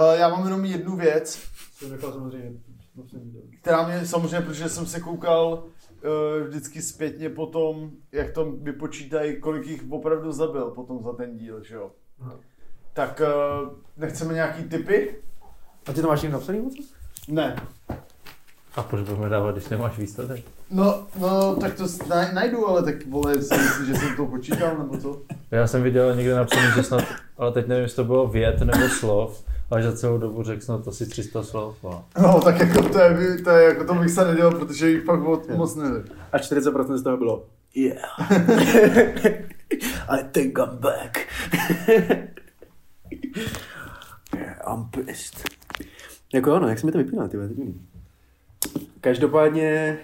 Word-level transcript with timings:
Hele, 0.00 0.18
já 0.18 0.28
mám 0.28 0.44
jenom 0.44 0.64
jednu 0.64 0.96
věc, 0.96 1.42
nechal 1.90 2.12
samozřejmě. 2.12 2.50
která 3.60 3.88
mě 3.88 4.06
samozřejmě, 4.06 4.46
protože 4.46 4.68
jsem 4.68 4.86
se 4.86 5.00
koukal 5.00 5.52
uh, 5.52 6.48
vždycky 6.48 6.82
zpětně 6.82 7.30
potom, 7.30 7.90
jak 8.12 8.30
to 8.30 8.52
vypočítají, 8.52 9.40
kolik 9.40 9.66
jich 9.66 9.84
opravdu 9.90 10.32
zabil 10.32 10.70
potom 10.70 11.02
za 11.02 11.12
ten 11.12 11.38
díl, 11.38 11.64
že 11.64 11.74
jo. 11.74 11.90
Aha. 12.20 12.34
Tak 12.92 13.20
uh, 13.20 13.68
nechceme 13.96 14.34
nějaký 14.34 14.62
typy? 14.62 15.16
A 15.86 15.92
ty 15.92 16.02
to 16.02 16.08
máš 16.08 16.22
někdo 16.22 16.38
napsaný 16.38 16.60
moc? 16.60 16.74
Ne. 17.28 17.56
A 18.74 18.82
proč 18.82 19.08
budeme 19.08 19.28
dávat, 19.28 19.52
když 19.52 19.68
nemáš 19.68 19.98
výsledek? 19.98 20.44
No, 20.70 21.06
no, 21.18 21.56
tak 21.56 21.74
to 21.74 21.84
najdu, 22.34 22.68
ale 22.68 22.82
tak 22.82 23.06
vole, 23.06 23.42
si 23.42 23.54
myslíš, 23.54 23.88
že 23.88 23.94
jsem 23.94 24.16
to 24.16 24.26
počítal, 24.26 24.78
nebo 24.78 24.98
co? 24.98 25.22
Já 25.50 25.66
jsem 25.66 25.82
viděl 25.82 26.16
někde 26.16 26.34
napsaný, 26.34 26.66
že 26.76 26.82
snad, 26.82 27.04
ale 27.38 27.52
teď 27.52 27.66
nevím, 27.66 27.82
jestli 27.82 27.96
to 27.96 28.04
bylo 28.04 28.28
vět 28.28 28.60
nebo 28.60 28.88
slov, 28.88 29.49
ale 29.70 29.82
za 29.82 29.92
celou 29.92 30.18
dobu 30.18 30.42
řekl 30.42 30.60
snad 30.60 30.88
asi 30.88 31.06
300 31.06 31.42
slov. 31.42 31.84
A... 31.84 32.04
No, 32.22 32.40
tak 32.40 32.60
jako 32.60 32.82
to 32.82 32.98
je, 32.98 33.38
to 33.44 33.50
je 33.50 33.64
jako 33.64 33.84
to 33.84 33.94
bych 33.94 34.10
se 34.10 34.24
nedělal, 34.24 34.52
protože 34.52 34.90
jich 34.90 35.04
fakt 35.04 35.20
moc, 35.20 35.48
moc 35.48 35.74
nevím. 35.74 36.04
A 36.32 36.38
40% 36.38 36.96
z 36.96 37.02
toho 37.02 37.16
bylo 37.16 37.46
Yeah. 37.74 38.02
I 40.08 40.22
think 40.32 40.58
I'm 40.58 40.76
back. 40.80 41.28
yeah, 44.34 44.58
I'm 44.66 44.90
pissed. 44.90 45.44
Jako 46.34 46.52
ano, 46.52 46.68
jak 46.68 46.78
se 46.78 46.86
mi 46.86 46.92
to 46.92 46.98
vypíná, 46.98 47.28
ty. 47.28 47.38
Každopádně, 49.00 49.98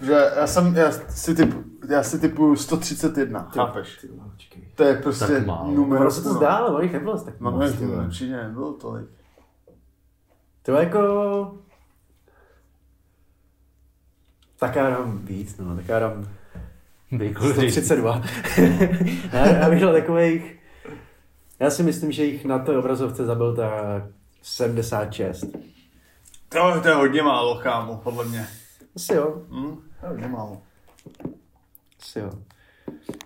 Že 0.00 0.12
já 0.36 0.46
jsem, 0.46 0.76
já 0.76 0.92
si 0.92 1.34
typu, 1.34 1.64
já 1.88 2.02
si 2.02 2.18
typuju 2.18 2.56
131, 2.56 3.50
chápeš? 3.54 3.98
Ty 4.00 4.06
počkej. 4.08 4.68
To 4.74 4.84
je 4.84 4.94
prostě 5.02 5.26
Tak 5.26 5.46
málo. 5.46 5.70
numero. 5.70 6.00
Ono 6.00 6.10
se 6.10 6.22
to 6.22 6.32
zdá, 6.34 6.48
ale 6.56 6.68
ono 6.68 6.80
jich 6.80 6.92
nebylo 6.92 7.18
tak 7.18 7.40
No, 7.40 7.58
ne, 7.58 7.72
ty 7.72 7.86
to 7.86 7.92
určitě 7.92 8.36
nebylo 8.36 8.72
tolik. 8.72 9.06
To 10.62 10.72
je 10.76 10.84
jako... 10.84 11.54
Tak 14.58 14.76
já 14.76 14.90
dám 14.90 15.18
víc, 15.18 15.56
no, 15.58 15.76
tak 15.76 15.88
já 15.88 15.98
dám 15.98 16.28
Bejkul, 17.12 17.48
132. 17.52 18.22
já, 19.32 19.46
já 19.48 19.70
bych 19.70 19.80
dal 19.80 19.92
takových... 19.92 20.60
Já 21.60 21.70
si 21.70 21.82
myslím, 21.82 22.12
že 22.12 22.24
jich 22.24 22.44
na 22.44 22.58
té 22.58 22.78
obrazovce 22.78 23.24
zabil 23.26 23.56
tak 23.56 24.02
76. 24.42 25.44
To, 26.48 26.80
to 26.82 26.88
je 26.88 26.94
hodně 26.94 27.22
málo, 27.22 27.60
kámo, 27.62 28.00
podle 28.04 28.24
mě. 28.24 28.46
Asi 28.96 29.14
jo, 29.14 29.42
Hm? 29.50 29.76
To 30.04 30.10
je 30.10 30.12
hodně 30.12 30.28
málo. 30.28 30.62
asi 32.02 32.18
jo. 32.18 32.30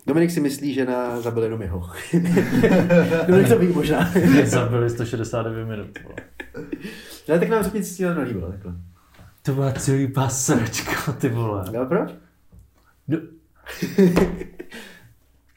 Dominik 0.06 0.30
si 0.30 0.40
myslí, 0.40 0.74
že 0.74 0.84
na 0.84 1.20
zabil 1.20 1.42
jenom 1.42 1.62
jeho. 1.62 1.78
Dominik 3.26 3.48
to 3.48 3.58
ví 3.58 3.66
možná. 3.66 4.10
Zabili 4.44 4.90
169 4.90 5.64
minut. 5.64 5.98
Ale 7.28 7.38
tak 7.38 7.48
nám 7.48 7.62
řekni, 7.62 7.84
co 7.84 7.96
ti 7.96 8.04
to 8.04 8.14
nelíbilo. 8.14 8.50
Takhle. 8.50 8.74
To 9.42 9.52
byla 9.52 9.72
celý 9.72 10.08
pasečka, 10.08 11.12
ty 11.12 11.28
vole. 11.28 11.64
Ale 11.76 11.86
proč? 11.86 12.14
No. 13.08 13.18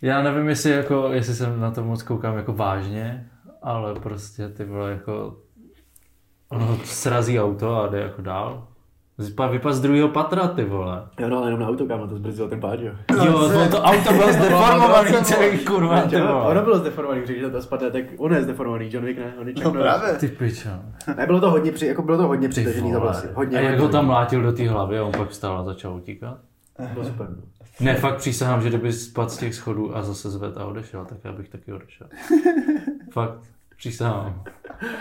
Já 0.02 0.24
nevím, 0.24 0.50
jestli, 0.50 0.72
jako, 0.72 1.10
jestli 1.14 1.36
jsem 1.36 1.60
na 1.60 1.72
to 1.72 1.84
moc 1.84 2.04
koukám 2.04 2.38
jako 2.38 2.54
vážně, 2.54 3.30
ale 3.62 3.96
prostě 4.00 4.50
ty 4.50 4.66
vole 4.66 4.92
jako 4.92 5.38
ono 6.50 6.80
srazí 6.86 7.40
auto 7.40 7.76
a 7.76 7.88
jde 7.88 8.00
jako 8.00 8.22
dál. 8.22 8.71
Vypad, 9.30 9.52
vypad 9.52 9.74
z 9.74 9.82
druhého 9.82 10.08
patra, 10.10 10.48
ty 10.48 10.64
vole. 10.64 11.04
Jo, 11.20 11.30
no, 11.30 11.38
ale 11.38 11.48
jenom 11.48 11.60
na 11.60 11.68
auto, 11.68 11.86
kámo, 11.86 12.08
to 12.08 12.16
zbrzdilo 12.16 12.48
ten 12.50 12.60
pád, 12.60 12.80
jo. 12.80 12.92
Jo, 13.26 13.50
to, 13.50 13.70
to 13.78 13.82
auto 13.84 14.14
bylo 14.14 14.34
zdeformovaný 14.34 15.12
celý 15.24 15.58
kurva, 15.58 16.02
ty 16.02 16.16
vole. 16.22 16.32
ono 16.46 16.62
bylo 16.62 16.78
zdeformovaný, 16.80 17.22
když 17.22 17.38
to 17.52 17.62
spadne, 17.62 17.92
tak 17.92 18.04
on 18.18 18.34
je 18.34 18.44
zdeformovaný, 18.44 18.90
John 18.94 19.06
Wick 19.06 19.20
ne, 19.20 19.34
on 19.42 19.48
je 19.48 19.54
No 19.64 19.72
právě. 19.72 20.14
Ty 20.14 20.28
pičo. 20.28 20.70
Ne, 21.18 21.26
bylo 21.26 21.40
to 21.40 21.50
hodně, 21.52 21.72
při, 21.72 21.86
jako 21.88 22.02
bylo 22.02 22.18
to 22.18 22.28
hodně 22.28 22.50
přitažený 22.50 22.92
za 22.92 23.00
vole. 23.00 23.12
vlasy. 23.12 23.28
Hodně, 23.34 23.58
A 23.58 23.62
jak 23.62 23.80
ho 23.80 23.90
tam 23.90 24.06
mlátil 24.06 24.42
do 24.42 24.52
té 24.54 24.70
hlavy 24.70 25.00
a 25.00 25.04
on 25.04 25.12
pak 25.12 25.30
vstal 25.30 25.58
a 25.58 25.64
začal 25.64 25.96
utíkat? 25.96 26.38
Bylo 26.94 27.06
super, 27.06 27.28
no. 27.30 27.36
Ne, 27.80 27.96
fakt 27.96 28.16
přísahám, 28.18 28.62
že 28.62 28.70
kdyby 28.70 28.94
spadl 28.94 29.30
z 29.30 29.38
těch 29.38 29.56
schodů 29.56 29.98
a 29.98 30.02
zase 30.02 30.30
zved 30.30 30.58
a 30.58 30.66
odešel, 30.66 31.06
tak 31.06 31.18
já 31.24 31.32
bych 31.32 31.50
taky 31.50 31.74
odešel. 31.74 32.08
fakt, 33.12 33.34
přísahám. 33.78 34.44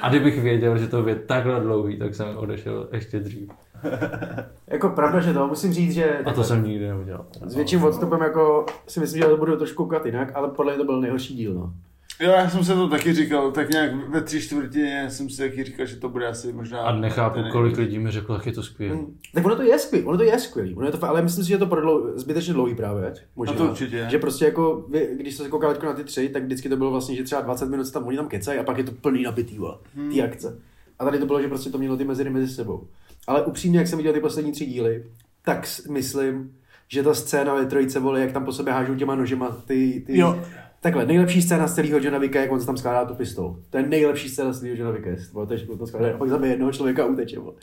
A 0.03 0.09
kdybych 0.09 0.43
věděl, 0.43 0.78
že 0.78 0.89
to 0.89 1.09
je 1.09 1.15
takhle 1.15 1.61
dlouhý, 1.61 1.99
tak 1.99 2.15
jsem 2.15 2.37
odešel 2.37 2.89
ještě 2.93 3.21
dřív. 3.21 3.49
Jako 4.67 4.89
pravda, 4.89 5.21
že 5.21 5.33
to, 5.33 5.47
musím 5.49 5.73
říct, 5.73 5.93
že 5.95 6.19
A 6.19 6.33
to 6.33 6.45
jsem 6.45 6.65
nikdy 6.65 6.89
neudělal. 6.89 7.27
s 7.47 7.55
větším 7.57 7.85
odstupem 7.85 8.21
jako 8.21 8.67
si 8.89 9.01
myslím, 9.01 9.23
že 9.23 9.29
to 9.29 9.37
budu 9.37 9.57
trošku 9.57 9.83
koukat 9.85 10.07
jinak, 10.07 10.33
ale 10.35 10.49
podle 10.49 10.73
mě 10.73 10.79
to 10.79 10.85
byl 10.85 11.01
nejhorší 11.01 11.35
díl, 11.37 11.55
no. 11.55 11.73
Jo, 12.21 12.31
já 12.31 12.51
jsem 12.51 12.65
se 12.65 12.75
to 12.75 12.89
taky 12.89 13.13
říkal, 13.13 13.51
tak 13.53 13.71
nějak 13.71 14.09
ve 14.09 14.21
tři 14.21 14.41
čtvrtině 14.41 15.11
jsem 15.11 15.31
si 15.31 15.37
taky 15.43 15.65
říkal, 15.65 15.87
že 15.87 15.97
to 15.97 16.09
bude 16.09 16.27
asi 16.27 16.53
možná... 16.53 16.81
A 16.81 16.95
nechápu, 16.95 17.41
kolik 17.53 17.77
lidí 17.79 17.99
mi 17.99 18.11
řeklo, 18.11 18.35
jak 18.35 18.47
je 18.47 18.53
to 18.53 18.63
skvělé. 18.63 18.95
Hmm. 18.97 19.17
Tak 19.35 19.45
ono 19.47 19.57
to 19.57 19.63
je 19.63 19.79
skvělý, 19.79 20.07
ono 20.07 20.17
to 20.19 20.25
je 20.25 20.39
skvělý, 20.39 20.75
ono 20.75 20.87
je 20.87 20.93
to, 20.93 20.99
fa- 20.99 21.09
ale 21.09 21.23
myslím 21.23 21.45
si, 21.45 21.49
že 21.49 21.55
je 21.55 21.59
to 21.59 21.67
prodlou, 21.67 22.19
zbytečně 22.19 22.55
dlouhý 22.55 22.75
právě. 22.75 23.12
Možná. 23.37 23.55
No 23.55 23.59
to 23.65 23.71
určitě. 23.71 24.07
Že 24.11 24.19
prostě 24.19 24.45
jako, 24.45 24.85
vy, 24.89 25.09
když 25.21 25.35
jsem 25.35 25.45
se 25.45 25.51
koukal 25.51 25.75
na 25.83 25.93
ty 25.93 26.05
tři, 26.05 26.29
tak 26.29 26.43
vždycky 26.45 26.69
to 26.69 26.77
bylo 26.77 26.91
vlastně, 26.91 27.17
že 27.17 27.23
třeba 27.25 27.41
20 27.41 27.69
minut 27.69 27.93
tam 27.93 28.07
oni 28.07 28.17
tam 28.17 28.29
kecají 28.29 28.59
a 28.59 28.62
pak 28.62 28.79
je 28.79 28.85
to 28.85 28.93
plný 28.93 29.23
nabitý, 29.23 29.59
Hmm. 29.95 30.11
ty 30.12 30.23
akce. 30.23 30.59
A 30.99 31.05
tady 31.05 31.19
to 31.19 31.27
bylo, 31.27 31.43
že 31.43 31.49
prostě 31.49 31.71
to 31.71 31.79
mělo 31.79 31.97
ty 31.97 32.05
mezery 32.05 32.31
mezi 32.31 32.49
sebou. 32.55 32.87
Ale 33.26 33.44
upřímně, 33.44 33.78
jak 33.78 33.88
jsem 33.88 33.97
viděl 33.97 34.12
ty 34.12 34.20
poslední 34.20 34.53
tři 34.53 34.66
díly, 34.66 35.04
tak 35.44 35.66
myslím, 35.91 36.56
že 36.88 37.03
ta 37.03 37.14
scéna 37.14 37.54
ve 37.54 37.66
trojice, 37.66 38.00
vole, 38.00 38.20
jak 38.20 38.32
tam 38.32 38.44
po 38.44 38.53
sobě 38.53 38.72
hážou 38.72 38.94
těma 38.94 39.14
nožema, 39.14 39.62
ty, 39.66 40.03
ty, 40.06 40.19
Jo. 40.19 40.41
Takhle, 40.82 41.06
nejlepší 41.06 41.42
scéna 41.42 41.66
z 41.66 41.75
celého 41.75 41.98
Johna 41.98 42.19
Wicka, 42.19 42.41
jak 42.41 42.53
on 42.53 42.60
se 42.60 42.66
tam 42.66 42.76
skládá 42.76 43.04
tu 43.04 43.14
pistol. 43.14 43.56
To 43.70 43.76
je 43.76 43.86
nejlepší 43.86 44.28
scéna 44.28 44.53
z 44.53 44.58
celého 44.58 44.76
Johna. 44.76 44.98
Vole, 45.32 45.47
To 45.47 45.53
je, 45.54 45.66
to 45.66 45.86
skládá, 45.86 46.14
a 46.14 46.19
pak 46.19 46.28
zabije 46.28 46.53
jednoho 46.53 46.72
člověka 46.72 47.03
a 47.03 47.06
uteče. 47.06 47.38
Vole. 47.38 47.54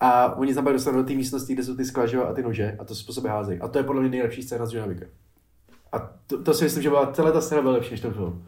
A 0.00 0.36
oni 0.36 0.54
tam 0.54 0.64
pak 0.64 0.72
dostanou 0.72 0.98
do 0.98 1.04
té 1.04 1.14
místnosti, 1.14 1.54
kde 1.54 1.62
jsou 1.62 1.76
ty 1.76 1.84
skla 1.84 2.06
že 2.06 2.16
jo, 2.16 2.24
a 2.24 2.32
ty 2.32 2.42
nože 2.42 2.76
a 2.78 2.84
to 2.84 2.94
se 2.94 3.06
po 3.06 3.12
sobě 3.12 3.30
házejí. 3.30 3.60
A 3.60 3.68
to 3.68 3.78
je 3.78 3.84
podle 3.84 4.00
mě 4.00 4.10
nejlepší 4.10 4.42
scéna 4.42 4.66
z 4.66 4.72
Johna 4.72 4.88
Wicka. 4.88 5.06
A 5.92 5.98
to, 6.26 6.42
to 6.42 6.54
si 6.54 6.64
myslím, 6.64 6.82
že 6.82 6.88
byla, 6.88 7.12
celá 7.12 7.32
ta 7.32 7.40
scéna 7.40 7.62
byla 7.62 7.74
lepší 7.74 7.90
než 7.90 8.00
ten 8.00 8.12
film. 8.12 8.44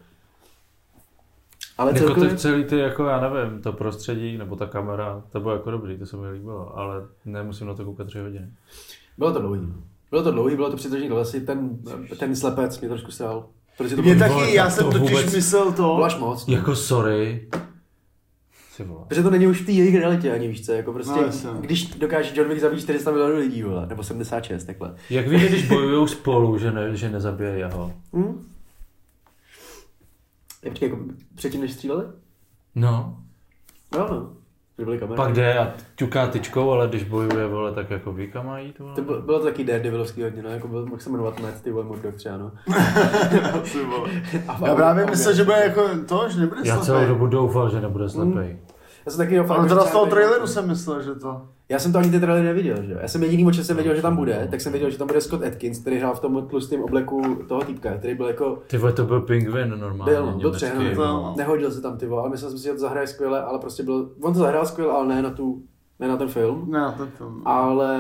Ale 1.78 1.92
Jako 1.92 2.04
celkově, 2.04 2.30
to 2.30 2.36
celý 2.36 2.64
ty, 2.64 2.78
jako 2.78 3.04
já 3.04 3.20
nevím, 3.30 3.62
to 3.62 3.72
prostředí, 3.72 4.38
nebo 4.38 4.56
ta 4.56 4.66
kamera, 4.66 5.22
to 5.32 5.40
bylo 5.40 5.52
jako 5.54 5.70
dobrý, 5.70 5.98
to 5.98 6.06
se 6.06 6.16
mi 6.16 6.28
líbilo, 6.30 6.78
ale 6.78 6.94
nemusím 7.24 7.66
na 7.66 7.74
to 7.74 7.84
koukat 7.84 8.06
tři 8.06 8.18
hodiny. 8.18 8.46
bylo 9.18 9.32
to 9.32 9.38
dlouhý. 9.38 9.60
Bylo 10.10 10.22
to 10.22 10.30
dlouhý, 10.30 10.56
bylo 10.56 10.70
to 10.70 10.76
přitažení 10.76 11.08
do 11.08 11.16
lesy, 11.16 11.40
ten, 11.40 11.78
ten 12.18 12.36
slepec 12.36 12.80
mě 12.80 12.88
trošku 12.88 13.10
stál. 13.10 13.46
Protože 13.78 13.96
to 13.96 14.02
Mě 14.02 14.16
taky, 14.16 14.54
já 14.54 14.70
jsem 14.70 14.84
to 14.84 14.92
totiž 14.92 15.10
vůbec- 15.10 15.34
myslel 15.34 15.64
to... 15.72 15.72
bylo 15.82 16.04
až 16.04 16.18
moc. 16.18 16.48
Jako 16.48 16.76
sorry. 16.76 17.48
Vole. 18.86 19.04
Protože 19.08 19.22
to 19.22 19.30
není 19.30 19.46
už 19.46 19.62
v 19.62 19.66
té 19.66 19.72
jejich 19.72 19.94
realitě 19.96 20.32
ani 20.32 20.48
víš 20.48 20.66
co, 20.66 20.72
jako 20.72 20.92
prostě, 20.92 21.20
No, 21.44 21.52
když 21.60 21.86
dokáže 21.86 22.30
John 22.40 22.48
Wick 22.48 22.60
zabít 22.60 22.80
400 22.80 23.10
milionů 23.10 23.36
lidí, 23.36 23.62
vole, 23.62 23.86
nebo 23.86 24.02
76, 24.02 24.64
takhle. 24.64 24.94
Jak 25.10 25.28
víte, 25.28 25.48
když 25.48 25.68
bojují 25.68 26.08
spolu, 26.08 26.58
že, 26.58 26.72
ne, 26.72 26.96
že 26.96 27.10
nezabije 27.10 27.50
jeho? 27.50 27.92
Hm? 28.16 28.46
Je, 30.64 30.70
počkej, 30.70 30.88
jako 30.90 31.02
předtím, 31.34 31.60
než 31.60 31.72
stříleli? 31.72 32.04
No, 32.74 33.16
No, 33.92 34.06
no. 34.10 34.30
Že 34.78 34.84
byly 34.84 34.98
kamery. 34.98 35.16
pak 35.16 35.32
jde 35.32 35.58
a 35.58 35.72
ťuká 35.94 36.26
tyčkou, 36.26 36.70
ale 36.70 36.88
když 36.88 37.04
bojuje, 37.04 37.46
vole, 37.46 37.72
tak 37.72 37.90
jako 37.90 38.12
ví, 38.12 38.30
kam 38.30 38.46
má 38.46 38.58
jít, 38.58 38.78
vole. 38.78 38.94
To 38.94 39.02
bylo, 39.02 39.22
bylo 39.22 39.38
to 39.38 39.44
taky 39.44 39.64
Daredevilovský 39.64 40.22
hodně, 40.22 40.42
no, 40.42 40.48
jako 40.50 40.68
byl, 40.68 40.86
mohl 40.86 41.00
se 41.00 41.10
jmenovat 41.10 41.40
Matt, 41.40 41.62
ty 41.62 41.70
vole, 41.70 41.84
Murdoch 41.84 42.14
třeba, 42.14 42.36
no. 42.36 42.52
Já 44.66 44.74
právě 44.74 45.06
myslel, 45.06 45.34
že 45.34 45.44
bude 45.44 45.56
jako 45.56 45.88
to, 46.08 46.28
že 46.28 46.40
nebude 46.40 46.60
Já 46.64 46.78
celou 46.80 47.06
dobu 47.06 47.26
doufal, 47.26 47.70
že 47.70 47.80
nebude 47.80 48.08
slepej. 48.08 48.58
Já 49.06 49.12
jsem 49.12 49.18
taky 49.18 49.36
doufal, 49.36 49.56
Ale 49.56 49.68
že 49.68 49.74
teda 49.74 49.86
z 49.86 49.92
toho 49.92 50.06
traileru 50.06 50.46
jsem 50.46 50.68
myslel, 50.68 51.02
že 51.02 51.14
to... 51.14 51.48
Já 51.68 51.78
jsem 51.78 51.92
to 51.92 51.98
ani 51.98 52.10
ty 52.10 52.20
trailery 52.20 52.46
neviděl, 52.46 52.82
že 52.82 52.92
jo. 52.92 52.98
Já 53.02 53.08
jsem 53.08 53.22
jediný, 53.22 53.46
o 53.46 53.50
čem 53.52 53.64
jsem 53.64 53.76
věděl, 53.76 53.94
že 53.94 54.02
tam 54.02 54.16
bude, 54.16 54.48
tak 54.50 54.60
jsem 54.60 54.72
věděl, 54.72 54.90
že 54.90 54.98
tam 54.98 55.06
bude 55.06 55.20
Scott 55.20 55.42
Atkins, 55.44 55.78
který 55.78 55.96
hrál 55.98 56.14
v 56.14 56.20
tom 56.20 56.46
tlustém 56.48 56.82
obleku 56.82 57.38
toho 57.48 57.60
týpka, 57.64 57.96
který 57.96 58.14
byl 58.14 58.26
jako 58.26 58.58
Ty 58.66 58.78
vole, 58.78 58.92
to 58.92 59.04
byl 59.04 59.20
pingvin 59.20 59.68
normálně. 59.80 60.12
Byl, 60.14 60.26
no, 60.26 60.38
byl 60.38 60.52
přehnaný. 60.52 60.94
vole. 60.94 61.34
Nehodil 61.36 61.70
se 61.70 61.80
tam 61.80 61.98
ty 61.98 62.06
vole, 62.06 62.20
ale 62.22 62.30
myslel 62.30 62.50
jsem 62.50 62.58
si, 62.58 62.64
že 62.64 62.72
to 62.72 62.78
zahraje 62.78 63.06
skvěle, 63.06 63.42
ale 63.42 63.58
prostě 63.58 63.82
byl, 63.82 64.10
on 64.20 64.32
to 64.32 64.38
zahrál 64.38 64.66
skvěle, 64.66 64.92
ale 64.92 65.06
ne 65.14 65.22
na 65.22 65.30
tu, 65.30 65.62
ne 66.00 66.08
na 66.08 66.16
ten 66.16 66.28
film. 66.28 66.70
Ne, 66.70 66.78
na 66.78 66.92
ten 66.92 67.06
film. 67.06 67.42
Ale 67.44 67.98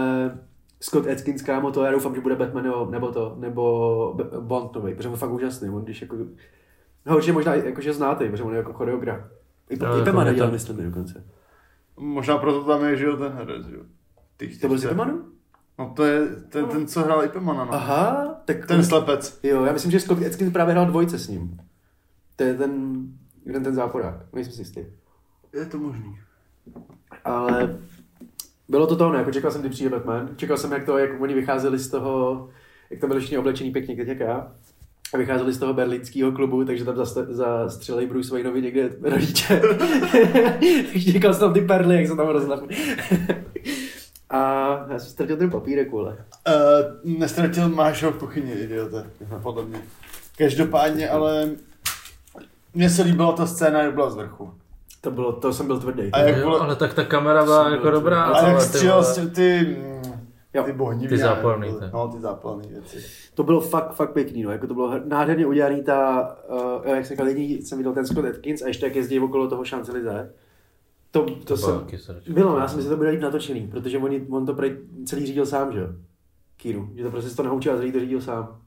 Scott 0.80 1.06
Atkins, 1.06 1.42
kámo, 1.42 1.70
to 1.70 1.84
já 1.84 1.92
doufám, 1.92 2.14
že 2.14 2.20
bude 2.20 2.36
Batman 2.36 2.64
nebo, 2.64 2.88
nebo 2.90 3.12
to, 3.12 3.36
nebo 3.38 4.16
Bond 4.40 4.74
nový, 4.74 4.94
protože 4.94 5.08
on 5.08 5.14
je 5.14 5.18
fakt 5.18 5.30
úžasný, 5.32 5.70
on 5.70 5.84
když 5.84 6.02
jako, 6.02 6.16
no 7.06 7.16
určitě 7.16 7.32
možná 7.32 7.54
jakože 7.54 7.92
znáte, 7.92 8.28
protože 8.30 8.42
on 8.42 8.52
je 8.52 8.58
jako 8.58 8.72
choreograf. 8.72 9.20
I, 9.70 9.78
Jo, 9.84 9.86
i 9.86 9.92
jako 9.92 10.04
Pemana 10.04 10.24
mě 10.30 10.34
dělal, 10.34 10.50
to- 10.50 10.52
myslím, 10.52 10.76
dokonce. 10.90 11.24
Možná 11.96 12.38
proto 12.38 12.64
tam 12.64 12.84
je, 12.84 12.96
že 12.96 13.04
jo, 13.04 13.16
ten 13.16 13.32
herec, 13.32 13.66
že 13.66 13.76
jo. 13.76 13.82
Ty 14.36 14.58
To 14.58 14.68
byl 14.68 14.78
z? 14.78 14.88
No 15.78 15.92
to 15.96 16.04
je 16.04 16.28
ten, 16.48 16.66
ten 16.66 16.86
co 16.86 17.00
hrál 17.00 17.24
Ipemana, 17.24 17.64
no. 17.64 17.74
Aha, 17.74 18.40
tak 18.44 18.66
Ten 18.66 18.84
slepec. 18.84 19.40
Jo, 19.42 19.64
já 19.64 19.72
myslím, 19.72 19.92
že 19.92 20.00
Scott 20.00 20.26
Atkins 20.26 20.52
právě 20.52 20.72
hrál 20.72 20.86
dvojce 20.86 21.18
s 21.18 21.28
ním. 21.28 21.60
To 22.36 22.44
je 22.44 22.54
ten, 22.54 23.02
jeden 23.46 23.64
ten 23.64 23.74
záporák, 23.74 24.32
nejsem 24.32 24.52
si 24.52 24.60
jistý. 24.60 24.80
Je 25.52 25.66
to 25.66 25.78
možný. 25.78 26.18
Ale 27.24 27.78
bylo 28.68 28.86
to 28.86 28.96
to, 28.96 29.12
ne, 29.12 29.18
jako 29.18 29.32
čekal 29.32 29.50
jsem, 29.50 29.60
kdy 29.60 29.70
přijde 29.70 29.90
Batman, 29.90 30.28
čekal 30.36 30.56
jsem, 30.56 30.72
jak 30.72 30.84
to, 30.84 30.98
jak 30.98 31.20
oni 31.20 31.34
vycházeli 31.34 31.78
z 31.78 31.90
toho, 31.90 32.48
jak 32.90 33.00
tam 33.00 33.08
byli 33.08 33.20
všichni 33.20 33.38
oblečení 33.38 33.70
pěkně, 33.70 33.96
jak 34.06 34.20
já. 34.20 34.52
A 35.14 35.18
vycházeli 35.18 35.52
z 35.52 35.58
toho 35.58 35.74
berlínského 35.74 36.32
klubu, 36.32 36.64
takže 36.64 36.84
tam 36.84 36.94
zast- 36.96 37.26
zastřelili 37.28 38.06
Bruce 38.06 38.32
Wayneovi 38.32 38.62
někde 38.62 38.90
rodiče. 39.02 39.62
Říkal 40.96 41.32
jsem 41.34 41.40
tam 41.40 41.52
ty 41.52 41.60
perly, 41.60 41.96
jak 41.96 42.06
se 42.08 42.16
tam 42.16 42.28
rozlapl. 42.28 42.66
a 44.30 44.40
já 44.90 44.98
jsem 44.98 45.10
ztratil 45.10 45.36
ten 45.36 45.50
papírek, 45.50 45.90
vole. 45.90 46.16
Uh, 46.48 47.18
nestratil 47.18 47.68
máš 47.68 48.02
ho 48.02 48.10
v 48.10 48.18
kuchyni, 48.18 48.52
idiote, 48.52 49.06
podle 49.42 49.64
mě. 49.64 49.78
Každopádně, 50.38 51.08
ale 51.10 51.50
mně 52.74 52.90
se 52.90 53.02
líbila 53.02 53.32
ta 53.32 53.46
scéna, 53.46 53.82
jak 53.82 53.94
byla 53.94 54.10
z 54.10 54.16
vrchu. 54.16 54.50
To, 55.00 55.10
bylo, 55.10 55.32
to 55.32 55.52
jsem 55.52 55.66
byl 55.66 55.80
tvrdý. 55.80 56.02
A 56.12 56.18
jak 56.20 56.36
Jo, 56.36 56.42
bylo- 56.44 56.60
ale 56.62 56.76
tak 56.76 56.94
ta 56.94 57.04
kamera 57.04 57.44
byla 57.44 57.70
jako 57.70 57.90
dobrá. 57.90 58.24
A 58.24 58.36
jak 58.36 58.44
ale 58.54 58.54
ty 58.54 58.68
střílel 58.68 59.04
ty, 59.34 59.76
mm, 59.78 60.13
Jo. 60.54 60.62
ty 60.62 60.72
bohní 60.72 61.08
Ty 61.08 61.18
zápalný, 61.18 61.68
ty. 61.68 61.84
No, 61.92 62.08
ty 62.08 62.20
zápalné 62.20 62.68
věci. 62.68 63.04
To 63.34 63.42
bylo 63.42 63.60
fakt, 63.60 63.94
fakt 63.94 64.12
pěkný, 64.12 64.42
no. 64.42 64.50
Jako 64.50 64.66
to 64.66 64.74
bylo 64.74 65.00
nádherně 65.04 65.46
udělaný 65.46 65.82
ta, 65.84 66.28
uh, 66.84 66.88
jak 66.88 67.06
se 67.06 67.14
říkal, 67.14 67.28
jediný 67.28 67.62
jsem 67.62 67.78
viděl 67.78 67.92
ten 67.92 68.06
Scott 68.06 68.24
Atkins 68.24 68.62
a 68.62 68.68
ještě 68.68 68.86
jak 68.86 68.96
jezdí 68.96 69.20
okolo 69.20 69.48
toho 69.48 69.62
Champs-Élysées. 69.62 70.28
To, 71.10 71.22
to, 71.22 71.34
To 71.44 71.56
jsem, 71.56 71.86
bylo 72.28 72.50
bylo, 72.50 72.58
já 72.58 72.68
jsem 72.68 72.82
si 72.82 72.88
to 72.88 72.96
bude 72.96 73.10
líp 73.10 73.20
natočený, 73.20 73.68
protože 73.68 73.98
on, 73.98 74.10
on 74.30 74.46
to 74.46 74.54
prej 74.54 74.78
celý 75.06 75.26
řídil 75.26 75.46
sám, 75.46 75.72
že 75.72 75.78
jo? 75.80 75.88
Kíru, 76.56 76.90
že 76.94 77.02
to 77.02 77.10
prostě 77.10 77.30
si 77.30 77.36
to 77.36 77.42
naučil 77.42 77.72
a 77.72 77.76
celý 77.76 77.92
to 77.92 78.00
řídil 78.00 78.20
sám. 78.20 78.60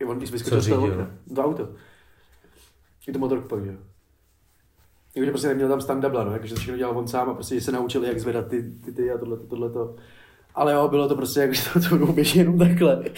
I 0.00 0.04
on 0.04 0.16
když 0.16 0.32
vyskočil 0.32 0.58
Co 0.58 0.64
z 0.64 0.68
toho 0.68 0.86
řídil? 0.86 1.02
okna. 1.02 1.14
To 1.34 1.44
auto. 1.44 1.68
I 3.08 3.12
to 3.12 3.18
motorku 3.18 3.48
pak, 3.48 3.64
že 3.64 3.70
jo? 3.70 3.78
Jakože 5.14 5.30
prostě 5.30 5.48
neměl 5.48 5.68
tam 5.68 5.80
stand 5.80 6.04
no, 6.04 6.32
jakože 6.32 6.54
to 6.54 6.60
všechno 6.60 6.78
dělal 6.78 6.98
on 6.98 7.08
sám 7.08 7.30
a 7.30 7.34
prostě 7.34 7.60
se 7.60 7.72
naučili, 7.72 8.08
jak 8.08 8.20
zvedat 8.20 8.46
ty, 8.46 8.62
ty, 8.84 8.92
ty 8.92 9.10
a 9.10 9.18
tohle, 9.18 9.36
tohle 9.36 9.70
to. 9.70 9.96
Ale 10.54 10.72
jo, 10.72 10.88
bylo 10.88 11.08
to 11.08 11.16
prostě 11.16 11.40
jako, 11.40 11.52
že 11.52 11.62
to, 11.72 11.98
to 11.98 12.12
běží 12.12 12.38
jenom 12.38 12.58
takhle. 12.58 13.04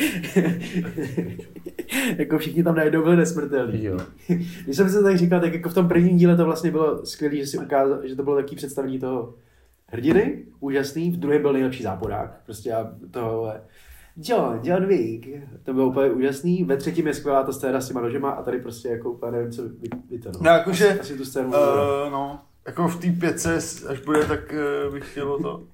jako 2.16 2.38
všichni 2.38 2.64
tam 2.64 2.74
najednou 2.74 3.02
byli 3.02 3.16
nesmrtelní. 3.16 3.84
Jo. 3.84 3.98
Když 4.64 4.76
jsem 4.76 4.92
to 4.92 5.02
tak 5.02 5.18
říkal, 5.18 5.40
tak 5.40 5.54
jako 5.54 5.68
v 5.68 5.74
tom 5.74 5.88
prvním 5.88 6.16
díle 6.16 6.36
to 6.36 6.44
vlastně 6.44 6.70
bylo 6.70 7.06
skvělé, 7.06 7.36
že 7.36 7.46
si 7.46 7.58
ukázal, 7.58 7.98
že 8.04 8.16
to 8.16 8.22
bylo 8.22 8.36
taký 8.36 8.56
představení 8.56 8.98
toho 8.98 9.34
hrdiny, 9.86 10.44
úžasný, 10.60 11.10
v 11.10 11.16
druhém 11.16 11.42
byl 11.42 11.52
nejlepší 11.52 11.82
záporák, 11.82 12.40
prostě 12.44 12.68
já 12.68 12.92
toho 13.10 13.52
John, 14.16 14.60
John 14.62 14.86
Wick, 14.86 15.26
to 15.62 15.74
bylo 15.74 15.88
úplně 15.88 16.10
úžasný, 16.10 16.64
ve 16.64 16.76
třetím 16.76 17.06
je 17.06 17.14
skvělá 17.14 17.42
ta 17.42 17.52
scéna 17.52 17.80
s 17.80 17.88
těma 17.88 18.00
nožema 18.00 18.30
a 18.30 18.42
tady 18.42 18.58
prostě 18.58 18.88
jako 18.88 19.10
úplně 19.10 19.32
nevím, 19.32 19.52
co 19.52 19.62
vy, 19.62 19.88
vy 20.10 20.18
to, 20.18 20.30
no. 20.32 20.38
No, 20.42 20.50
jakože, 20.50 21.00
Asi 21.00 21.16
tu 21.16 21.24
scénu 21.24 21.48
uh, 21.48 21.54
uh, 21.54 22.12
no, 22.12 22.40
jako 22.66 22.88
v 22.88 23.00
té 23.00 23.12
pětce, 23.20 23.56
až 23.88 24.00
bude, 24.04 24.24
tak 24.24 24.54
uh, 24.86 24.94
bych 24.94 25.10
chtěl 25.10 25.38
to. 25.38 25.64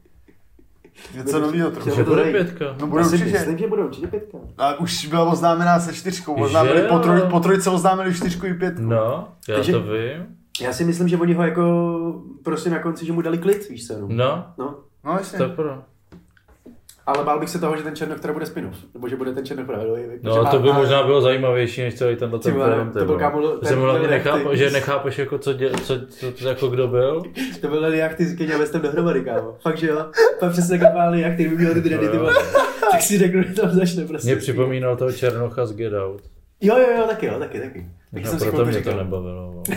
Něco 1.14 1.40
nového 1.40 1.70
trochu. 1.70 1.90
Že 1.96 2.04
bude 2.04 2.24
to 2.24 2.30
pětka. 2.30 2.64
No 2.80 2.86
bude 2.86 3.04
určitě. 3.04 3.24
myslím, 3.24 3.58
že 3.58 3.66
bude 3.66 3.84
určitě 3.84 4.06
pětka. 4.06 4.38
A 4.58 4.74
už 4.80 5.06
byla 5.06 5.24
oznámená 5.24 5.80
se 5.80 5.94
čtyřkou, 5.94 6.34
oznámili 6.34 6.82
po, 6.82 6.98
troj, 6.98 7.20
po 7.30 7.40
trojce 7.40 7.70
oznámili 7.70 8.14
čtyřku 8.14 8.46
i 8.46 8.54
pětku. 8.54 8.82
No, 8.82 9.28
já 9.48 9.56
Takže- 9.56 9.72
to 9.72 9.80
vím. 9.82 10.26
Já 10.60 10.72
si 10.72 10.84
myslím, 10.84 11.08
že 11.08 11.16
oni 11.16 11.34
ho 11.34 11.42
jako 11.42 12.22
prostě 12.44 12.70
na 12.70 12.78
konci, 12.78 13.06
že 13.06 13.12
mu 13.12 13.22
dali 13.22 13.38
klid, 13.38 13.68
víš 13.68 13.86
co, 13.86 13.94
no. 14.00 14.06
No, 14.10 14.46
no. 14.58 14.74
No 15.04 15.12
jasně. 15.12 15.38
to 15.38 15.48
pro. 15.48 15.82
Ale 17.06 17.24
bál 17.24 17.40
bych 17.40 17.48
se 17.48 17.58
toho, 17.58 17.76
že 17.76 17.82
ten 17.82 17.96
Černok 17.96 18.20
teda 18.20 18.32
bude 18.32 18.46
spin-off, 18.46 18.76
nebo 18.94 19.08
že 19.08 19.16
bude 19.16 19.32
ten 19.32 19.46
Černok 19.46 19.66
pravedlivý. 19.66 20.08
No, 20.22 20.50
to 20.50 20.58
by 20.58 20.72
možná 20.72 21.02
bylo 21.02 21.20
zajímavější, 21.20 21.80
než 21.82 21.94
celý 21.94 22.16
tenhle 22.16 22.38
Ty 22.38 22.42
ten 22.42 22.52
film. 22.52 22.90
to 22.92 22.98
ty 22.98 23.04
byl 23.04 23.18
kámo, 23.18 23.42
Že 23.42 23.48
ten- 23.58 23.68
jsem 23.68 23.78
ten 24.00 24.10
nechápe, 24.10 24.38
reaktiv. 24.38 24.58
že 24.58 24.70
nechápeš, 24.70 25.18
jako 25.18 25.38
co, 25.38 25.52
dě, 25.52 25.70
co, 25.70 26.06
co, 26.06 26.32
co, 26.32 26.48
jako 26.48 26.66
kdo 26.66 26.88
byl. 26.88 27.22
To 27.60 27.68
byl 27.68 27.80
Lily 27.80 27.98
Jachty 27.98 28.24
s 28.26 28.36
Keně 28.38 28.58
Westem 28.58 28.80
dohromady, 28.80 29.20
kámo. 29.24 29.56
Fakt, 29.62 29.76
že 29.78 29.86
jo? 29.88 30.06
Pak 30.40 30.52
přesně 30.52 30.78
taková 30.78 31.08
Lily 31.08 31.22
Jachty, 31.22 31.44
kdyby 31.44 31.56
měl 31.62 31.74
ty 31.74 31.80
dready, 31.80 32.08
ty 32.08 32.16
vole. 32.18 32.34
Tak 32.90 33.02
si 33.02 33.18
řeknu, 33.18 33.42
že 33.42 33.52
tam 33.54 33.70
začne 33.70 34.04
prostě. 34.06 34.26
Mě 34.28 34.36
připomínal 34.36 34.96
toho 34.96 35.12
Černocha 35.12 35.66
z 35.66 35.72
Get 35.76 35.92
Out. 35.94 36.22
Jo, 36.60 36.76
jo, 36.78 36.86
jo, 36.98 37.04
taky 37.08 37.26
jo, 37.26 37.38
taky, 37.38 37.60
taky. 37.60 37.86
Jsem 38.24 38.38
si 38.38 38.48
proto 38.50 38.64
mě 38.64 38.80
to 38.80 38.96
nebavilo. 38.96 39.62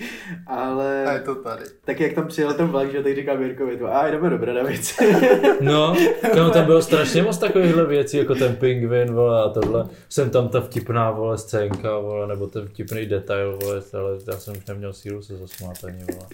vole. 0.00 0.10
Ale... 0.46 1.04
A 1.06 1.12
je 1.12 1.20
to 1.20 1.34
tady. 1.34 1.62
Tak 1.84 2.00
jak 2.00 2.12
tam 2.12 2.26
přijel 2.26 2.54
ten 2.54 2.66
vlak, 2.66 2.92
že 2.92 3.02
teď 3.02 3.16
říkám 3.16 3.42
Jirkovi, 3.42 3.76
to, 3.76 3.94
a 3.94 4.08
jdeme 4.08 4.30
do 4.30 4.38
Bradavic. 4.38 5.00
No, 5.60 5.96
kámo, 6.34 6.50
tam 6.50 6.64
bylo 6.64 6.82
strašně 6.82 7.22
moc 7.22 7.38
takovýchhle 7.38 7.86
věcí, 7.86 8.16
jako 8.16 8.34
ten 8.34 8.56
pingvin, 8.56 9.14
vole, 9.14 9.42
a 9.42 9.48
tohle. 9.48 9.86
Jsem 10.08 10.30
tam 10.30 10.48
ta 10.48 10.60
vtipná, 10.60 11.10
vole, 11.10 11.38
scénka, 11.38 11.98
vole, 11.98 12.26
nebo 12.26 12.46
ten 12.46 12.68
vtipný 12.68 13.06
detail, 13.06 13.58
vole, 13.62 13.82
ale 13.94 14.18
já 14.28 14.36
jsem 14.38 14.54
už 14.56 14.66
neměl 14.66 14.92
sílu 14.92 15.22
se 15.22 15.36
zasmát 15.36 15.76
ani, 15.84 15.98
vole. 15.98 16.26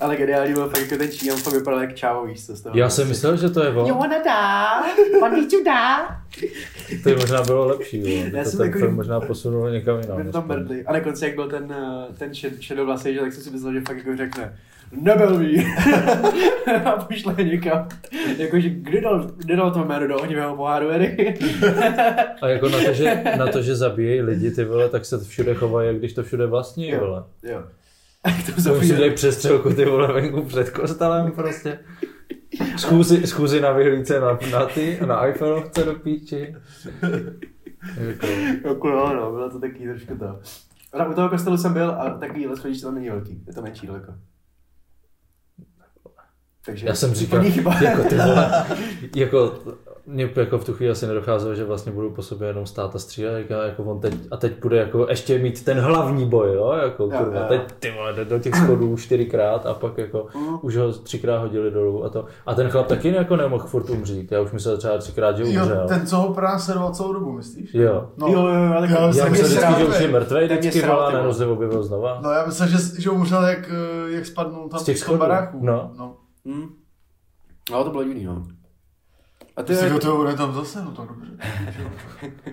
Ale 0.00 0.16
geniální 0.16 0.52
byl 0.54 0.68
fakt 0.68 0.80
jako 0.80 0.96
ten 0.96 1.10
Číňan, 1.10 1.36
fakt 1.36 1.54
vypadal 1.54 1.80
jak 1.80 1.94
čávo, 1.94 2.26
víš 2.26 2.46
co 2.46 2.56
z 2.56 2.60
toho. 2.62 2.78
Já 2.78 2.88
jsem 2.90 3.08
myslel, 3.08 3.36
že 3.36 3.50
to 3.50 3.62
je 3.64 3.70
on. 3.70 3.98
wanna 3.98 4.18
die? 4.18 5.20
Want 5.20 5.36
me 5.36 5.46
to 7.02 7.08
by 7.08 7.16
možná 7.16 7.42
bylo 7.42 7.66
lepší, 7.66 8.00
vole. 8.00 8.30
Já 8.38 8.44
To 8.44 8.50
jsem 8.50 8.58
ten 8.58 8.66
takový- 8.68 8.82
film 8.84 8.94
možná 8.94 9.20
posunul 9.20 9.70
někam 9.70 10.00
jinam. 10.00 10.32
Tam 10.32 10.48
mrdlý. 10.48 10.82
A 10.86 10.92
na 10.92 11.00
konci, 11.00 11.24
jak 11.24 11.34
byl 11.34 11.48
ten, 11.48 11.72
eh, 11.72 12.14
ten 12.18 12.34
šed, 12.34 12.60
že 13.04 13.20
tak 13.20 13.32
jsem 13.32 13.42
si 13.42 13.50
myslel, 13.50 13.72
že 13.72 13.80
fakt 13.80 13.96
jako 13.96 14.16
řekne 14.16 14.56
nebyl 14.92 15.38
ví. 15.38 15.66
a 16.84 16.90
pošle 16.90 17.34
někam. 17.44 17.88
Jakože, 18.38 18.68
kdy 18.68 19.00
dal, 19.00 19.30
kdy 19.36 19.56
dal 19.56 19.70
to 19.70 19.84
jméno 19.84 20.06
do 20.08 20.16
ohnivého 20.16 20.56
poháru, 20.56 20.88
Ery? 20.90 21.34
A 22.42 22.48
jako 22.48 22.68
na 22.68 22.78
to, 22.84 22.92
že, 22.92 23.22
na 23.38 23.46
to, 23.46 23.62
že 23.62 23.76
zabíjejí 23.76 24.22
lidi, 24.22 24.50
ty 24.50 24.64
vole, 24.64 24.88
tak 24.88 25.04
se 25.04 25.18
všude 25.24 25.54
chovají, 25.54 25.86
jak 25.88 25.96
když 25.96 26.12
to 26.12 26.22
všude 26.22 26.46
vlastní, 26.46 26.88
Jo. 26.88 27.00
vole. 27.00 27.24
jo. 27.42 27.62
To 28.46 28.52
dají 28.52 28.60
zabíjeli. 28.62 29.10
přestřelku 29.10 29.70
ty 29.74 29.84
vole 29.84 30.12
venku 30.12 30.42
před 30.44 30.70
kostelem 30.70 31.32
prostě. 31.32 31.78
Schůzi, 32.76 33.26
schůzi 33.26 33.60
na 33.60 33.72
vyhlídce 33.72 34.20
na, 34.20 34.38
na 34.52 34.66
ty, 34.66 34.98
na 35.06 35.20
Eiffelovce 35.24 35.84
do 35.84 35.94
píči. 35.94 36.54
Jako, 38.00 38.26
Jako 38.68 38.88
jo, 38.88 39.12
no, 39.16 39.30
bylo 39.32 39.50
to 39.50 39.60
taky 39.60 39.86
trošku 39.88 40.14
to. 40.18 40.38
Ale 40.92 41.08
u 41.08 41.14
toho 41.14 41.28
kostelu 41.28 41.58
jsem 41.58 41.72
byl 41.72 41.90
a 41.90 42.10
takový 42.10 42.46
les 42.46 42.58
chodíš 42.58 42.80
tam 42.80 42.94
není 42.94 43.10
velký, 43.10 43.44
je 43.46 43.54
to 43.54 43.62
menší 43.62 43.86
daleko. 43.86 44.14
Takže 46.64 46.86
já 46.86 46.94
jsem 46.94 47.14
říkal, 47.14 47.42
chyba. 47.42 47.82
jako 47.82 48.02
ty 48.02 48.16
vole, 48.16 48.66
jako, 49.16 49.62
mě 50.06 50.30
jako 50.36 50.58
v 50.58 50.64
tu 50.64 50.72
chvíli 50.72 50.90
asi 50.92 51.06
nedocházelo, 51.06 51.54
že 51.54 51.64
vlastně 51.64 51.92
budou 51.92 52.10
po 52.10 52.22
sobě 52.22 52.48
jenom 52.48 52.66
stát 52.66 52.96
a 52.96 52.98
střílet, 52.98 53.42
říká, 53.42 53.62
jako 53.64 53.82
on 53.82 54.00
teď, 54.00 54.14
a 54.30 54.36
teď 54.36 54.52
bude 54.62 54.76
jako 54.76 55.06
ještě 55.08 55.38
mít 55.38 55.64
ten 55.64 55.80
hlavní 55.80 56.28
boj, 56.28 56.54
jo, 56.54 56.72
jako 56.82 57.02
Jo, 57.02 57.10
kurva, 57.18 57.40
jo. 57.40 57.46
teď 57.48 57.60
ty 57.78 57.90
vole, 57.90 58.12
jde 58.12 58.24
do 58.24 58.38
těch 58.38 58.54
schodů 58.54 58.96
čtyřikrát 58.96 59.66
a 59.66 59.74
pak 59.74 59.98
jako 59.98 60.26
Mm. 60.34 60.58
už 60.62 60.76
ho 60.76 60.92
třikrát 60.92 61.38
hodili 61.38 61.70
dolů 61.70 62.04
a 62.04 62.08
to. 62.08 62.24
A 62.46 62.54
ten 62.54 62.68
chlap 62.70 62.86
taky 62.86 63.08
jako 63.14 63.36
nemohl 63.36 63.66
furt 63.66 63.90
umřít, 63.90 64.32
já 64.32 64.40
už 64.40 64.52
myslel 64.52 64.76
třeba 64.78 64.98
třikrát, 64.98 65.36
že 65.36 65.42
Jo, 65.42 65.48
umřel. 65.62 65.88
ten, 65.88 66.06
co 66.06 66.16
ho 66.16 66.34
pronásledoval 66.34 66.94
celou 66.94 67.12
dobu, 67.12 67.32
myslíš? 67.32 67.74
Jo. 67.74 68.08
No. 68.16 68.26
Jo, 68.28 68.46
jo, 68.46 68.46
jo, 68.64 68.72
ale 68.76 68.88
Já 68.90 69.00
Já 69.06 69.12
jsem 69.12 69.32
myslel 69.32 69.48
vždycky, 69.48 69.72
že 69.72 69.78
že 69.78 69.84
už 69.86 70.00
je 70.00 70.08
mrtvej, 70.08 70.48
vždycky 70.48 70.80
volá, 70.80 70.94
ty 70.96 71.00
vole. 71.00 71.12
najednou 71.12 71.32
se 71.34 71.46
objevil 71.46 71.82
znova. 71.82 72.18
No 72.22 72.30
já 72.30 72.46
myslel, 72.46 72.68
že, 72.68 72.76
že 72.98 73.10
umřel, 73.10 73.42
jak, 73.44 73.70
eh, 73.70 74.10
jak 74.10 74.26
spadnul 74.26 74.68
tam 74.68 74.80
Z 74.80 74.82
těch 74.84 74.98
schodů. 74.98 75.24
No. 75.60 75.92
no. 75.98 76.16
Hmm. 76.46 76.68
No, 77.72 77.84
to 77.84 77.90
bylo 77.90 78.04
divný, 78.04 78.24
no. 78.24 78.42
A 79.56 79.62
ty 79.62 79.72
jako, 79.72 79.84
jako... 79.84 79.98
to 79.98 80.16
bude 80.16 80.34
tam 80.36 80.54
zase, 80.54 80.84
no 80.84 80.90
to 80.92 81.04
dobře. 81.06 81.30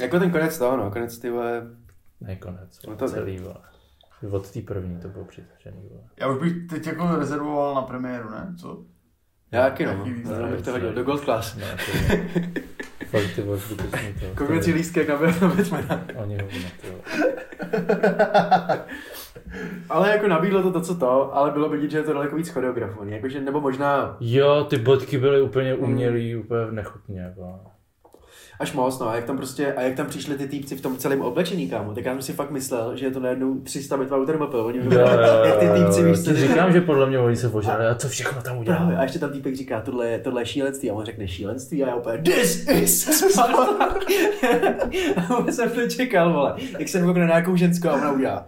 jako 0.00 0.18
ten 0.18 0.30
konec 0.30 0.58
toho, 0.58 0.76
no, 0.76 0.90
konec 0.90 1.18
ty 1.18 1.30
vole, 1.30 1.62
Ne, 2.20 2.36
konec, 2.36 2.80
No 2.88 2.96
to- 2.96 3.08
celý, 3.08 3.38
vole. 3.38 3.56
Od 4.30 4.50
té 4.50 4.60
první 4.60 5.00
to 5.00 5.08
bylo 5.08 5.24
přitažený, 5.24 5.88
vole. 5.90 6.02
Já 6.16 6.28
už 6.28 6.40
bych 6.42 6.66
teď 6.70 6.86
jako 6.86 7.16
rezervoval 7.16 7.74
na 7.74 7.82
premiéru, 7.82 8.30
ne? 8.30 8.54
Co? 8.60 8.84
Já 9.52 9.62
taky 9.62 9.86
no, 9.86 9.92
Jaký 9.92 10.22
no, 10.24 10.38
no, 10.38 10.48
bych 10.48 10.62
to 10.62 10.70
hodil 10.70 10.92
do 10.92 11.04
Gold 11.04 11.24
Class. 11.24 11.56
Ne. 11.56 11.76
Fakt, 13.06 13.34
ty 13.34 13.42
vole, 13.42 13.58
zbytečný 13.58 14.14
to. 14.36 14.62
Si 14.62 14.72
lístek 14.72 15.08
na 15.08 15.14
na 15.40 15.54
Batmana. 15.54 16.04
Oni 16.16 16.38
ho 16.38 16.48
ty. 16.48 16.66
Ale 19.88 20.10
jako 20.10 20.28
nabídlo 20.28 20.62
to 20.62 20.72
to, 20.72 20.80
co 20.80 20.94
to, 20.94 21.36
ale 21.36 21.50
bylo 21.50 21.68
vidět, 21.68 21.90
že 21.90 21.98
je 21.98 22.02
to 22.02 22.12
daleko 22.12 22.36
víc 22.36 22.48
choreografovaný, 22.48 23.12
jakože, 23.12 23.40
nebo 23.40 23.60
možná 23.60 24.16
Jo, 24.20 24.66
ty 24.70 24.76
bodky 24.76 25.18
byly 25.18 25.42
úplně 25.42 25.74
umělý, 25.74 26.36
úplně 26.36 26.60
nechutně, 26.70 27.20
jako. 27.20 27.60
Až 28.62 28.72
moc, 28.72 28.98
no, 28.98 29.08
a 29.08 29.16
jak 29.16 29.24
tam 29.24 29.36
prostě, 29.36 29.72
a 29.72 29.82
jak 29.82 29.94
tam 29.94 30.06
přišli 30.06 30.34
ty 30.34 30.48
týpci 30.48 30.76
v 30.76 30.80
tom 30.80 30.96
celém 30.96 31.20
oblečení, 31.20 31.68
kámo, 31.70 31.94
tak 31.94 32.04
já 32.04 32.12
jsem 32.12 32.22
si 32.22 32.32
fakt 32.32 32.50
myslel, 32.50 32.96
že 32.96 33.06
je 33.06 33.10
to 33.10 33.20
najednou 33.20 33.60
300 33.60 33.96
metrů 33.96 34.16
automobil, 34.16 34.60
oni 34.60 34.78
Jo, 34.78 34.84
jo, 34.90 34.98
jak 35.44 35.58
ty 35.58 35.68
týpci, 35.68 36.04
víš, 36.04 36.22
co 36.24 36.34
říkám, 36.34 36.72
že 36.72 36.80
podle 36.80 37.06
mě 37.06 37.18
oni 37.18 37.36
se 37.36 37.48
požádali, 37.48 37.86
a 37.86 37.94
co 37.94 38.08
všechno 38.08 38.32
tam 38.42 38.42
Právě, 38.42 38.60
udělali. 38.60 38.96
a 38.96 39.02
ještě 39.02 39.18
tam 39.18 39.30
týpek 39.32 39.56
říká, 39.56 39.80
tohle 39.80 40.08
je, 40.08 40.18
tohle 40.18 40.42
je 40.42 40.46
šílenství, 40.46 40.90
a 40.90 40.94
on 40.94 41.04
řekne 41.04 41.28
šílenství 41.28 41.84
a 41.84 41.88
já 41.88 41.94
úplně, 41.94 42.18
this 42.18 42.68
is 42.68 43.02
Sparta. 43.32 43.94
a 45.16 45.34
vůbec 45.36 45.56
jsem 45.56 45.70
to 45.70 45.88
čekal, 45.88 46.32
vole, 46.32 46.54
jak 46.78 46.88
jsem 46.88 47.06
koukal 47.06 47.20
na 47.20 47.26
nějakou 47.28 47.56
ženskou 47.56 47.88
a 47.88 47.92
ona 47.94 48.12
udělá. 48.12 48.46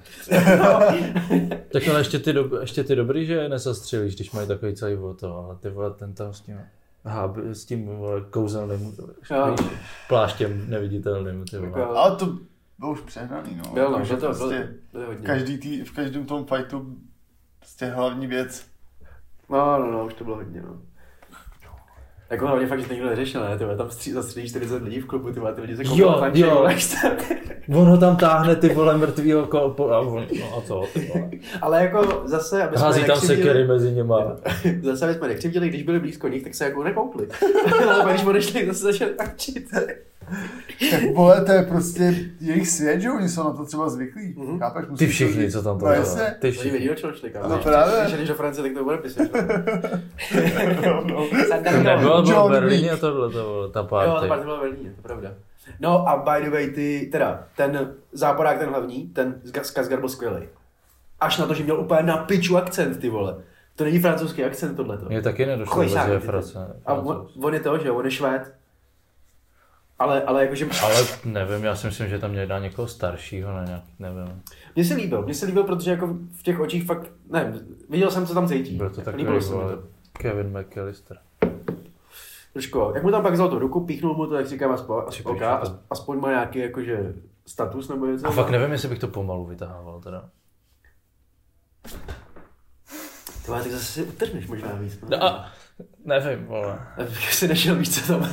Tak 1.72 1.88
ale 1.88 2.00
ještě 2.00 2.18
ty, 2.18 2.32
dob, 2.32 2.52
ještě 2.60 2.84
ty 2.84 2.96
dobrý, 2.96 3.26
že 3.26 3.48
nesastřelíš, 3.48 4.14
když 4.14 4.32
mají 4.32 4.48
takový 4.48 4.74
celý 4.74 4.94
voto, 4.94 5.36
ale 5.36 5.56
ty 5.60 5.68
vole, 5.70 5.90
ten 5.90 6.12
tam 6.14 6.32
s 6.34 6.40
tím, 6.40 6.60
aha, 7.04 7.34
s 7.52 7.64
tím 7.64 7.90
kouzelným 8.30 8.96
Jo. 9.30 9.56
pláštěm 10.08 10.70
neviditelným, 10.70 11.44
ty. 11.44 11.56
Jako- 11.56 11.96
Ale 11.96 12.16
to 12.16 12.38
bylo 12.78 12.92
už 12.92 13.00
přehnaný, 13.00 13.56
no. 13.64 13.74
Byl, 13.74 13.84
no, 13.90 13.92
Jako, 13.96 14.04
že 14.04 14.14
že 14.14 14.16
to 14.20 14.26
prostě 14.26 14.44
bylo, 14.46 14.68
bylo 14.92 15.06
hodně. 15.06 15.26
každý 15.26 15.58
tý, 15.58 15.84
v 15.84 15.92
každém 15.92 16.26
tom 16.26 16.46
fightu 16.46 16.96
prostě 17.58 17.86
hlavní 17.86 18.26
věc. 18.26 18.66
No, 19.50 19.78
no, 19.78 19.90
no, 19.92 20.06
už 20.06 20.14
to 20.14 20.24
bylo 20.24 20.36
hodně, 20.36 20.62
no. 20.62 20.76
Jako 22.34 22.46
hlavně 22.46 22.66
fakt, 22.66 22.80
že 22.80 22.86
to 22.86 22.92
nikdo 22.94 23.08
neřešil, 23.08 23.40
ne? 23.44 23.58
Ty 23.58 23.64
vole, 23.64 23.76
tam 23.76 23.90
stří, 23.90 24.12
zastřelí 24.12 24.48
40 24.48 24.82
lidí 24.82 25.00
v 25.00 25.06
klubu, 25.06 25.30
ty 25.32 25.40
vole, 25.40 25.54
ty 25.54 25.60
lidi 25.60 25.76
se 25.76 25.82
Jo, 25.84 26.06
koupí 26.08 26.20
fančej, 26.20 26.42
jo. 26.42 26.54
vole, 26.54 26.70
jak 26.72 26.80
se- 26.80 27.16
On 27.76 27.86
ho 27.88 27.96
tam 27.98 28.16
táhne 28.16 28.56
ty 28.56 28.68
vole 28.68 28.98
mrtvýho 28.98 29.46
kolpo 29.46 29.90
a 29.90 29.98
on, 29.98 30.26
no 30.40 30.58
a 30.58 30.60
co, 30.60 30.84
ty 30.94 31.10
vole. 31.14 31.30
Ale 31.62 31.82
jako 31.82 32.22
zase, 32.24 32.62
aby 32.62 32.76
jsme 32.76 32.86
Hází 32.86 33.00
tam 33.04 33.08
nekřivdili- 33.16 33.36
sekery 33.36 33.64
mezi 33.66 33.90
nima. 33.92 34.36
Zase 34.82 35.04
aby 35.04 35.14
jsme 35.14 35.28
nekřivdili, 35.28 35.68
když 35.68 35.82
byli 35.82 36.00
blízko 36.00 36.28
nich, 36.28 36.42
tak 36.44 36.54
se 36.54 36.64
jako 36.64 36.84
nekoupli. 36.84 37.28
Ale 37.90 38.12
když 38.12 38.24
odešli, 38.26 38.66
zase 38.66 38.82
začali 38.82 39.10
tančit. 39.14 39.66
Tak 40.90 41.02
vole, 41.14 41.44
to 41.44 41.52
je 41.52 41.62
prostě 41.62 42.14
jejich 42.40 42.68
svět, 42.68 43.00
že 43.00 43.10
oni 43.10 43.28
jsou 43.28 43.44
na 43.44 43.52
to 43.52 43.64
třeba 43.64 43.88
zvyklí. 43.88 44.34
Mhm. 44.38 44.58
Chápeš? 44.58 44.84
Musí 44.88 45.04
Ty 45.06 45.10
všichni, 45.12 45.50
co 45.50 45.62
tam 45.62 45.78
to 45.78 45.86
No 45.86 45.92
dělá. 45.94 46.04
Ty 46.38 46.46
Oni 46.46 46.52
všichni. 46.52 46.70
vědí, 46.70 46.90
o 46.90 46.94
čem 46.94 47.12
šli, 47.12 47.30
kámo. 47.30 47.48
No 47.48 47.58
právě. 47.58 47.94
Když 48.04 48.14
jdeš 48.18 48.28
do 48.28 48.34
Francie, 48.34 48.62
tak 48.62 48.72
to 48.78 48.84
bude 48.84 48.96
pisat. 48.98 49.28
No, 50.86 51.04
no. 51.04 51.26
To 51.64 51.82
nebylo, 51.82 52.22
bylo 52.22 52.48
v 52.48 52.50
Berlíně 52.50 52.96
tohle, 52.96 53.30
to 53.30 53.42
bylo 53.42 53.68
ta 53.68 53.80
Jo, 53.80 53.86
ta 53.86 53.88
party. 53.88 54.28
party 54.28 54.44
byla 54.44 54.56
v 54.56 54.60
Berlíně, 54.60 54.90
to 54.90 54.96
je 54.98 55.02
pravda. 55.02 55.30
No 55.80 56.08
a 56.08 56.16
by 56.16 56.44
the 56.44 56.50
way, 56.50 56.70
ty, 56.70 57.08
teda, 57.12 57.44
ten 57.56 57.94
záporák, 58.12 58.58
ten 58.58 58.68
hlavní, 58.68 59.08
ten 59.08 59.34
z 59.44 59.52
Skarsgård 59.52 60.00
byl 60.00 60.08
skvělý. 60.08 60.42
Až 61.20 61.38
na 61.38 61.46
to, 61.46 61.54
že 61.54 61.64
měl 61.64 61.80
úplně 61.80 62.02
na 62.02 62.16
piču 62.16 62.56
akcent, 62.56 63.00
ty 63.00 63.08
vole. 63.08 63.36
To 63.76 63.84
není 63.84 63.98
francouzský 63.98 64.44
akcent, 64.44 64.76
tohleto. 64.76 65.06
Mně 65.08 65.22
taky 65.22 65.46
nedošlo 65.46 65.84
že 65.88 65.98
je 66.12 66.18
Frace. 66.20 66.80
A 66.86 66.94
on, 66.94 67.26
on, 67.42 67.54
je 67.54 67.60
to, 67.60 67.78
že 67.78 67.88
jo, 67.88 67.94
on 67.94 68.04
je 68.04 68.10
švéd. 68.10 68.54
Ale, 69.98 70.22
ale 70.22 70.42
jakože... 70.42 70.68
Ale 70.82 71.06
nevím, 71.24 71.64
já 71.64 71.76
si 71.76 71.86
myslím, 71.86 72.08
že 72.08 72.18
tam 72.18 72.30
mě 72.30 72.46
dá 72.46 72.58
někoho 72.58 72.88
staršího, 72.88 73.56
ne, 73.56 73.64
nějak, 73.66 73.82
nevím. 73.98 74.42
Mně 74.74 74.84
se 74.84 74.94
líbil, 74.94 75.22
mně 75.22 75.34
se 75.34 75.46
líbil, 75.46 75.64
protože 75.64 75.90
jako 75.90 76.06
v 76.32 76.42
těch 76.42 76.60
očích 76.60 76.84
fakt, 76.84 77.10
ne, 77.30 77.54
viděl 77.90 78.10
jsem, 78.10 78.26
co 78.26 78.34
tam 78.34 78.48
cítí. 78.48 78.76
Byl 78.76 78.90
to 78.90 79.00
takový, 79.00 79.16
Líbilo 79.22 79.40
se 79.40 79.54
mi 79.54 79.60
vole, 79.60 79.76
to. 79.76 79.82
Kevin 80.12 80.58
McAllister. 80.58 81.18
Trošku, 82.52 82.92
jak 82.94 83.02
mu 83.02 83.10
tam 83.10 83.22
pak 83.22 83.32
vzal 83.32 83.48
tu 83.48 83.58
ruku, 83.58 83.86
píchnul 83.86 84.14
mu 84.14 84.26
to, 84.26 84.36
jak 84.36 84.48
říkám, 84.48 84.72
aspoň, 84.72 85.02
aspoň, 85.06 85.42
aspoň, 85.42 85.78
aspoň 85.90 86.20
má 86.20 86.30
nějaký 86.30 86.58
jakože 86.58 87.14
status 87.46 87.88
nebo 87.88 88.06
něco. 88.06 88.26
A 88.26 88.30
fakt 88.30 88.50
nevím, 88.50 88.72
jestli 88.72 88.88
bych 88.88 88.98
to 88.98 89.08
pomalu 89.08 89.46
vytahával 89.46 90.00
teda. 90.00 90.28
Ty 93.44 93.50
tak 93.50 93.62
zase 93.62 93.84
si 93.84 94.02
utrhneš 94.02 94.46
možná 94.46 94.72
víc. 94.72 94.98
No, 95.02 95.08
No 95.10 95.24
a, 95.24 95.52
nevím, 96.04 96.46
vole. 96.46 96.78
Abych 96.98 97.34
si 97.34 97.48
nešel 97.48 97.76
víc, 97.76 98.06
co 98.06 98.12
tam. 98.12 98.30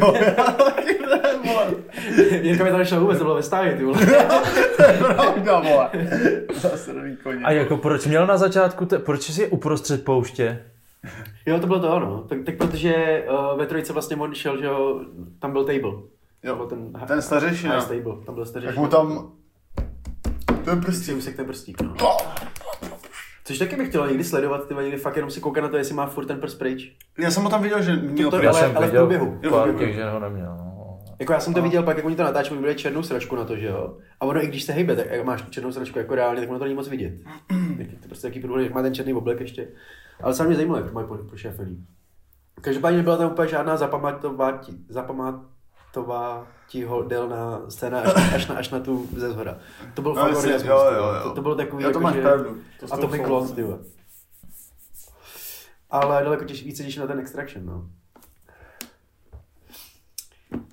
Jo, 0.00 0.14
já 0.14 0.44
taky 0.44 0.98
ne, 1.10 1.20
vole. 1.44 1.66
Jirka 2.42 2.64
mi 2.64 2.70
to 2.70 2.78
nešel 2.78 3.00
vůbec, 3.00 3.18
to 3.18 3.24
bylo 3.24 3.36
ve 3.36 3.42
stáji, 3.42 3.76
ty 3.76 3.84
vole. 3.84 3.98
To 4.76 4.82
je 4.82 4.98
pravda, 4.98 5.60
vole. 5.60 5.90
Zase 6.54 6.92
nový 6.92 7.16
koně. 7.16 7.44
A 7.44 7.50
jako 7.50 7.76
proč 7.76 8.06
měl 8.06 8.26
na 8.26 8.36
začátku, 8.36 8.86
te, 8.86 8.98
proč 8.98 9.22
jsi 9.30 9.48
uprostřed 9.48 10.04
pouště? 10.04 10.64
Jo, 11.46 11.60
to 11.60 11.66
bylo 11.66 11.80
to 11.80 11.96
ono. 11.96 12.22
Tak, 12.22 12.38
tak 12.46 12.56
protože 12.56 13.24
uh, 13.30 13.58
ve 13.58 13.66
trojice 13.66 13.92
vlastně 13.92 14.16
on 14.16 14.34
šel, 14.34 14.58
že 14.58 14.66
jo, 14.66 15.00
tam 15.38 15.52
byl 15.52 15.64
table. 15.64 15.80
Byl 15.80 16.02
Jo, 16.42 16.66
ten, 16.66 16.92
ten 17.06 17.22
stařešina. 17.22 17.80
High 17.80 17.88
table, 17.88 18.24
tam 18.26 18.34
byl 18.34 18.46
stařešina. 18.46 18.72
Jak 18.72 18.78
mu 18.78 18.88
tam... 18.88 19.32
To 20.64 20.70
je 20.70 20.76
prostě... 20.76 21.04
Si 21.04 21.14
úsek 21.14 21.36
ten 21.36 21.46
prstík, 21.46 21.80
no. 21.82 21.94
Což 23.46 23.58
taky 23.58 23.76
bych 23.76 23.88
chtěl 23.88 24.08
někdy 24.08 24.24
sledovat, 24.24 24.68
ty 24.68 24.74
někdy 24.74 24.96
fakt 24.96 25.16
jenom 25.16 25.30
si 25.30 25.40
koukat 25.40 25.62
na 25.62 25.68
to, 25.68 25.76
jestli 25.76 25.94
má 25.94 26.06
furt 26.06 26.26
ten 26.26 26.40
prst 26.40 26.58
pryč. 26.58 26.96
Já 27.18 27.30
jsem 27.30 27.42
ho 27.42 27.50
tam 27.50 27.62
viděl, 27.62 27.82
že 27.82 27.96
měl 27.96 28.30
To- 28.30 28.36
ale- 28.36 28.52
jsem 28.54 28.76
ale 28.76 28.86
v 28.86 28.90
průběhu. 28.90 29.38
Pár 29.50 29.68
že 29.92 30.04
ho 30.10 30.20
neměl. 30.20 30.56
No. 30.58 30.98
Jako 31.18 31.32
já 31.32 31.40
jsem 31.40 31.54
to 31.54 31.62
viděl 31.62 31.82
pak, 31.82 31.96
jak 31.96 32.06
oni 32.06 32.16
to 32.16 32.22
natáčeli, 32.22 32.60
byli 32.60 32.74
černou 32.74 33.02
sračku 33.02 33.36
na 33.36 33.44
to, 33.44 33.56
že 33.56 33.66
jo. 33.66 33.96
A 34.20 34.24
ono, 34.26 34.44
i 34.44 34.46
když 34.46 34.62
se 34.62 34.72
hejbe, 34.72 34.96
tak 34.96 35.24
máš 35.24 35.42
tu 35.42 35.50
černou 35.50 35.72
sračku 35.72 35.98
jako 35.98 36.14
reálně, 36.14 36.40
tak 36.40 36.50
ono 36.50 36.58
to 36.58 36.64
není 36.64 36.74
moc 36.74 36.88
vidět. 36.88 37.12
Tak 37.78 37.86
to 38.02 38.08
prostě 38.08 38.28
taký 38.28 38.40
průhled, 38.40 38.64
jak 38.64 38.74
má 38.74 38.82
ten 38.82 38.94
černý 38.94 39.14
oblek 39.14 39.40
ještě. 39.40 39.68
Ale 40.22 40.34
sám 40.34 40.46
mě 40.46 40.56
zajímalo, 40.56 40.78
jak 40.80 40.88
to 40.88 40.94
mají 40.94 41.06
po- 41.06 41.16
pošéfený. 41.30 41.86
Každopádně 42.60 42.96
nebyla 42.96 43.16
tam 43.16 43.30
úplně 43.30 43.48
žádná 43.48 43.76
zapamatovátí, 45.94 46.56
zapamatovátíhodná 46.82 47.70
scéna 47.70 48.00
až, 48.00 48.34
až, 48.34 48.46
na, 48.46 48.54
až 48.56 48.70
na 48.70 48.80
tu 48.80 49.08
ze 49.16 49.30
zhora. 49.30 49.58
To 49.94 50.02
byl 50.02 50.14
No, 50.14 50.22
orgasmus, 50.22 50.62
jo, 50.62 50.78
jo, 50.84 50.94
jo. 50.94 51.20
To, 51.22 51.30
to, 51.34 51.42
bylo 51.42 51.54
takový, 51.54 51.82
Jo, 51.84 51.88
to 51.88 51.98
jako, 51.98 52.00
máš 52.00 52.14
že... 52.14 52.22
pravdu. 52.22 52.60
To 52.80 52.86
a 52.86 52.96
to 52.96 53.02
souhlasím. 53.02 53.24
klon, 53.24 53.54
ty. 53.54 53.64
Ale 55.90 56.24
daleko 56.24 56.44
těž, 56.44 56.64
více 56.64 56.82
těším 56.84 57.00
na 57.02 57.06
ten 57.06 57.18
Extraction, 57.18 57.66
no. 57.66 57.88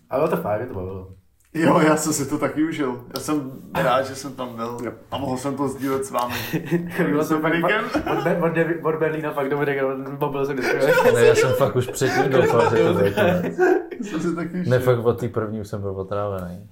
Ale 0.10 0.30
to 0.30 0.38
fajn, 0.38 0.68
to 0.68 0.74
bavilo. 0.74 1.16
Jo, 1.54 1.80
já 1.80 1.98
jsem 1.98 2.14
si 2.14 2.30
to 2.30 2.38
taky 2.38 2.64
užil. 2.64 3.06
Já 3.16 3.20
jsem 3.22 3.52
rád, 3.76 4.02
že 4.02 4.16
jsem 4.16 4.34
tam 4.34 4.56
byl 4.56 4.78
a 5.12 5.18
mohl 5.18 5.38
jsem 5.38 5.58
to 5.58 5.68
sdílet 5.68 6.06
s 6.06 6.12
vámi. 6.12 6.36
Bylo 6.98 7.28
to 7.28 7.40
fakt, 7.40 7.52
Dominikem? 7.54 7.86
od, 8.18 8.24
Be- 8.24 8.38
od, 8.38 8.52
Devi- 8.54 8.80
od 8.84 8.96
Berlína 9.00 9.32
fakt 9.32 9.50
Dominik, 9.50 9.78
mobil 10.20 10.46
jsem 10.46 10.56
vždycky. 10.56 10.78
Ne, 11.14 11.26
já 11.26 11.36
jsem 11.36 11.54
fakt 11.54 11.76
už 11.76 11.88
předtím 11.88 12.32
doufal, 12.32 12.70
že 12.78 12.84
to 12.84 12.94
bude 12.94 13.12
konec. 13.12 13.58
Jsem 14.02 14.20
si 14.22 14.36
taky 14.36 14.50
užil. 14.60 14.70
Ne, 14.72 14.80
fakt 14.80 15.00
od 15.00 15.20
té 15.20 15.30
první 15.30 15.62
už 15.62 15.68
jsem 15.68 15.82
byl 15.82 15.90
otrávený. 15.92 16.70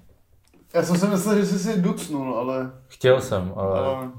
Já 0.73 0.83
jsem 0.83 0.97
si 0.97 1.07
myslel, 1.07 1.35
že 1.37 1.45
jsi 1.45 1.59
si 1.59 1.81
ducnul, 1.81 2.35
ale... 2.35 2.71
Chtěl 2.87 3.21
jsem, 3.21 3.53
ale 3.55 3.79
ale... 3.79 4.09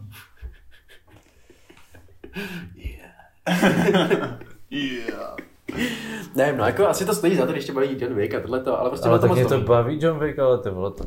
yeah. 4.70 5.36
Nevím, 6.34 6.56
no 6.58 6.64
jako 6.64 6.88
asi 6.88 7.06
to 7.06 7.14
stojí 7.14 7.36
za 7.36 7.46
to, 7.46 7.52
když 7.52 7.64
tě 7.64 7.72
baví 7.72 7.96
John 8.00 8.14
Wick 8.14 8.34
a 8.34 8.40
tohleto, 8.40 8.80
ale 8.80 8.90
prostě 8.90 9.08
ale 9.08 9.18
tak 9.18 9.32
mě 9.32 9.44
to 9.44 9.60
baví 9.60 9.98
John 10.02 10.18
Wick, 10.18 10.38
ale 10.38 10.58
ty 10.58 10.70
vole, 10.70 10.90
to, 10.90 11.04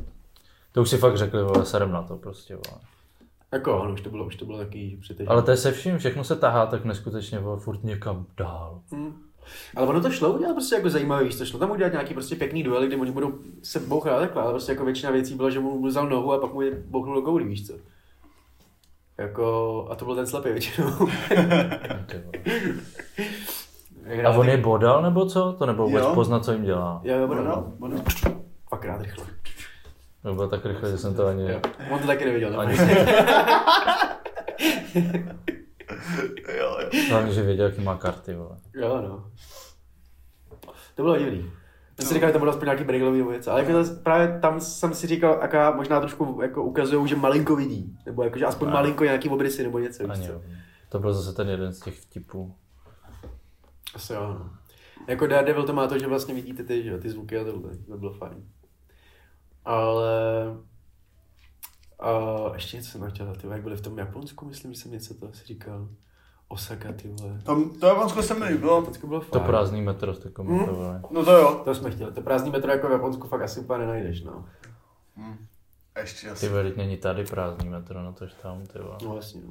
to 0.72 0.81
už 0.81 0.89
si 0.89 0.98
fakt 0.98 1.17
řekli, 1.17 1.43
vole, 1.43 1.65
serem 1.65 1.91
na 1.91 2.03
to 2.03 2.17
prostě, 2.17 2.55
vole. 2.55 2.81
Jako, 3.51 3.81
ano, 3.81 3.93
už 3.93 4.01
to 4.01 4.10
bylo, 4.10 4.25
už 4.25 4.36
to 4.36 4.45
bylo 4.45 4.57
taky 4.57 4.98
přitažené. 5.01 5.34
Ale 5.34 5.41
to 5.41 5.51
je 5.51 5.57
se 5.57 5.72
vším, 5.72 5.98
všechno 5.98 6.24
se 6.24 6.36
tahá 6.36 6.65
tak 6.65 6.86
neskutečně, 6.86 7.39
vole, 7.39 7.60
furt 7.60 7.84
někam 7.84 8.25
dál. 8.38 8.81
Hmm. 8.91 9.22
Ale 9.75 9.88
ono 9.88 10.01
to 10.01 10.12
šlo 10.12 10.34
udělat 10.34 10.53
prostě 10.53 10.75
jako 10.75 10.89
zajímavý, 10.89 11.25
víš, 11.25 11.36
to 11.36 11.45
šlo 11.45 11.60
tam 11.60 11.72
udělat 11.72 11.91
nějaký 11.91 12.13
prostě 12.13 12.36
pěkný 12.36 12.63
duel, 12.63 12.88
kde 12.88 12.98
oni 12.98 13.12
budou 13.12 13.34
se 13.63 13.79
bouchat 13.79 14.13
a 14.13 14.19
takhle, 14.19 14.41
ale 14.41 14.51
prostě 14.51 14.72
jako 14.72 14.86
většina 14.86 15.12
věcí 15.12 15.36
byla, 15.36 15.50
že 15.50 15.60
mu 15.60 15.88
vzal 15.88 16.10
nohu 16.10 16.34
a 16.34 16.39
pak 16.39 16.53
mu 16.53 16.62
je 16.62 16.84
bouchnul 16.86 17.15
do 17.15 17.22
koulí, 17.22 17.45
víš 17.45 17.67
co. 17.67 17.74
Jako, 19.17 19.88
a 19.91 19.95
to 19.95 20.05
byl 20.05 20.15
ten 20.15 20.27
slepý 20.27 20.50
většinou. 20.50 20.89
A 24.25 24.29
on 24.29 24.50
je 24.50 24.57
bodal 24.57 25.01
nebo 25.01 25.25
co? 25.25 25.53
To 25.59 25.65
nebo 25.65 25.83
vůbec 25.88 26.05
poznat, 26.05 26.45
co 26.45 26.51
jim 26.51 26.63
dělá. 26.63 27.01
Jo, 27.03 27.17
jo, 27.17 27.27
ono. 27.27 27.74
ono. 27.79 27.97
Fakt 28.69 28.85
rád 28.85 29.01
rychle. 29.01 29.25
To 30.24 30.33
bylo 30.33 30.47
tak 30.47 30.65
rychle, 30.65 30.91
že 30.91 30.97
jsem 30.97 31.15
to 31.15 31.27
ani... 31.27 31.51
Jo. 31.51 31.59
On 31.91 32.00
to 32.00 32.07
taky 32.07 32.25
neviděl, 32.25 32.59
Ani? 32.59 32.77
Jo, 36.57 36.77
jo. 36.81 36.89
Hlavně, 37.09 37.33
že 37.33 37.41
věděl, 37.43 37.65
jaký 37.65 37.81
má 37.81 37.97
karty, 37.97 38.35
vole. 38.35 38.57
Jo, 38.75 39.01
no. 39.01 39.25
To 40.95 41.03
bylo 41.03 41.17
divný. 41.17 41.51
Já 42.00 42.05
si 42.05 42.13
říkal, 42.13 42.29
že 42.29 42.33
tam 42.33 42.39
budou 42.39 42.51
aspoň 42.51 42.65
nějaký 42.65 42.83
briglový 42.83 43.21
věc, 43.21 43.47
ale 43.47 43.63
jako 43.63 43.83
to, 43.83 43.95
právě 44.03 44.39
tam 44.41 44.59
jsem 44.59 44.93
si 44.93 45.07
říkal, 45.07 45.38
aká 45.41 45.71
možná 45.71 46.00
trošku 46.00 46.39
jako 46.41 46.63
ukazují, 46.63 47.07
že 47.07 47.15
malinko 47.15 47.55
vidí, 47.55 47.97
nebo 48.05 48.24
jako, 48.24 48.39
že 48.39 48.45
aspoň 48.45 48.67
Ne. 48.67 48.74
malinko 48.74 49.03
nějaký 49.03 49.29
obrysy 49.29 49.63
nebo 49.63 49.79
něco. 49.79 50.03
víš 50.03 50.12
Ani. 50.12 50.29
To 50.89 51.00
byl 51.00 51.13
zase 51.13 51.33
ten 51.35 51.50
jeden 51.50 51.74
z 51.74 51.79
těch 51.79 52.00
vtipů. 52.00 52.55
Asi 53.95 54.13
jo, 54.13 54.33
no. 54.39 54.49
Jako 55.07 55.27
Daredevil 55.27 55.63
to 55.63 55.73
má 55.73 55.87
to, 55.87 55.99
že 55.99 56.07
vlastně 56.07 56.33
vidíte 56.33 56.63
ty, 56.63 56.83
že, 56.83 56.89
jo, 56.89 56.97
ty 56.97 57.09
zvuky 57.09 57.37
a 57.39 57.43
tohle, 57.43 57.77
to 57.77 57.97
bylo 57.97 58.13
fajn. 58.13 58.49
Ale... 59.65 60.11
A 61.99 62.09
ještě 62.53 62.77
něco 62.77 62.89
jsem 62.91 63.09
chtěl, 63.09 63.35
ty, 63.35 63.47
jak 63.47 63.61
byli 63.63 63.75
v 63.75 63.81
tom 63.81 63.97
Japonsku, 63.97 64.45
myslím, 64.45 64.73
že 64.73 64.79
jsem 64.79 64.91
něco 64.91 65.13
to 65.13 65.29
asi 65.29 65.45
říkal. 65.45 65.87
Osaka, 66.47 66.91
ty 66.93 67.07
vole. 67.19 67.39
Tam, 67.43 67.69
to 67.69 67.87
Japonsko 67.87 68.23
se 68.23 68.33
mi 68.33 68.45
líbilo. 68.45 68.81
To 69.01 69.07
bylo 69.07 69.19
To 69.19 69.25
fajn. 69.25 69.43
prázdný 69.45 69.81
metro 69.81 70.13
jste 70.13 70.29
komentovali. 70.29 70.99
No 71.11 71.25
to 71.25 71.31
jo. 71.31 71.61
To 71.65 71.75
jsme 71.75 71.91
chtěli. 71.91 72.11
To 72.11 72.21
prázdný 72.21 72.51
metro 72.51 72.71
jako 72.71 72.87
v 72.87 72.91
Japonsku 72.91 73.27
fakt 73.27 73.41
asi 73.41 73.59
úplně 73.59 73.79
nenajdeš, 73.79 74.23
no. 74.23 74.45
Hm. 75.15 75.45
A 75.95 75.99
ještě 75.99 76.21
Ty 76.27 76.29
asi. 76.29 76.49
vole, 76.49 76.63
teď 76.63 76.75
není 76.77 76.97
tady 76.97 77.25
prázdný 77.25 77.69
metro, 77.69 78.03
no 78.03 78.13
tož 78.13 78.33
tam, 78.33 78.65
ty 78.65 78.79
vole. 78.79 78.97
No 79.03 79.09
vlastně, 79.09 79.41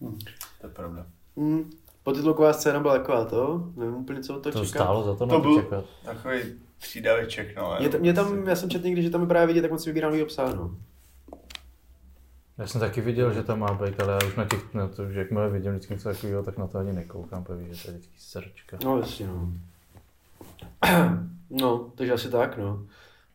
no. 0.00 0.12
To 0.60 0.66
je 0.66 0.72
pravda. 0.72 1.06
Mm. 1.36 1.70
Potitulková 2.04 2.52
scéna 2.52 2.80
byla 2.80 2.98
taková 2.98 3.24
to, 3.24 3.70
nevím 3.76 3.94
úplně, 3.94 4.22
co 4.22 4.36
od 4.36 4.42
toho 4.42 4.52
To 4.52 4.64
čekat. 4.64 4.78
stálo 4.84 5.02
za 5.04 5.12
to, 5.12 5.18
To 5.18 5.26
na 5.26 5.34
to 5.34 5.40
byl- 5.40 5.62
čekat. 5.62 5.84
Takový 6.04 6.40
přídaveček, 6.78 7.56
no. 7.56 7.76
Mě, 7.80 7.88
tam- 7.88 8.00
mě 8.00 8.12
tam, 8.14 8.46
já 8.48 8.56
jsem 8.56 8.70
četl 8.70 8.84
někdy, 8.86 9.02
že 9.02 9.10
tam 9.10 9.20
je 9.20 9.26
právě 9.26 9.46
vidět, 9.46 9.62
jak 9.62 9.70
moc 9.72 9.82
si 9.82 9.90
vybírám 9.90 10.10
nový 10.10 10.22
obsah, 10.22 10.54
no. 10.54 10.74
Já 12.58 12.66
jsem 12.66 12.80
taky 12.80 13.00
viděl, 13.00 13.32
že 13.32 13.42
tam 13.42 13.58
má 13.58 13.74
být, 13.74 14.00
ale 14.00 14.12
já 14.12 14.28
už 14.28 14.36
na 14.36 14.44
těch, 14.44 14.74
na 14.74 14.88
to, 14.88 15.10
že 15.10 15.18
jakmile 15.18 15.50
vidím 15.50 15.72
vždycky 15.72 15.92
něco 15.94 16.08
takového, 16.08 16.42
tak 16.42 16.58
na 16.58 16.66
to 16.66 16.78
ani 16.78 16.92
nekoukám, 16.92 17.44
protože 17.44 17.74
že 17.74 17.82
to 17.84 17.90
je 17.90 17.94
vždycky 17.96 18.14
srdčka. 18.18 18.78
No 18.84 18.98
jasně, 18.98 19.26
no. 19.26 19.48
no, 21.50 21.90
takže 21.94 22.12
asi 22.12 22.28
tak, 22.30 22.58
no. 22.58 22.82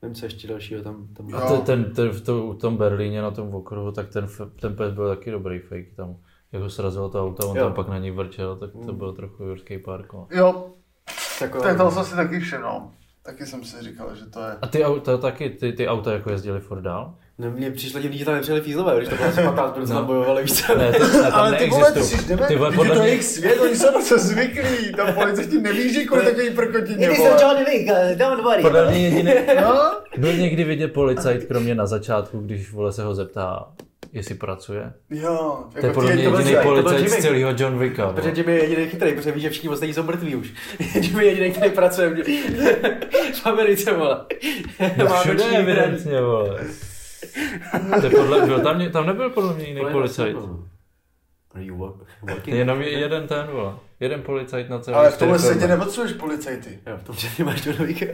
Nevím, 0.01 0.15
co 0.15 0.25
ještě 0.25 0.47
dalšího 0.47 0.81
tam, 0.83 1.07
tam 1.13 1.35
A 1.35 1.41
ten, 1.49 1.61
ten, 1.61 1.93
ten 1.93 2.09
v 2.09 2.21
to, 2.21 2.45
u 2.45 2.53
tom 2.53 2.77
Berlíně 2.77 3.21
na 3.21 3.31
tom 3.31 3.55
okruhu, 3.55 3.91
tak 3.91 4.09
ten, 4.09 4.27
ten 4.61 4.75
pes 4.75 4.93
byl 4.93 5.15
taky 5.15 5.31
dobrý 5.31 5.59
fake 5.59 5.95
tam. 5.95 6.15
Jak 6.55 6.63
ho 6.63 6.69
srazilo 6.69 7.09
to 7.09 7.23
auto, 7.23 7.49
on 7.49 7.57
Jo. 7.57 7.63
tam 7.63 7.73
pak 7.73 7.87
na 7.87 7.97
ní 7.97 8.11
vrčel, 8.11 8.55
tak 8.55 8.69
to 8.85 8.93
byl 8.93 9.13
trochu 9.13 9.43
jurský 9.43 9.77
park. 9.77 10.13
No. 10.13 10.27
Jo, 10.31 10.65
Taková, 11.39 11.63
tak 11.63 11.77
to 11.77 11.91
jsem 11.91 12.03
si 12.05 12.15
taky 12.15 12.39
všiml. 12.39 12.81
Taky 13.25 13.45
jsem 13.45 13.63
si 13.63 13.81
říkal, 13.83 14.15
že 14.15 14.25
to 14.25 14.39
je... 14.39 14.51
A 14.61 14.67
ty 14.67 14.83
auta 14.85 15.17
taky, 15.17 15.49
ty, 15.49 15.73
ty 15.73 15.87
auta 15.87 16.13
jako 16.13 16.31
jezdili 16.31 16.59
furt 16.59 16.81
dál? 16.81 17.15
No, 17.37 17.51
mně 17.51 17.71
přišlo 17.71 17.99
divný, 17.99 18.17
že 18.17 18.25
tam 18.25 18.33
nepřijeli 18.33 18.61
fízlové, 18.61 18.97
když 18.97 19.09
to 19.09 19.15
bylo 19.15 19.27
asi 19.27 19.41
15 19.43 19.77
no. 19.77 19.87
tam 19.87 20.05
bojovali, 20.05 20.41
víš 20.41 20.65
co? 20.65 20.75
Ne, 20.77 20.91
to, 20.93 21.07
ne, 21.07 21.21
tam 21.21 21.33
Ale 21.33 21.55
ty 21.57 21.69
vole, 21.69 21.91
ty 21.91 22.03
jsi 22.03 22.27
jdeme, 22.27 22.47
Ty 22.47 22.55
vole, 22.55 22.71
podle 22.71 22.95
to 22.95 23.03
jejich 23.03 23.23
svět, 23.23 23.59
oni 23.61 23.75
jsou 23.75 23.91
na 23.99 24.01
to 24.09 24.19
zvyklí, 24.19 24.91
tam 24.97 25.13
policajti 25.13 25.61
neví, 25.61 26.05
kolik 26.05 26.25
takový 26.25 26.49
prkotině, 26.49 27.09
vole. 27.09 27.37
John 27.41 27.57
Wick, 27.65 27.89
don't 28.17 28.43
worry. 28.43 28.61
podle 28.61 28.91
mě 28.91 28.99
jediný, 28.99 29.31
No, 29.61 29.91
byl 30.17 30.33
někdy 30.33 30.63
vidět 30.63 30.87
policajt, 30.93 31.45
kromě 31.45 31.75
na 31.75 31.85
začátku, 31.85 32.39
když 32.39 32.71
vole 32.71 32.91
se 32.93 33.03
ho 33.03 33.15
zeptá, 33.15 33.67
jestli 34.15 34.35
pracuje. 34.35 34.93
jo. 35.09 35.63
To 35.79 35.85
je 35.85 35.93
podle 35.93 36.13
mě 36.13 36.23
jediný 36.23 36.55
policajt 36.63 37.09
z 37.09 37.17
celého 37.21 37.51
John 37.57 37.79
Wicka. 37.79 38.07
Protože 38.13 38.21
vole. 38.29 38.33
Jimmy 38.39 38.51
je 38.55 38.63
jediný 38.63 38.87
chytrý, 38.89 39.13
protože 39.13 39.31
ví, 39.31 39.41
že 39.41 39.49
všichni 39.49 39.69
ostatní 39.69 39.93
jsou 39.93 40.03
mrtví 40.03 40.35
už. 40.35 40.53
Jimmy 41.01 41.25
je 41.25 41.29
jediný, 41.31 41.51
který 41.51 41.71
pracuje 41.71 42.09
v, 42.09 43.45
Americe, 43.45 43.93
vole. 43.93 44.25
No 44.97 45.05
Má 45.05 45.21
všude 45.21 45.43
evidentně, 45.45 46.21
vole. 46.21 46.59
To 47.99 48.05
je 48.05 48.09
podle, 48.09 48.45
byl 48.45 48.59
tam, 48.59 48.91
tam 48.91 49.05
nebyl 49.07 49.29
podle 49.29 49.53
mě 49.53 49.65
jiný 49.67 49.81
policajt. 49.91 50.35
no. 50.35 50.63
Are 51.53 51.63
you 51.63 51.75
wo- 51.77 51.99
working? 52.21 52.57
Jenom 52.57 52.81
je- 52.81 52.91
jeden 52.99 53.27
ten, 53.27 53.47
vole. 53.51 53.73
Jeden 53.99 54.21
policajt 54.21 54.69
na 54.69 54.79
celý 54.79 54.97
ale 54.97 55.09
v 55.11 55.17
tomhle 55.17 55.39
světě 55.39 55.67
nepotřebuješ 55.67 56.13
policajty. 56.13 56.79
Jo, 56.87 56.97
v 56.97 57.03
tom 57.03 57.15
že 57.15 57.43
máš 57.43 57.67
Wicka. 57.67 58.05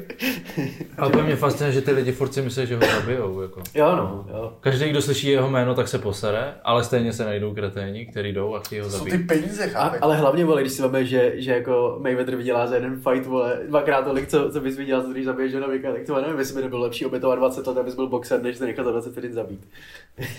Ale 0.98 1.12
to 1.12 1.22
mě 1.24 1.36
fascinuje, 1.36 1.74
že 1.74 1.82
ty 1.82 1.92
lidi 1.92 2.12
furt 2.12 2.34
si 2.34 2.42
myslí, 2.42 2.68
že 2.68 2.76
ho 2.76 2.82
zabijou. 3.00 3.42
Jako. 3.42 3.62
Jo, 3.76 3.96
no, 3.96 4.26
jo. 4.30 4.54
Každý, 4.60 4.90
kdo 4.90 5.02
slyší 5.02 5.28
jeho 5.28 5.50
jméno, 5.50 5.76
tak 5.76 5.88
se 5.88 6.00
posere, 6.00 6.54
ale 6.64 6.84
stejně 6.84 7.14
se 7.14 7.26
najdou 7.26 7.54
kreténi, 7.54 8.06
který 8.06 8.34
jdou 8.34 8.56
a 8.56 8.60
chtějí 8.60 8.82
ho 8.82 8.88
To 8.88 8.98
jsou 8.98 9.04
ty 9.06 9.12
zabít. 9.12 9.28
peníze, 9.28 9.66
A, 9.66 9.68
chápeš? 9.68 10.00
ale 10.02 10.18
hlavně, 10.18 10.46
vole, 10.46 10.62
když 10.62 10.74
si 10.74 10.82
veme, 10.82 11.06
že, 11.06 11.34
že 11.36 11.52
jako 11.52 11.98
Mayweather 12.02 12.36
vydělá 12.36 12.68
za 12.68 12.76
jeden 12.76 13.02
fight, 13.02 13.26
vole, 13.28 13.60
dvakrát 13.68 14.02
tolik, 14.02 14.28
co, 14.28 14.52
co 14.52 14.60
bys 14.62 14.78
vydělal, 14.78 15.04
když 15.04 15.26
zabiješ 15.26 15.54
Johna 15.54 15.68
Wicka, 15.68 15.92
tak 15.92 16.02
to 16.06 16.22
nevím, 16.22 16.40
jestli 16.40 16.56
by 16.56 16.62
nebylo 16.62 16.82
lepší 16.82 17.06
obětovat 17.06 17.40
20 17.40 17.68
let, 17.68 17.78
abys 17.78 17.96
byl 17.96 18.08
boxer, 18.10 18.42
než 18.44 18.58
se 18.58 18.66
nechat 18.66 18.84
za 18.84 18.92
20 18.92 19.12
vteřin 19.12 19.34
zabít. 19.34 19.68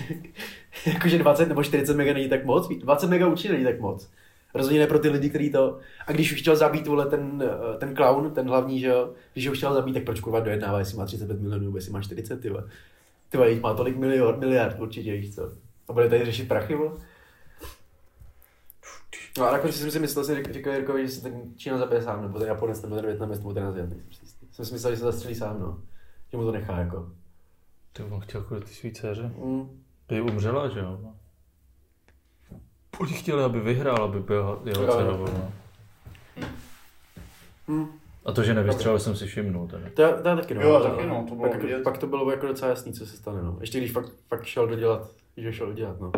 Jakože 0.86 1.18
20 1.18 1.48
nebo 1.48 1.62
40 1.62 1.96
mega 1.96 2.12
není 2.12 2.28
tak 2.28 2.44
moc, 2.44 2.68
20 2.68 3.10
mega 3.10 3.26
určitě 3.26 3.52
není 3.52 3.64
tak 3.64 3.80
moc. 3.80 4.08
Rozhodně 4.54 4.80
ne 4.80 4.86
pro 4.86 4.98
ty 4.98 5.08
lidi, 5.08 5.28
kteří 5.28 5.52
to... 5.52 5.78
A 6.06 6.12
když 6.12 6.32
už 6.32 6.40
chtěl 6.40 6.56
zabít 6.56 6.86
vole, 6.86 7.06
ten, 7.06 7.42
eh, 7.46 7.78
ten 7.78 7.96
clown, 7.96 8.30
ten 8.30 8.48
hlavní, 8.48 8.80
že 8.80 8.86
jo, 8.86 9.12
když 9.32 9.48
ho 9.48 9.54
chtěl 9.54 9.74
zabít, 9.74 9.94
tak 9.94 10.04
proč 10.04 10.20
kurva 10.20 10.40
dojednává, 10.40 10.78
jestli 10.78 10.98
má 10.98 11.06
35 11.06 11.40
milionů, 11.40 11.64
nebo 11.64 11.76
jestli 11.76 11.92
má 11.92 12.02
40, 12.02 12.40
ty. 12.40 12.50
Ty 13.28 13.38
vole, 13.38 13.54
má 13.54 13.74
tolik 13.74 13.96
miliard, 13.96 14.38
miliard 14.38 14.80
určitě, 14.80 15.12
víš 15.12 15.34
co. 15.34 15.52
A 15.88 15.92
bude 15.92 16.08
tady 16.08 16.24
řešit 16.24 16.48
prachy, 16.48 16.74
vole? 16.74 16.92
No 19.38 19.48
a 19.48 19.52
nakonec 19.52 19.76
jsem 19.76 19.90
si 19.90 19.98
myslel, 19.98 20.24
že 20.24 20.42
říkal 20.52 20.74
Jirkovi, 20.74 21.06
že 21.06 21.12
se 21.12 21.22
ten 21.22 21.42
Čína 21.56 21.78
zabije 21.78 22.02
sám, 22.02 22.22
nebo 22.22 22.38
ten 22.38 22.48
Japonec, 22.48 22.82
nebo 22.82 22.96
ten 22.96 23.06
Větnamec, 23.06 23.38
nebo 23.38 23.54
ten 23.54 23.64
Aziat. 23.64 23.88
Jsem 24.52 24.64
si 24.64 24.72
myslel, 24.72 24.92
že 24.92 24.98
se 24.98 25.04
zastřelí 25.04 25.34
sám, 25.34 25.60
no. 25.60 25.80
Že 26.30 26.36
mu 26.36 26.44
to 26.44 26.52
nechá, 26.52 26.78
jako. 26.78 27.10
Ty 27.92 28.02
on 28.02 28.20
chtěl 28.20 28.42
kvůli 28.42 28.60
ty 28.60 28.74
svý 28.74 28.92
dceře. 28.92 29.32
Mm. 29.44 29.82
By 30.08 30.20
umřela, 30.20 30.68
že 30.68 30.78
jo? 30.78 31.14
Oni 33.00 33.12
chtěli, 33.12 33.44
aby 33.44 33.60
vyhrál, 33.60 34.04
aby 34.04 34.20
byl 34.20 34.62
jeho 34.64 34.82
Jo, 34.82 35.00
jo. 35.00 35.16
vole, 35.16 35.30
no. 35.38 35.52
Mm. 37.66 37.86
A 38.24 38.32
to, 38.32 38.42
že 38.42 38.54
nevystřelil, 38.54 38.98
jsem 38.98 39.16
si 39.16 39.26
všimnul. 39.26 39.68
Teda. 39.68 39.84
To, 39.94 40.22
to 40.22 40.28
je 40.28 40.36
taky, 40.36 40.54
no. 40.54 40.60
Jo, 40.62 40.80
taky, 40.80 41.06
no, 41.06 41.26
to 41.28 41.34
bylo 41.34 41.48
pak, 41.50 41.62
vidět. 41.62 41.82
pak, 41.82 41.98
to 41.98 42.06
bylo 42.06 42.30
jako 42.30 42.46
docela 42.46 42.70
jasný, 42.70 42.92
co 42.92 43.06
se 43.06 43.16
stane, 43.16 43.42
no. 43.42 43.56
Ještě 43.60 43.78
když 43.78 43.92
fakt, 43.92 44.12
fakt 44.28 44.44
šel 44.44 44.66
dodělat, 44.66 45.10
že 45.36 45.52
šel 45.52 45.66
dodělat, 45.66 46.00
no. 46.00 46.12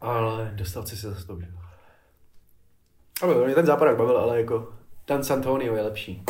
Ale 0.00 0.52
dostal 0.54 0.86
si 0.86 0.96
se 0.96 1.10
za 1.10 1.26
to, 1.26 1.40
že 1.40 1.46
jo. 1.52 1.58
Ale 3.22 3.46
mě 3.46 3.54
ten 3.54 3.66
západák 3.66 3.96
bavil, 3.96 4.18
ale 4.18 4.40
jako 4.40 4.72
ten 5.04 5.24
San 5.24 5.36
Antonio 5.38 5.76
je 5.76 5.82
lepší. 5.82 6.22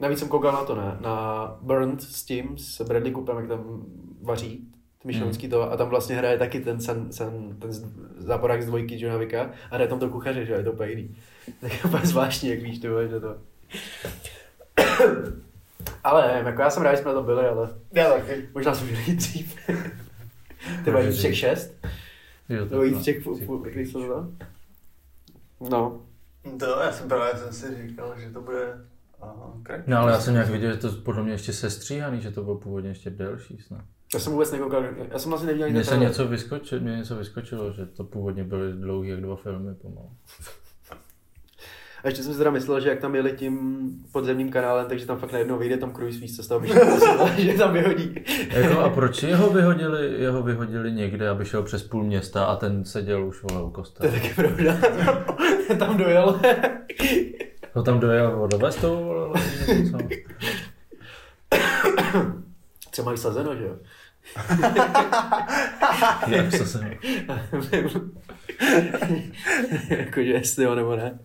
Navíc 0.00 0.18
jsem 0.18 0.28
koukal 0.28 0.52
na 0.52 0.64
to, 0.64 0.74
ne? 0.74 0.96
Na 1.00 1.46
Burnt 1.60 2.02
s 2.02 2.24
tím, 2.24 2.58
s 2.58 2.82
Bradley 2.84 3.12
Coopem, 3.12 3.36
jak 3.36 3.48
tam 3.48 3.86
vaří, 4.22 4.72
myšlenský 5.04 5.48
to, 5.48 5.72
a 5.72 5.76
tam 5.76 5.88
vlastně 5.88 6.16
hraje 6.16 6.38
taky 6.38 6.60
ten, 6.60 6.80
san, 6.80 7.12
san, 7.12 7.56
ten 7.58 7.72
z- 7.72 7.86
záporák 8.18 8.62
z 8.62 8.66
dvojky 8.66 9.00
Johna 9.00 9.18
Wicka 9.18 9.50
a 9.70 9.74
hraje 9.74 9.88
tam 9.88 9.98
to 9.98 10.08
kuchaře, 10.08 10.46
že 10.46 10.52
jo, 10.52 10.58
je 10.58 10.64
to 10.64 10.72
úplně 10.72 10.90
jiný. 10.90 11.16
Tak 11.60 11.72
je 11.72 11.78
úplně 11.84 12.06
zvláštní, 12.06 12.48
jak 12.48 12.62
víš, 12.62 12.78
ty 12.78 12.88
vole, 12.88 13.08
že 13.08 13.20
to... 13.20 13.36
ale 16.04 16.26
nevím, 16.28 16.46
jako 16.46 16.62
já 16.62 16.70
jsem 16.70 16.82
rád, 16.82 16.94
že 16.94 17.02
jsme 17.02 17.08
na 17.08 17.14
to 17.14 17.22
byli, 17.22 17.46
ale 17.46 17.68
Já 17.92 18.10
taky. 18.12 18.48
možná 18.54 18.74
jsme 18.74 18.90
jít 18.90 19.16
dřív. 19.16 19.56
Ty 20.84 20.90
mají 20.90 21.06
Může 21.06 21.18
všech 21.18 21.38
šest? 21.38 21.86
Jo, 22.48 22.64
Nebo 22.64 22.82
jít 22.82 23.00
všech, 23.00 23.16
jak 23.74 23.86
se 23.86 23.92
to? 23.92 24.28
No. 25.70 26.00
To 26.58 26.80
já 26.80 26.92
jsem 26.92 27.08
právě 27.08 27.40
jsem 27.40 27.52
si 27.52 27.88
říkal, 27.88 28.14
že 28.20 28.30
to 28.30 28.40
bude 28.40 28.78
aha. 29.20 29.54
No 29.86 29.98
ale 29.98 30.12
já 30.12 30.20
jsem 30.20 30.34
nějak 30.34 30.48
viděl, 30.50 30.72
že 30.72 30.76
to 30.78 30.92
podle 30.92 31.22
mě 31.22 31.32
ještě 31.32 31.52
sestříhaný, 31.52 32.20
že 32.20 32.30
to 32.30 32.44
bylo 32.44 32.58
původně 32.58 32.90
ještě 32.90 33.10
delší 33.10 33.58
snad. 33.58 33.84
Já 34.14 34.20
jsem 34.20 34.32
vůbec 34.32 34.52
nekoukal, 34.52 34.84
já 35.12 35.18
jsem 35.18 35.30
vlastně 35.30 35.46
neviděl 35.46 35.70
Mně 35.70 35.84
se 35.84 35.96
něco 35.96 36.28
vyskočilo, 36.28 36.80
mě 36.80 36.96
něco 36.96 37.16
vyskočilo, 37.16 37.72
že 37.72 37.86
to 37.86 38.04
původně 38.04 38.44
byly 38.44 38.72
dlouhý 38.72 39.08
jak 39.08 39.20
dva 39.20 39.36
filmy 39.36 39.74
pomalu. 39.74 40.10
A 42.04 42.08
ještě 42.08 42.22
jsem 42.22 42.32
si 42.32 42.38
teda 42.38 42.50
myslel, 42.50 42.80
že 42.80 42.88
jak 42.88 43.00
tam 43.00 43.14
jeli 43.14 43.32
tím 43.32 43.88
podzemním 44.12 44.50
kanálem, 44.50 44.86
takže 44.86 45.06
tam 45.06 45.18
fakt 45.18 45.32
najednou 45.32 45.58
vyjde 45.58 45.76
Tom 45.76 45.92
Cruise 45.92 46.20
víc, 46.20 46.36
co 46.36 46.42
z 46.42 46.46
toho 46.48 46.66
že 47.36 47.54
tam 47.54 47.72
vyhodí. 47.72 48.14
Jako 48.50 48.80
a 48.80 48.90
proč 48.90 49.22
jeho 49.22 49.50
vyhodili, 49.50 50.20
jeho 50.22 50.42
vyhodili 50.42 50.92
někde, 50.92 51.28
aby 51.28 51.44
šel 51.44 51.62
přes 51.62 51.82
půl 51.82 52.04
města 52.04 52.44
a 52.44 52.56
ten 52.56 52.84
seděl 52.84 53.26
už 53.26 53.42
vole 53.42 53.62
u 53.62 53.70
To 53.70 53.70
je 53.70 53.72
kostela. 53.72 54.12
taky 54.12 54.34
pravda. 54.34 54.76
tam 55.78 55.96
dojel. 55.96 56.40
No 57.76 57.82
tam 57.82 58.00
dojel 58.00 58.48
do 58.50 58.58
vestou, 58.58 59.04
vole, 59.04 59.40
co? 59.90 59.98
Co 62.92 63.02
mají 63.02 63.18
sazeno, 63.18 63.56
že 63.56 63.64
jo? 63.64 63.76
Jak 66.26 66.52
se 66.52 66.66
sem. 66.66 66.90
Jakože 69.88 70.30
jestli 70.30 70.64
jo 70.64 70.74
nebo 70.74 70.96
ne. 70.96 71.18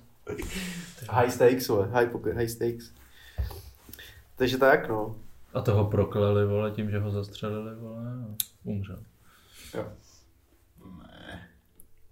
High 1.10 1.32
stakes, 1.32 1.68
vole. 1.68 1.88
High, 1.92 2.08
poker, 2.08 2.36
high 2.36 2.50
stakes. 2.50 2.92
Takže 4.36 4.58
tak, 4.58 4.90
no. 4.90 5.16
A 5.54 5.62
toho 5.62 5.86
prokleli, 5.86 6.46
vole, 6.46 6.72
tím, 6.72 6.90
že 6.90 7.00
ho 7.00 7.12
zastřelili, 7.12 7.76
vole, 7.76 8.02
a 8.02 8.26
umřel. 8.64 8.98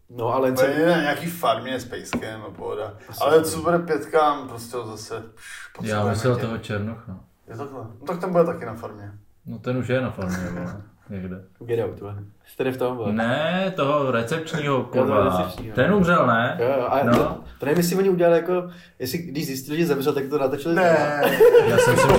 No 0.09 0.33
ale 0.33 0.51
To 0.51 0.65
je 0.65 0.85
na 0.89 1.01
nějaký 1.01 1.25
farmě 1.25 1.79
s 1.79 1.85
pejskem 1.85 2.41
a 2.41 2.49
pohoda. 2.49 2.97
Ale 3.21 3.43
co 3.43 3.61
bude 3.61 3.79
pětka, 3.79 4.45
prostě 4.47 4.77
ho 4.77 4.87
zase 4.87 5.23
pš, 5.37 5.69
Já 5.81 6.05
myslel 6.05 6.39
toho 6.39 6.57
Černocha. 6.57 7.19
Je 7.47 7.57
takhle. 7.57 7.79
No 7.99 8.05
tak 8.07 8.19
ten 8.19 8.31
bude 8.31 8.45
taky 8.45 8.65
na 8.65 8.73
farmě. 8.73 9.11
No 9.47 9.59
ten 9.59 9.77
už 9.77 9.87
je 9.87 10.01
na 10.01 10.11
farmě, 10.11 10.37
vole, 10.51 10.75
někde. 11.09 11.35
Get 11.59 11.79
out, 11.85 11.99
vole. 11.99 12.15
Jste 12.47 12.71
v 12.71 12.77
tom, 12.77 12.97
vole. 12.97 13.13
Ne, 13.13 13.73
toho 13.75 14.11
recepčního, 14.11 14.83
kurva. 14.91 15.51
Ten 15.75 15.93
umřel, 15.93 16.27
ne? 16.27 16.57
Jo, 16.59 16.67
jo, 16.79 16.85
a 16.89 17.03
No. 17.03 17.13
to, 17.17 17.37
to 17.59 17.65
nevím, 17.65 17.77
jestli 17.77 17.95
oni 17.95 18.09
udělali 18.09 18.35
jako, 18.37 18.69
jestli 18.99 19.17
když 19.17 19.45
zjistili, 19.45 19.77
že 19.77 19.85
zemřel, 19.85 20.13
tak 20.13 20.23
to 20.29 20.37
natočili 20.37 20.75
Ne, 20.75 21.21
Já 21.67 21.77
si 21.77 21.91
myslím, 21.91 22.09
to 22.11 22.15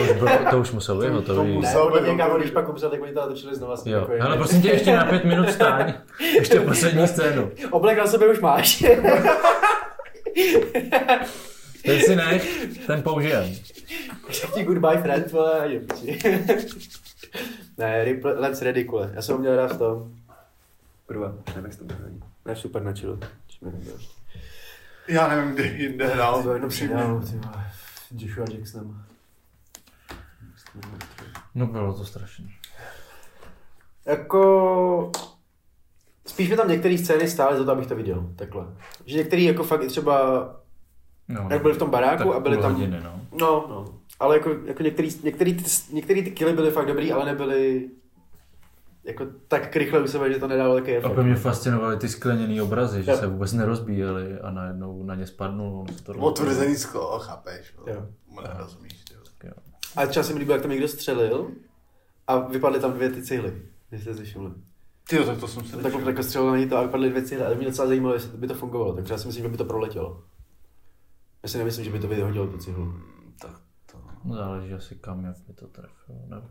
už, 0.00 0.12
bylo, 0.12 0.28
to 0.50 0.58
už 0.60 0.72
muselo 0.72 1.00
být 1.00 1.06
To- 1.08 1.22
to 1.22 1.32
hotový. 1.32 1.52
muselo- 1.52 1.84
Ne, 1.84 1.90
podle 1.90 2.00
být 2.14 2.20
hotový. 2.22 2.40
když 2.42 2.50
pak 2.52 2.68
umřel, 2.68 2.90
tak 2.90 3.02
oni 3.02 3.12
to 3.12 3.20
natočili 3.20 3.54
znova. 3.56 3.74
Jo, 3.84 3.98
Jako, 3.98 4.12
hele, 4.20 4.36
prosím 4.36 4.62
tě, 4.62 4.68
ještě 4.68 4.96
na 4.96 5.04
pět 5.04 5.24
minut 5.24 5.50
stáň. 5.50 5.94
Ještě 6.38 6.60
poslední 6.60 7.06
scénu. 7.08 7.50
Oblek 7.70 7.98
na 7.98 8.06
sobě 8.06 8.28
už 8.28 8.40
máš. 8.40 8.84
Ten 11.84 12.00
si 12.00 12.16
nech, 12.16 12.66
ten 12.86 13.02
použijem. 13.02 13.44
Ti 14.54 14.64
goodbye 14.64 15.02
friend, 15.02 15.32
vole, 15.32 15.60
a 15.60 15.64
jebči. 15.64 16.18
ne, 17.78 18.04
Rip- 18.04 18.40
Let's 18.40 18.62
Ridicule. 18.62 19.10
Já 19.14 19.22
jsem 19.22 19.34
ho 19.34 19.40
měl 19.40 19.56
rád 19.56 19.72
v 19.72 19.78
tom. 19.78 20.14
Kurva, 21.06 21.34
nevím, 21.48 21.64
jak 21.64 21.76
to 21.76 21.84
jmenuje. 21.84 22.12
Ne, 22.44 22.56
super 22.56 22.82
na 22.82 22.92
chillu. 22.92 23.20
Já 25.08 25.28
nevím, 25.28 25.54
kdy 25.54 25.62
jinde 25.82 26.06
hrál. 26.06 26.42
To 26.42 26.54
jenom 26.54 26.70
seriálu, 26.70 27.20
ty 27.20 27.36
vole. 27.36 27.70
Joshua 28.16 28.44
Jacksonem. 28.52 29.04
No 31.54 31.66
bylo 31.66 31.94
to 31.94 32.04
strašné. 32.04 32.44
Jako... 34.06 35.12
Spíš 36.26 36.50
mi 36.50 36.56
tam 36.56 36.68
některé 36.68 36.98
scény 36.98 37.28
stály 37.28 37.58
za 37.58 37.64
to, 37.64 37.72
abych 37.72 37.86
to 37.86 37.96
viděl. 37.96 38.28
Takhle. 38.36 38.66
Že 39.06 39.18
některý 39.18 39.44
jako 39.44 39.64
fakt 39.64 39.82
i 39.82 39.86
třeba, 39.86 40.44
No, 41.28 41.48
jak 41.50 41.62
byli 41.62 41.74
v 41.74 41.78
tom 41.78 41.90
baráku 41.90 42.34
a 42.34 42.40
byli 42.40 42.56
tam... 42.56 42.72
Hodiny, 42.72 43.00
no. 43.00 43.20
No, 43.32 43.66
no. 43.68 43.84
Ale 44.20 44.36
jako, 44.36 44.50
jako 44.66 44.82
některý, 44.82 45.08
některý, 45.22 45.54
ty, 45.54 45.64
některý 45.92 46.22
ty 46.24 46.30
killy 46.30 46.52
byly 46.52 46.70
fakt 46.70 46.86
dobrý, 46.86 47.12
ale 47.12 47.24
nebyly 47.24 47.90
jako 49.04 49.26
tak 49.48 49.76
rychle 49.76 50.02
u 50.02 50.06
sebe, 50.06 50.32
že 50.32 50.38
to 50.38 50.48
nedalo 50.48 50.74
takový 50.74 50.92
A 50.94 50.98
efekt. 50.98 51.12
pro 51.12 51.24
mě 51.24 51.34
fascinovaly 51.34 51.96
ty 51.96 52.08
skleněný 52.08 52.60
obrazy, 52.60 53.02
že 53.02 53.10
Jo. 53.10 53.16
se 53.16 53.26
vůbec 53.26 53.52
nerozbíjely 53.52 54.38
a 54.40 54.50
najednou 54.50 55.02
na 55.02 55.14
ně 55.14 55.26
spadnul. 55.26 55.86
se 55.96 56.04
to 56.04 56.12
Otvrzený 56.12 56.76
sklo, 56.76 57.18
chápeš? 57.18 57.74
Jo. 57.86 58.06
Mu 58.28 58.40
nerozumíš. 58.40 59.04
Tak 59.04 59.44
jo. 59.44 59.52
A 59.96 60.06
čas 60.06 60.26
se 60.26 60.32
mi 60.32 60.38
líbilo, 60.38 60.54
jak 60.54 60.62
tam 60.62 60.70
někdo 60.70 60.88
střelil 60.88 61.50
a 62.26 62.38
vypadly 62.38 62.80
tam 62.80 62.92
dvě 62.92 63.10
ty 63.10 63.22
cihly. 63.22 63.62
Jestli 63.92 64.04
jste 64.14 64.14
si 64.14 64.24
všimli. 64.24 64.50
Ty 65.08 65.16
jo, 65.16 65.24
tak 65.24 65.38
to 65.40 65.48
jsem 65.48 65.64
si 65.64 65.76
Tak 65.76 65.94
jako 66.06 66.22
střelil 66.22 66.50
na 66.50 66.56
ní 66.56 66.68
to 66.68 66.76
a 66.76 66.82
vypadly 66.82 67.10
dvě 67.10 67.22
cihly. 67.22 67.44
A 67.44 67.48
to 67.50 67.54
mě 67.56 67.66
docela 67.66 67.88
zajímalo, 67.88 68.14
jestli 68.14 68.38
by 68.38 68.46
to 68.46 68.54
fungovalo. 68.54 68.92
Takže 68.94 69.14
já 69.14 69.18
si 69.18 69.26
myslím, 69.26 69.42
že 69.44 69.48
by 69.48 69.56
to 69.56 69.64
proletělo. 69.64 70.22
Já 71.42 71.48
si 71.48 71.58
nemyslím, 71.58 71.84
že 71.84 71.90
by 71.90 71.98
to 71.98 72.08
vyhodilo 72.08 72.46
tu 72.46 72.58
cihlu. 72.58 72.94
Tak 73.40 73.50
to... 73.50 73.56
No, 73.56 73.61
Záleží 74.30 74.74
asi 74.74 74.94
kam, 74.94 75.24
jak 75.24 75.36
by 75.48 75.52
to 75.54 75.66
trefilo. 75.66 76.18
Nevím. 76.28 76.48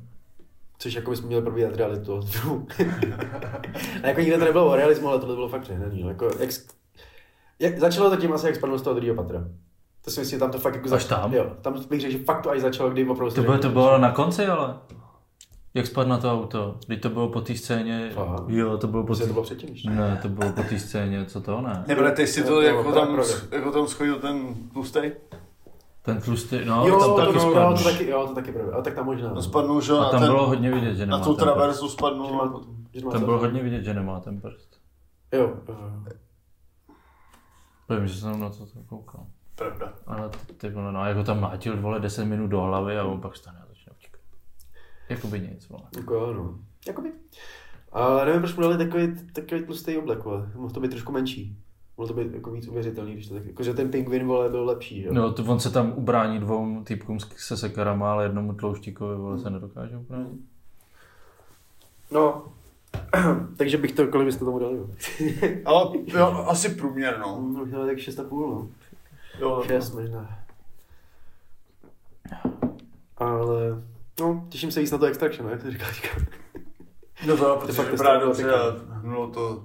Což 0.78 0.94
jako 0.94 1.12
bychom 1.12 1.28
měli 1.28 1.42
probíhat 1.42 1.76
realitu 1.76 2.06
toho 2.06 2.22
filmu. 2.22 2.68
a 4.04 4.08
jako 4.08 4.22
nikde 4.22 4.38
to 4.38 4.46
nebylo 4.46 4.72
o 4.72 4.76
realismu, 4.76 5.08
ale 5.10 5.20
tohle 5.20 5.36
bylo 5.36 5.50
fakt 5.50 5.62
přehnaný. 5.62 6.04
no. 6.04 6.10
Jako, 6.10 6.26
jak, 6.40 6.50
jak, 7.60 7.80
začalo 7.80 8.10
to 8.10 8.18
tím 8.18 8.34
asi, 8.34 8.46
jak 8.46 8.56
spadlo 8.56 8.78
z 8.78 8.82
toho 8.82 8.94
druhého 8.96 9.16
patra. 9.16 9.44
To 10.02 10.12
si 10.12 10.20
myslím, 10.20 10.36
že 10.36 10.40
tam 10.40 10.52
to 10.52 10.60
fakt 10.60 10.76
jako 10.76 10.94
Až 10.96 11.06
tam? 11.06 11.34
Jo, 11.34 11.52
tam 11.62 11.86
bych 11.90 12.02
řekl, 12.02 12.12
že 12.12 12.24
fakt 12.24 12.42
to 12.42 12.50
až 12.52 12.62
začalo, 12.62 12.90
kdy 12.90 13.08
opravdu... 13.08 13.36
To 13.36 13.42
bylo, 13.42 13.58
to 13.58 13.70
bylo 13.70 13.98
na 13.98 14.12
konci, 14.12 14.46
ale. 14.46 14.76
Jak 15.74 15.88
spadl 15.88 16.10
na 16.10 16.18
to 16.18 16.32
auto? 16.34 16.78
Když 16.88 17.00
to 17.02 17.10
bylo 17.10 17.30
po 17.30 17.42
té 17.42 17.56
scéně. 17.56 18.12
Aha. 18.18 18.46
Jo, 18.48 18.78
to 18.78 18.88
bylo 18.88 19.04
po 19.04 19.16
té... 19.16 19.28
to 19.28 19.34
bylo 19.34 19.44
předtím 19.44 19.70
ještě. 19.70 19.90
Ne, 19.90 20.20
to 20.22 20.30
bylo 20.30 20.52
po 20.52 20.64
té 20.64 20.80
scéně, 20.80 21.26
co 21.26 21.42
to 21.42 21.62
ne? 21.62 21.84
Nebudete 21.88 22.28
si 22.28 22.42
to, 22.42 22.48
To- 22.48 22.56
to 22.56 22.62
jako 22.62 22.92
tam, 22.92 23.20
jako 23.52 23.72
tam 23.72 23.88
schodil 23.88 24.20
ten 24.20 24.56
tlustej? 24.74 25.12
Ten 26.02 26.22
tlustý, 26.22 26.66
no, 26.66 26.88
jo, 26.88 27.00
tam 27.00 27.10
to, 27.10 27.16
taky 27.18 27.38
no, 27.38 27.44
jo, 27.44 27.52
spadl. 27.52 27.78
to 27.78 27.84
taky, 27.84 28.08
jo, 28.10 28.28
to 28.28 28.36
taky 28.36 28.52
pravda. 28.52 28.78
A 28.78 28.82
tak 28.82 28.94
tam 28.96 29.06
možná. 29.06 29.34
No 29.34 29.42
spadnul, 29.42 29.82
že 29.82 29.92
jo, 29.92 29.98
A 30.00 30.10
tam 30.10 30.20
ten, 30.20 30.30
bylo 30.32 30.48
hodně 30.48 30.72
vidět, 30.72 30.96
že 30.96 31.06
na 31.06 31.18
nemá 31.18 31.26
tu 31.26 31.34
ten 31.36 31.46
prst. 31.46 31.54
traverzu 31.56 31.88
Že 31.88 31.94
spadnul. 31.94 32.34
má- 32.34 32.44
a 32.44 32.48
potom- 32.48 32.76
že 32.94 33.06
má 33.06 33.12
Tam 33.12 33.26
bylo 33.26 33.38
hodně 33.40 33.64
vidět, 33.64 33.84
že 33.84 33.94
nemá 33.94 34.20
ten 34.20 34.42
prst. 34.42 34.80
Jo, 35.34 35.54
jo. 35.70 35.76
Vím, 37.98 38.08
že 38.08 38.14
jsem 38.20 38.40
na 38.40 38.50
to 38.50 38.66
tak 38.66 38.86
koukal. 38.88 39.26
Pravda. 39.56 39.94
Ale 40.08 40.30
ty, 40.30 40.54
ty 40.54 40.70
vole, 40.70 40.92
no, 40.92 41.06
jako 41.06 41.24
tam 41.24 41.40
mlátil 41.40 41.82
vole 41.82 42.00
10 42.00 42.26
minut 42.26 42.48
do 42.48 42.62
hlavy 42.62 42.98
a 43.00 43.04
on 43.04 43.22
pak 43.22 43.36
stane 43.36 43.60
a 43.64 43.68
začne 43.68 43.92
utíkat. 43.92 44.22
Jakoby 45.10 45.40
nic, 45.40 45.70
vole. 45.70 45.84
Jako 45.98 46.14
jo, 46.14 46.34
no. 46.34 46.56
Jakoby. 46.88 47.12
Ale 47.92 48.26
nevím, 48.26 48.42
proč 48.42 48.56
mu 48.56 48.62
dali 48.62 48.78
takový, 48.78 49.16
takový 49.34 49.64
tlustý 49.66 49.98
oblek, 49.98 50.24
vole. 50.24 50.52
Mohl 50.56 50.74
to 50.74 50.80
být 50.80 50.92
trošku 50.92 51.12
menší. 51.12 51.58
Mohl 52.02 52.14
to 52.14 52.20
být 52.24 52.34
jako 52.34 52.52
víc 52.52 52.68
uvěřitelný, 52.68 53.14
když 53.14 53.28
to 53.28 53.34
tak, 53.34 53.46
jako, 53.46 53.64
že 53.64 53.74
ten 53.74 53.92
pingvin, 53.92 54.28
vole, 54.28 54.50
byl 54.50 54.66
lepší, 54.66 55.04
jo. 55.04 55.14
No, 55.14 55.34
to 55.34 55.44
on 55.44 55.60
se 55.60 55.72
tam 55.72 55.94
ubrání 55.96 56.40
dvou 56.40 56.84
týpkům 56.84 57.20
s- 57.20 57.30
se 57.38 57.58
sekarama, 57.58 58.12
ale 58.12 58.26
jednomu 58.26 58.54
tlouštíkovi, 58.54 59.16
vole, 59.16 59.40
se 59.40 59.50
nedokáže 59.50 59.98
ubránit. 59.98 60.42
No. 62.12 62.44
Takže 63.58 63.78
bych 63.78 63.92
to, 63.92 64.08
kolik 64.08 64.26
byste 64.26 64.46
tomu 64.46 64.60
dali, 64.60 64.78
jo? 64.78 64.88
Ale 65.66 65.88
jo, 66.08 66.46
asi 66.48 66.70
průměr, 66.70 67.20
no. 67.20 67.26
No, 67.28 67.42
možná 67.60 67.86
tak 67.86 67.98
6,5, 67.98 68.30
no. 68.52 68.68
Jo, 69.40 69.64
6 69.68 69.94
možná. 69.94 70.40
Ale, 73.18 73.84
no, 74.20 74.46
těším 74.50 74.72
se 74.72 74.80
víc 74.80 74.92
na 74.92 74.98
to 74.98 75.06
Extraction, 75.06 75.50
jak 75.50 75.62
to 75.64 75.72
říká. 75.72 75.86
No 77.28 77.38
to, 77.38 77.44
fakt 77.44 77.60
protože 77.68 77.82
je 77.82 77.92
vypadá 77.92 78.20
dobře 78.20 78.54
a 78.54 78.94
hnulo 78.94 79.28
to 79.32 79.64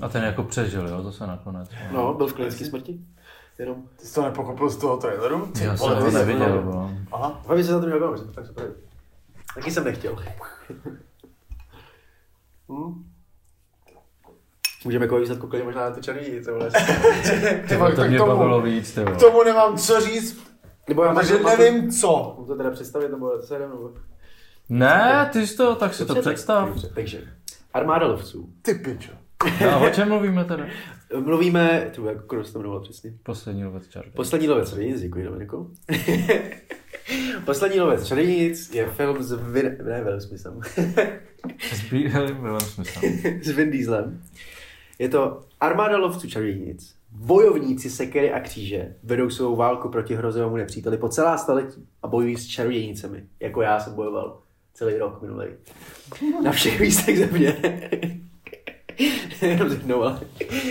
A 0.00 0.08
ten 0.08 0.24
jako 0.24 0.42
přežil, 0.42 0.88
jo, 0.88 1.02
zase 1.02 1.26
nakonec. 1.26 1.70
No, 1.92 2.14
byl 2.14 2.26
v 2.26 2.32
klinické 2.32 2.64
smrti. 2.64 3.00
Jenom. 3.58 3.82
Ty 3.96 4.06
jsi 4.06 4.14
to 4.14 4.22
nepochopil 4.22 4.70
z 4.70 4.76
toho 4.76 4.96
traileru? 4.96 5.46
Ty 5.46 5.64
Já 5.64 5.76
jsem 5.76 5.88
to 5.98 6.10
neviděl, 6.10 6.62
vole. 6.62 6.96
Aha. 7.12 7.40
Hlavně 7.46 7.64
se 7.64 7.72
za 7.72 7.80
to 7.80 7.86
nevěděl, 7.86 8.16
že 8.16 8.22
to 8.24 8.32
tak 8.32 8.46
super. 8.46 8.70
Taky 9.54 9.70
jsem 9.70 9.84
nechtěl. 9.84 10.16
Hm? 12.72 13.04
Můžeme 14.84 15.04
jako 15.04 15.16
výsledku 15.20 15.46
klidně 15.46 15.64
možná 15.64 15.80
na 15.88 15.94
to 15.94 16.00
černý, 16.00 16.44
to 16.44 16.52
vole. 16.52 16.70
Ty 17.68 17.76
vole, 17.76 17.94
To 17.96 18.04
mě 18.04 18.18
tomu, 18.18 18.30
bavilo 18.36 18.60
víc, 18.62 18.94
ty 18.94 19.00
k 19.00 19.04
vole. 19.04 19.16
tomu 19.18 19.42
nemám 19.44 19.78
co 19.78 20.00
říct, 20.00 20.38
Nebo 20.88 21.04
já 21.04 21.14
protože 21.14 21.34
mám 21.38 21.42
to- 21.56 21.62
nevím 21.62 21.90
co. 21.90 22.34
Mám 22.38 22.46
to 22.46 22.56
teda 22.56 22.70
představit, 22.70 23.08
nebo 23.10 23.30
to 23.30 23.42
se 23.42 23.56
jdem, 23.56 23.70
nebo... 23.70 23.90
Ne, 24.68 25.30
ty 25.32 25.46
jsi 25.46 25.56
to, 25.56 25.74
tak 25.76 25.94
si 25.94 26.06
to 26.06 26.14
Dobře, 26.14 26.30
představ. 26.30 26.68
Takže, 26.94 27.20
armáda 27.74 28.06
lovců. 28.06 28.48
Ty 28.62 28.74
pičo. 28.74 29.12
A 29.70 29.76
o 29.78 29.90
čem 29.90 30.08
mluvíme 30.08 30.44
teda? 30.44 30.66
Mluvíme, 31.24 31.90
tu 31.94 32.06
jak 32.06 32.26
kdo 32.26 32.44
se 32.44 32.52
to 32.52 32.58
jmenoval 32.58 32.80
přesně. 32.80 33.12
Poslední 33.22 33.64
lovec 33.64 33.88
čaroděj. 33.88 34.12
Poslední 34.12 34.48
lovec 34.48 34.68
čarodějnic, 34.68 35.00
děkuji 35.00 35.24
Dominiku. 35.24 35.70
Poslední 37.44 37.80
lovec 37.80 38.06
čarodějnic 38.06 38.74
je 38.74 38.86
film 38.86 39.22
s 39.22 39.32
Vin, 39.32 39.76
ne 39.84 40.04
Will 40.04 40.20
Smithem, 40.20 40.60
S 41.72 41.90
Willem 41.90 42.60
Smithem. 42.60 43.02
s 43.42 43.48
Vin 43.48 43.70
Dieslem. 43.70 44.22
Je 44.98 45.08
to 45.08 45.44
armáda 45.60 45.96
lovců 45.96 46.28
čarodějnic. 46.28 46.94
Bojovníci 47.12 47.90
sekery 47.90 48.32
a 48.32 48.40
kříže 48.40 48.94
vedou 49.02 49.30
svou 49.30 49.56
válku 49.56 49.88
proti 49.88 50.14
hrozivému 50.14 50.56
nepříteli 50.56 50.98
po 50.98 51.08
celá 51.08 51.38
staletí 51.38 51.88
a 52.02 52.08
bojují 52.08 52.36
s 52.36 52.46
čarodějnicemi, 52.46 53.24
jako 53.40 53.62
já 53.62 53.80
jsem 53.80 53.94
bojoval 53.94 54.38
celý 54.74 54.98
rok 54.98 55.22
minulý. 55.22 55.46
Na 56.44 56.52
všech 56.52 56.80
místech 56.80 57.18
země. 57.18 57.56
Jenom 59.42 59.68
z 59.68 59.72
jednou, 59.72 60.02
ale 60.02 60.20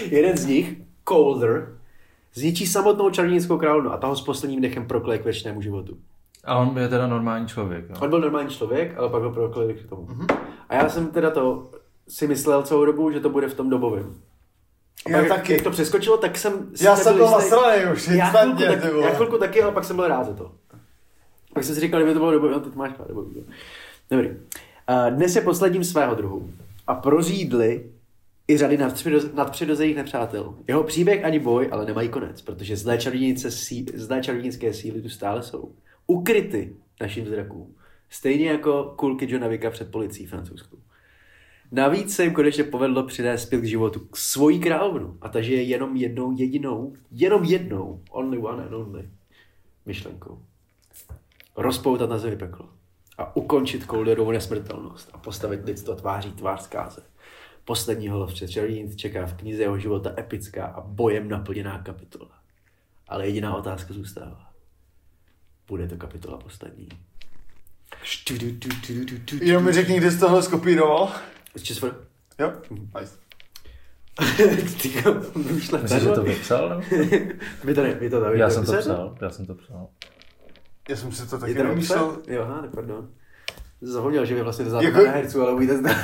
jeden 0.10 0.38
z 0.38 0.46
nich, 0.46 0.78
Colder, 1.10 1.76
zničí 2.34 2.68
samotnou 2.68 3.10
čarodějnickou 3.10 3.58
královnu 3.58 3.92
a 3.92 3.98
ta 3.98 4.08
ho 4.08 4.16
s 4.16 4.22
posledním 4.22 4.62
dechem 4.62 4.88
prokleje 4.88 5.20
k 5.20 5.24
věčnému 5.24 5.62
životu. 5.62 5.98
A 6.44 6.58
on 6.58 6.78
je 6.78 6.88
teda 6.90 7.08
normální 7.08 7.48
člověk, 7.48 7.90
jo. 7.90 7.96
On 8.02 8.10
byl 8.10 8.20
normální 8.20 8.50
člověk, 8.50 8.98
ale 8.98 9.10
pak 9.10 9.24
ho 9.24 9.32
prokleli 9.32 9.74
k 9.74 9.90
tomu. 9.90 10.08
A 10.70 10.76
já 10.76 10.90
jsem 10.90 11.08
teda 11.08 11.30
to 11.30 11.72
si 12.08 12.28
myslel 12.28 12.64
celou 12.64 12.86
dobu, 12.86 13.12
že 13.12 13.20
to 13.20 13.30
bude 13.30 13.48
v 13.48 13.54
tom 13.54 13.70
dobovém. 13.70 14.14
A 15.06 15.10
Já 15.10 15.20
pak, 15.20 15.28
taky. 15.28 15.54
Jak 15.54 15.62
to 15.62 15.72
přeskočilo, 15.72 16.18
tak 16.18 16.38
jsem... 16.38 16.76
si 16.76 16.86
Já 16.86 16.96
jsem 16.96 17.16
byl 17.16 17.24
jistý. 17.26 17.38
nasranej 17.38 17.94
už, 17.94 18.08
já 18.08 18.26
chvilku, 18.30 18.58
tak, 18.64 18.82
ty 18.82 18.88
já 19.02 19.10
chvilku 19.10 19.38
taky, 19.38 19.64
ale 19.64 19.72
pak 19.72 19.84
jsem 19.84 19.96
byl 19.96 20.08
rád 20.08 20.24
za 20.26 20.34
to. 20.34 20.52
Pak 21.54 21.64
jsem 21.64 21.76
si 21.76 21.82
říkal, 21.82 22.00
kdyby 22.00 22.14
to 22.14 22.20
bylo 22.20 22.32
dobové, 22.32 22.52
no 22.54 22.60
to 22.60 22.70
máš 22.76 22.92
rád, 23.00 23.08
dobový. 23.08 23.46
Dobrý. 24.12 24.30
Uh, 24.30 24.36
dnes 25.10 25.36
je 25.36 25.42
posledním 25.42 25.84
svého 25.84 26.16
druhu 26.16 26.50
a 26.88 26.96
prořídli 26.96 27.92
i 28.50 28.58
řady 28.58 28.78
nadpřiroz- 28.78 29.34
nadpřirozených 29.34 29.96
nepřátel. 29.96 30.56
Jeho 30.68 30.84
příběh 30.84 31.26
ani 31.26 31.40
boj 31.40 31.70
ale 31.72 31.86
nemají 31.86 32.10
konec, 32.10 32.42
protože 32.42 32.78
zlé, 32.78 32.98
čarodějnice 32.98 33.52
sí, 33.52 33.86
čarodějnické 34.22 34.74
síly 34.74 35.02
tu 35.02 35.10
stále 35.10 35.44
jsou. 35.44 35.76
Ukryty 36.08 36.76
našim 37.02 37.28
zrakům. 37.28 37.76
Stejně 38.10 38.50
jako 38.50 38.94
kulky 38.96 39.32
Johna 39.32 39.48
Vicka 39.48 39.70
před 39.70 39.92
policií 39.92 40.26
francouzskou. 40.26 40.78
Navíc 41.72 42.16
se 42.16 42.24
jim 42.24 42.34
konečně 42.34 42.64
povedlo 42.64 43.04
přinést 43.04 43.44
zpět 43.44 43.62
k 43.62 43.66
životu 43.66 44.00
k 44.00 44.18
svojí 44.18 44.60
královnu 44.60 45.18
a 45.22 45.30
ta 45.30 45.42
žije 45.42 45.62
jenom 45.62 45.96
jednou 45.96 46.32
jedinou, 46.32 46.94
jenom 47.12 47.44
jednou, 47.44 48.02
only 48.12 48.38
one 48.38 48.64
and 48.64 48.74
only, 48.74 49.10
myšlenkou. 49.86 50.42
Rozpoutat 51.58 52.10
na 52.10 52.18
zemi 52.18 52.38
peklo 52.38 52.70
a 53.18 53.36
ukončit 53.36 53.86
Colderovu 53.86 54.32
nesmrtelnost 54.32 55.10
a 55.14 55.18
postavit 55.18 55.66
lidstvo 55.66 55.96
tváří 55.96 56.32
tvář 56.32 56.62
zkáze. 56.62 57.02
Posledního 57.70 58.18
lovce 58.18 58.48
čarodějnic 58.48 58.96
čeká 58.96 59.26
v 59.26 59.34
knize 59.34 59.62
jeho 59.62 59.80
života 59.80 60.14
epická 60.18 60.66
a 60.66 60.82
bojem 60.82 61.30
naplněná 61.30 61.80
kapitola. 61.80 62.32
Ale 63.08 63.28
jediná 63.28 63.56
otázka 63.56 63.94
zůstává. 63.94 64.52
Bude 65.68 65.88
to 65.88 65.98
kapitola 65.98 66.38
poslední. 66.38 66.90
Jenom 69.42 69.66
mi 69.66 69.74
řekni, 69.74 69.98
kdy 69.98 70.12
jsi 70.12 70.20
tohle 70.20 70.44
skopíroval. 70.44 71.12
Z. 71.56 71.84
Jo? 72.40 72.54
Nice. 73.00 73.18
Ty 74.82 74.90
Myslíš, 75.36 76.02
že 76.02 76.10
to 76.10 76.24
vypsal? 76.24 76.70
nebo? 76.70 76.82
Vy 77.64 77.74
to, 77.74 77.84
ne, 77.84 77.94
vy 77.94 78.10
to, 78.10 78.32
vy 78.32 78.40
Já 78.40 78.50
jsem 78.50 78.66
to 78.66 78.78
psal, 78.78 79.18
já 79.22 79.30
jsem 79.30 79.46
to 79.46 79.56
psal. 79.56 79.88
Já 80.90 80.96
jsem 80.96 81.12
si 81.12 81.30
to 81.30 81.40
taky 81.40 81.54
nemyslel. 81.54 82.08
napsal? 82.08 82.34
Jo, 82.34 82.42
aha, 82.42 82.62
tak 82.62 82.72
pardon. 82.72 83.10
Zapomněl, 83.82 84.26
že 84.26 84.36
vy 84.36 84.42
vlastně 84.42 84.66
neznáte 84.66 84.86
Jako- 84.86 85.04
na 85.04 85.12
herců, 85.12 85.42
ale 85.42 85.54
umíte 85.54 85.78
znát. 85.78 85.96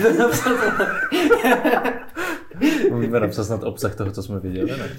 Můžeme 2.92 3.20
napsat 3.20 3.44
snad 3.44 3.64
obsah 3.64 3.96
toho, 3.96 4.12
co 4.12 4.24
jsme 4.24 4.40
viděli, 4.40 4.72
ne? 4.72 4.90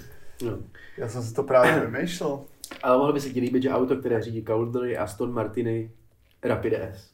no. 0.44 0.58
Já 0.98 1.08
jsem 1.08 1.22
si 1.22 1.34
to 1.34 1.42
právě 1.42 1.86
vymýšlel. 1.90 2.40
Ale 2.82 2.96
mohlo 2.98 3.12
by 3.12 3.20
se 3.20 3.30
ti 3.30 3.40
líbit, 3.40 3.62
že 3.62 3.70
auto, 3.70 3.96
které 3.96 4.22
řídí 4.22 4.44
Cowdery 4.44 4.96
Aston 4.98 5.32
Martiny 5.32 5.90
Rapid 6.42 6.72
S. 6.74 7.10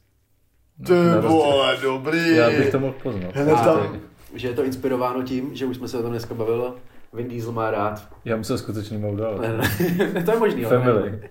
Ty 0.87 0.93
vole, 1.21 1.77
dobrý. 1.81 2.35
Já 2.35 2.49
bych 2.49 2.71
to 2.71 2.79
mohl 2.79 2.93
poznat. 3.03 3.37
A 3.37 3.63
tam. 3.63 3.99
že 4.33 4.47
je 4.47 4.53
to 4.53 4.63
inspirováno 4.63 5.23
tím, 5.23 5.55
že 5.55 5.65
už 5.65 5.77
jsme 5.77 5.87
se 5.87 5.97
o 5.97 6.01
tom 6.01 6.11
dneska 6.11 6.33
bavili, 6.33 6.63
Vin 7.13 7.27
Diesel 7.27 7.51
má 7.51 7.71
rád. 7.71 8.07
Já 8.25 8.35
musel 8.37 8.57
skutečný 8.57 8.97
ne, 10.13 10.23
to 10.23 10.31
je 10.31 10.39
možný. 10.39 10.65
ale 10.65 10.77
Family. 10.79 11.11
ne. 11.11 11.29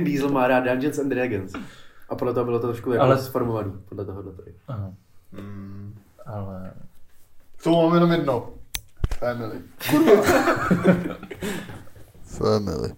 Diesel 0.00 0.28
má 0.28 0.48
rád 0.48 0.60
Dungeons 0.60 0.98
and 0.98 1.08
Dragons. 1.08 1.52
A 2.08 2.14
podle 2.16 2.34
toho 2.34 2.44
bylo 2.44 2.58
to 2.60 2.66
trošku 2.66 2.92
jako 2.92 3.04
Ale- 3.04 3.18
sformovaný. 3.18 3.72
Podle 3.88 4.04
tohohle 4.04 4.32
tady. 4.32 4.54
Aha. 4.68 4.92
Hmm. 5.32 5.98
Ale... 6.26 6.72
K 7.56 7.62
tomu 7.62 7.82
mám 7.82 7.94
jenom 7.94 8.12
jedno. 8.12 8.50
Family. 9.18 9.60
Family. 12.24 12.92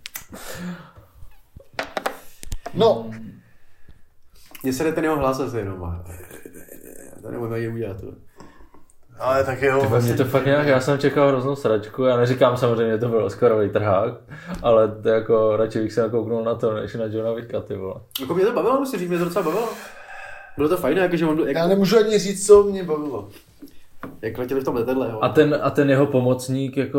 No, 2.74 3.10
Mně 4.62 4.72
se 4.72 4.84
jde 4.84 4.92
ten 4.92 5.04
jeho 5.04 5.16
hlas 5.18 5.40
asi 5.40 5.56
jenom. 5.56 5.84
a- 5.84 6.04
To 7.22 7.30
nemůžu 7.30 7.54
ani 7.54 7.68
udělat. 7.68 8.00
To. 8.00 8.06
Ale 9.20 9.44
tak 9.44 9.62
jeho 9.62 9.80
Ty 9.80 9.86
vole, 9.86 10.00
mě 10.00 10.14
to 10.14 10.24
fakt 10.24 10.46
nějak, 10.46 10.66
já 10.66 10.80
jsem 10.80 10.98
čekal 10.98 11.28
hroznou 11.28 11.56
sračku, 11.56 12.04
já 12.04 12.16
neříkám 12.16 12.56
samozřejmě, 12.56 12.92
že 12.92 12.98
to 12.98 13.08
byl 13.08 13.24
Oscarový 13.24 13.70
trhák, 13.70 14.14
ale 14.62 14.88
to 14.88 15.08
jako 15.08 15.56
radši 15.56 15.78
bych 15.80 15.92
se 15.92 16.00
nakouknul 16.00 16.44
na 16.44 16.54
to, 16.54 16.74
než 16.74 16.94
na 16.94 17.04
Johna 17.04 17.32
Wicka, 17.32 17.60
ty 17.60 17.76
vole. 17.76 17.94
Jako 18.20 18.34
mě 18.34 18.44
to 18.44 18.52
bavilo, 18.52 18.80
musím 18.80 18.98
říct, 18.98 19.08
mě 19.08 19.18
to 19.18 19.24
docela 19.24 19.44
bavilo. 19.44 19.68
Bylo 20.56 20.68
to 20.68 20.76
fajn, 20.76 20.98
jakože 20.98 21.26
on, 21.26 21.38
jak, 21.46 21.56
Já 21.56 21.66
nemůžu 21.66 21.98
ani 21.98 22.18
říct, 22.18 22.46
co 22.46 22.62
mě 22.62 22.84
bavilo. 22.84 23.28
jak 24.22 24.38
letěli 24.38 24.60
v 24.60 24.64
tom 24.64 24.74
letadle. 24.74 25.08
Jo. 25.10 25.18
A 25.22 25.28
ten, 25.28 25.58
a 25.62 25.70
ten 25.70 25.90
jeho 25.90 26.06
pomocník, 26.06 26.76
jako, 26.76 26.98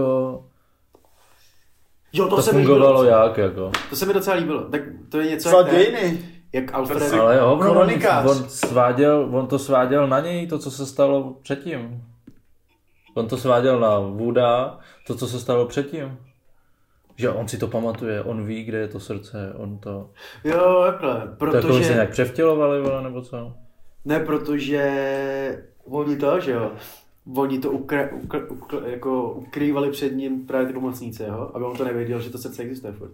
jo, 2.13 2.27
to, 2.27 2.41
se 2.41 2.53
mi 2.53 2.65
fungovalo 2.65 3.01
líbilo. 3.01 3.19
jak, 3.21 3.37
jako. 3.37 3.71
To 3.89 3.95
se 3.95 4.05
mi 4.05 4.13
docela 4.13 4.35
líbilo. 4.35 4.61
Tak 4.61 4.81
to 5.09 5.19
je 5.19 5.29
něco, 5.29 5.49
Co 5.49 5.57
jak 5.57 5.71
dějiny? 5.71 6.19
jak 6.53 6.73
Alfred... 6.73 7.13
Ale 7.13 7.37
jo, 7.37 7.57
on, 7.59 7.77
on, 8.27 8.49
sváděl, 8.49 9.29
on 9.31 9.47
to 9.47 9.59
sváděl 9.59 10.07
na 10.07 10.19
něj, 10.19 10.47
to, 10.47 10.59
co 10.59 10.71
se 10.71 10.85
stalo 10.85 11.35
předtím. 11.41 12.03
On 13.13 13.27
to 13.27 13.37
sváděl 13.37 13.79
na 13.79 13.99
Wooda, 13.99 14.79
to, 15.07 15.15
co 15.15 15.27
se 15.27 15.39
stalo 15.39 15.65
předtím. 15.65 16.17
Že 17.15 17.29
on 17.29 17.47
si 17.47 17.57
to 17.57 17.67
pamatuje, 17.67 18.23
on 18.23 18.45
ví, 18.45 18.63
kde 18.63 18.77
je 18.77 18.87
to 18.87 18.99
srdce, 18.99 19.53
on 19.57 19.77
to... 19.77 20.09
Jo, 20.43 20.83
takhle, 20.85 21.13
To 21.37 21.45
jako 21.45 21.61
se 21.61 21.67
protože... 21.67 21.93
nějak 21.93 22.09
převtělovali, 22.09 22.81
vole, 22.81 23.03
nebo 23.03 23.21
co? 23.21 23.53
Ne, 24.05 24.19
protože 24.19 25.63
oni 25.85 26.15
to, 26.17 26.39
že 26.39 26.51
jo, 26.51 26.71
oni 27.35 27.59
to 27.59 27.71
ukra, 27.71 28.09
ukra, 28.13 28.39
ukra, 28.49 28.79
jako 28.85 29.31
ukrývali 29.33 29.91
před 29.91 30.09
ním 30.09 30.47
právě 30.47 30.67
ty 30.67 30.73
pomocníci, 30.73 31.23
jo, 31.23 31.51
aby 31.53 31.65
on 31.65 31.77
to 31.77 31.83
nevěděl, 31.85 32.19
že 32.21 32.29
to 32.29 32.37
srdce 32.37 32.61
existuje 32.63 32.93
furt. 32.93 33.11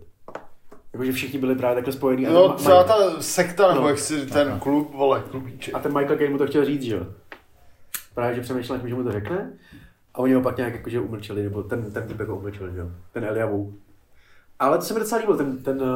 Jakože 0.93 1.11
všichni 1.11 1.39
byli 1.39 1.55
právě 1.55 1.75
takhle 1.75 1.93
spojení. 1.93 2.27
a 2.27 2.31
No, 2.33 2.47
Michael- 2.57 2.83
ta 2.83 3.21
sekta, 3.21 3.67
nebo 3.67 3.81
No. 3.81 3.89
jak 3.89 3.99
si 3.99 4.25
ten 4.25 4.59
klub, 4.59 4.93
vole, 4.95 5.23
klubíček. 5.31 5.75
A 5.75 5.79
ten 5.79 5.93
Michael 5.97 6.17
Caine 6.17 6.31
mu 6.31 6.37
to 6.37 6.47
chtěl 6.47 6.65
říct, 6.65 6.83
že 6.83 6.95
jo. 6.95 7.05
Právě, 8.15 8.35
že 8.35 8.41
přemýšlel, 8.41 8.79
že 8.85 8.95
mu 8.95 9.03
to 9.03 9.11
řekne. 9.11 9.53
A 10.17 10.19
oni 10.19 10.33
ho 10.33 10.41
pak 10.41 10.57
nějak 10.57 10.73
jakože 10.73 10.99
umlčeli, 10.99 11.43
nebo 11.43 11.63
ten, 11.63 11.91
ten 11.91 12.07
typ 12.07 12.19
jako 12.19 12.35
umlčel, 12.37 12.71
že 12.71 12.77
jo. 12.79 12.91
Ten 13.11 13.23
Eliavu. 13.25 13.77
Ale 14.59 14.77
to 14.77 14.83
se 14.83 14.93
mi 14.93 14.99
docela 14.99 15.21
líbil, 15.21 15.37
ten, 15.37 15.57
ten 15.63 15.81
uh, 15.81 15.89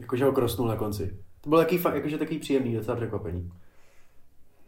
jakože 0.00 0.24
ho 0.24 0.32
krosnul 0.32 0.68
na 0.68 0.76
konci. 0.76 1.16
To 1.40 1.48
bylo 1.48 1.60
takový, 1.60 1.78
fakt, 1.78 1.94
jakože 1.94 2.18
takový 2.18 2.38
příjemný, 2.38 2.74
docela 2.76 2.96
překvapení. 2.96 3.52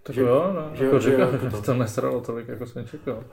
Tak 0.03 0.15
Že- 0.15 0.21
jo, 0.21 0.53
no, 0.55 0.77
že- 0.77 0.85
jako 0.85 0.99
že- 1.01 1.11
říkám, 1.11 1.33
jako 1.33 1.51
to. 1.51 1.57
to. 1.57 1.63
to 1.67 1.75
nesralo 1.75 2.21
tolik, 2.21 2.49
jako 2.49 2.67
jsem 2.67 2.87
čekal. 2.87 3.25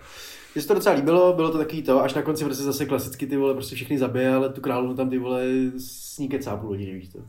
Mně 0.55 0.61
se 0.61 0.67
to 0.67 0.73
docela 0.73 0.95
líbilo, 0.95 1.33
bylo 1.33 1.51
to 1.51 1.57
takový 1.57 1.83
to, 1.83 2.03
až 2.03 2.13
na 2.13 2.21
konci 2.21 2.45
prostě 2.45 2.63
zase 2.63 2.85
klasicky 2.85 3.27
ty 3.27 3.37
vole 3.37 3.53
prostě 3.53 3.75
všechny 3.75 3.97
zabije, 3.97 4.33
ale 4.33 4.49
tu 4.49 4.61
královnu 4.61 4.95
tam 4.95 5.09
ty 5.09 5.17
vole 5.17 5.43
s 5.77 6.17
ní 6.17 6.29
kecá 6.29 6.57
půl 6.57 6.69
hodiny, 6.69 6.93
víš 6.93 7.09
to. 7.09 7.19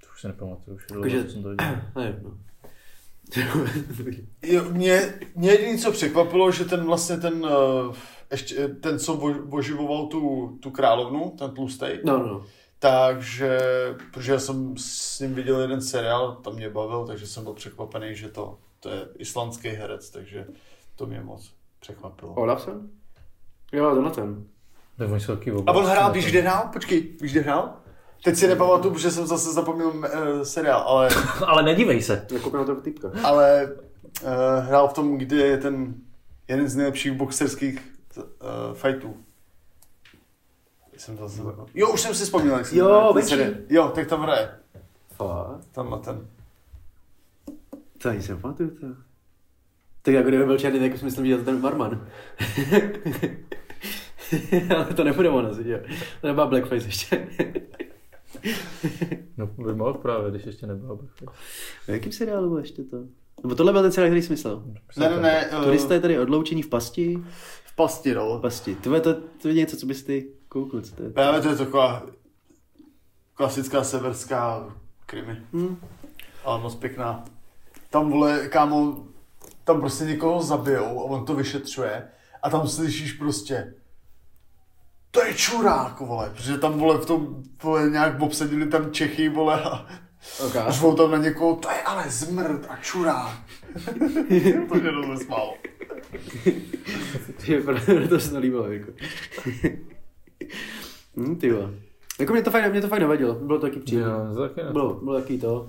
To 0.00 0.06
už 0.12 0.20
si 0.20 0.26
nepamatuju, 0.26 0.76
už 0.76 0.86
dlouho, 0.86 1.10
co 1.24 1.30
jsem 1.32 1.42
to 1.42 1.48
viděl. 1.48 1.66
Ne, 1.96 2.20
no. 2.22 2.30
Jo, 4.42 4.64
mě, 4.70 5.14
mě 5.36 5.50
jediné, 5.50 5.78
co 5.78 5.92
překvapilo, 5.92 6.50
že 6.52 6.64
ten 6.64 6.84
vlastně 6.84 7.16
ten, 7.16 7.44
uh, 7.44 7.94
ještě, 8.30 8.56
eh, 8.58 8.68
ten 8.68 8.98
co 8.98 9.14
vo- 9.16 9.48
oživoval 9.50 10.06
tu, 10.06 10.48
tu 10.62 10.70
královnu, 10.70 11.34
ten 11.38 11.50
tlustej, 11.50 12.00
no, 12.04 12.18
no. 12.18 12.46
takže, 12.78 13.60
protože 14.12 14.32
já 14.32 14.38
jsem 14.38 14.74
s 14.76 15.20
ním 15.20 15.34
viděl 15.34 15.60
jeden 15.60 15.82
seriál, 15.82 16.32
tam 16.34 16.54
mě 16.54 16.70
bavil, 16.70 17.06
takže 17.06 17.26
jsem 17.26 17.44
byl 17.44 17.52
překvapený, 17.54 18.16
že 18.16 18.28
to, 18.28 18.58
to 18.80 18.88
je 18.88 19.08
islandský 19.18 19.68
herec, 19.68 20.10
takže 20.10 20.46
to 20.96 21.06
mě 21.06 21.20
moc 21.20 21.52
překvapilo. 21.80 22.34
Olafsen? 22.34 22.88
Jo, 23.72 24.10
ten. 24.14 24.44
Tak 24.98 25.08
taky 25.26 25.50
A 25.66 25.72
on 25.72 25.84
hrál, 25.84 26.12
víš, 26.12 26.26
kde 26.26 26.40
hrál? 26.40 26.68
Počkej, 26.72 27.16
víš, 27.20 27.32
kde 27.32 27.40
hrál? 27.40 27.76
Teď 28.24 28.36
si 28.36 28.48
nepamatuju, 28.48 28.94
protože 28.94 29.10
jsem 29.10 29.26
zase 29.26 29.52
zapomněl 29.52 29.88
uh, 29.88 30.04
seriál, 30.42 30.80
ale, 30.80 31.08
Ale 31.46 31.62
nedívej 31.62 32.02
se. 32.02 32.26
Nekoukám 32.32 32.60
na 32.60 32.66
toho 32.66 32.80
typka. 32.80 33.10
ale 33.24 33.72
uh, 34.22 34.30
hrál 34.66 34.88
v 34.88 34.92
tom, 34.92 35.18
kde 35.18 35.36
je 35.36 35.58
ten 35.58 35.94
jeden 36.48 36.68
z 36.68 36.76
nejlepších 36.76 37.12
boxerských 37.12 37.92
uh, 38.16 38.24
fightů. 38.74 39.16
Jsem 40.96 41.16
to 41.16 41.28
zase... 41.28 41.42
Jo, 41.74 41.90
už 41.92 42.00
jsem 42.00 42.14
si 42.14 42.24
vzpomněl, 42.24 42.56
jak 42.56 42.66
se 42.66 42.76
Jo, 42.76 43.14
seriál. 43.20 43.52
Jo, 43.68 43.92
tak 43.94 44.06
tam 44.08 44.22
hraje. 44.22 44.50
Fakt? 45.12 45.64
Tam 45.72 45.90
na 45.90 45.96
ten. 45.98 46.26
To 48.02 48.08
ani 48.08 48.22
si 48.22 48.32
nepamatuju 48.32 48.70
to. 48.70 48.86
Tak 50.02 50.14
jako 50.14 50.28
kdyby 50.28 50.44
byl 50.44 50.58
černý, 50.58 50.90
tak 50.90 50.98
jsem 50.98 51.22
viděl 51.22 51.44
ten 51.44 51.60
Marman. 51.60 52.06
Ale 54.76 54.84
to 54.84 55.04
nebude 55.04 55.28
ono, 55.28 55.48
jo. 55.48 55.78
To 56.20 56.26
nebyla 56.26 56.46
Blackface 56.46 56.86
ještě. 56.86 57.28
No, 59.36 59.46
by 59.46 59.74
mohl 59.74 59.94
právě, 59.94 60.30
když 60.30 60.46
ještě 60.46 60.66
nebyl. 60.66 61.08
V 61.84 61.88
jakém 61.88 62.12
seriálu 62.12 62.48
bylo 62.48 62.60
ještě 62.60 62.82
to? 62.82 62.96
Nebo 63.42 63.54
tohle 63.54 63.72
byl 63.72 63.82
ten 63.82 63.92
seriál, 63.92 64.10
který 64.10 64.22
jsi 64.22 64.32
myslel? 64.32 64.62
Ne, 64.96 65.08
ne, 65.08 65.20
ne. 65.20 65.50
Turista 65.64 65.94
je 65.94 66.00
tady 66.00 66.18
odloučený 66.18 66.62
v 66.62 66.68
pasti. 66.68 67.18
v 67.64 67.76
pasti, 67.76 68.14
no. 68.14 68.38
V 68.38 68.40
pasti. 68.40 68.74
To 68.74 68.94
je, 68.94 69.00
to, 69.00 69.14
to 69.14 69.48
je 69.48 69.54
něco, 69.54 69.76
co 69.76 69.86
bys 69.86 70.02
ty 70.02 70.28
koukl, 70.48 70.80
co 70.80 70.94
to 70.94 71.02
je? 71.02 71.10
Právě 71.10 71.40
to 71.40 71.48
je 71.48 71.56
taková 71.56 72.06
klasická 73.34 73.84
severská 73.84 74.74
krimi. 75.06 75.42
Hm. 75.52 75.76
Ale 76.44 76.60
moc 76.60 76.74
pěkná. 76.74 77.24
Tam, 77.90 78.10
vole, 78.10 78.48
kámo, 78.48 79.06
tam 79.64 79.80
prostě 79.80 80.04
někoho 80.04 80.42
zabijou 80.42 81.00
a 81.00 81.04
on 81.04 81.24
to 81.24 81.34
vyšetřuje 81.34 82.08
a 82.42 82.50
tam 82.50 82.68
slyšíš 82.68 83.12
prostě 83.12 83.74
to 85.10 85.24
je 85.24 85.34
čurák, 85.34 86.00
vole, 86.00 86.30
protože 86.36 86.58
tam, 86.58 86.78
vole, 86.78 86.98
v 86.98 87.06
tom, 87.06 87.42
vole, 87.62 87.90
nějak 87.90 88.20
obsadili 88.20 88.66
tam 88.66 88.90
Čechy, 88.92 89.28
vole, 89.28 89.62
a 89.62 89.86
Okay. 90.46 90.72
řvou 90.72 90.96
tam 90.96 91.10
na 91.10 91.18
někoho, 91.18 91.56
to 91.56 91.70
je 91.70 91.82
ale 91.82 92.10
zmrt 92.10 92.66
a 92.68 92.76
čurák. 92.76 93.38
to 94.68 94.74
mě 94.74 94.90
to 94.92 95.16
smálo. 95.24 95.54
to 98.08 98.20
se 98.20 98.30
to 98.30 98.38
líbilo, 98.38 98.72
jako. 98.72 98.92
hm, 101.16 101.36
ty 101.36 101.52
vole. 101.52 101.70
Jako 102.20 102.32
mě 102.32 102.42
to 102.42 102.50
fajn, 102.50 102.70
mě 102.70 102.80
to 102.80 102.88
fajn 102.88 103.02
nevadilo, 103.02 103.34
bylo 103.34 103.58
to 103.58 103.66
taky 103.66 103.80
příjemné. 103.80 104.14
Bylo, 104.72 104.94
bylo 104.94 105.20
taky 105.20 105.38
to. 105.38 105.68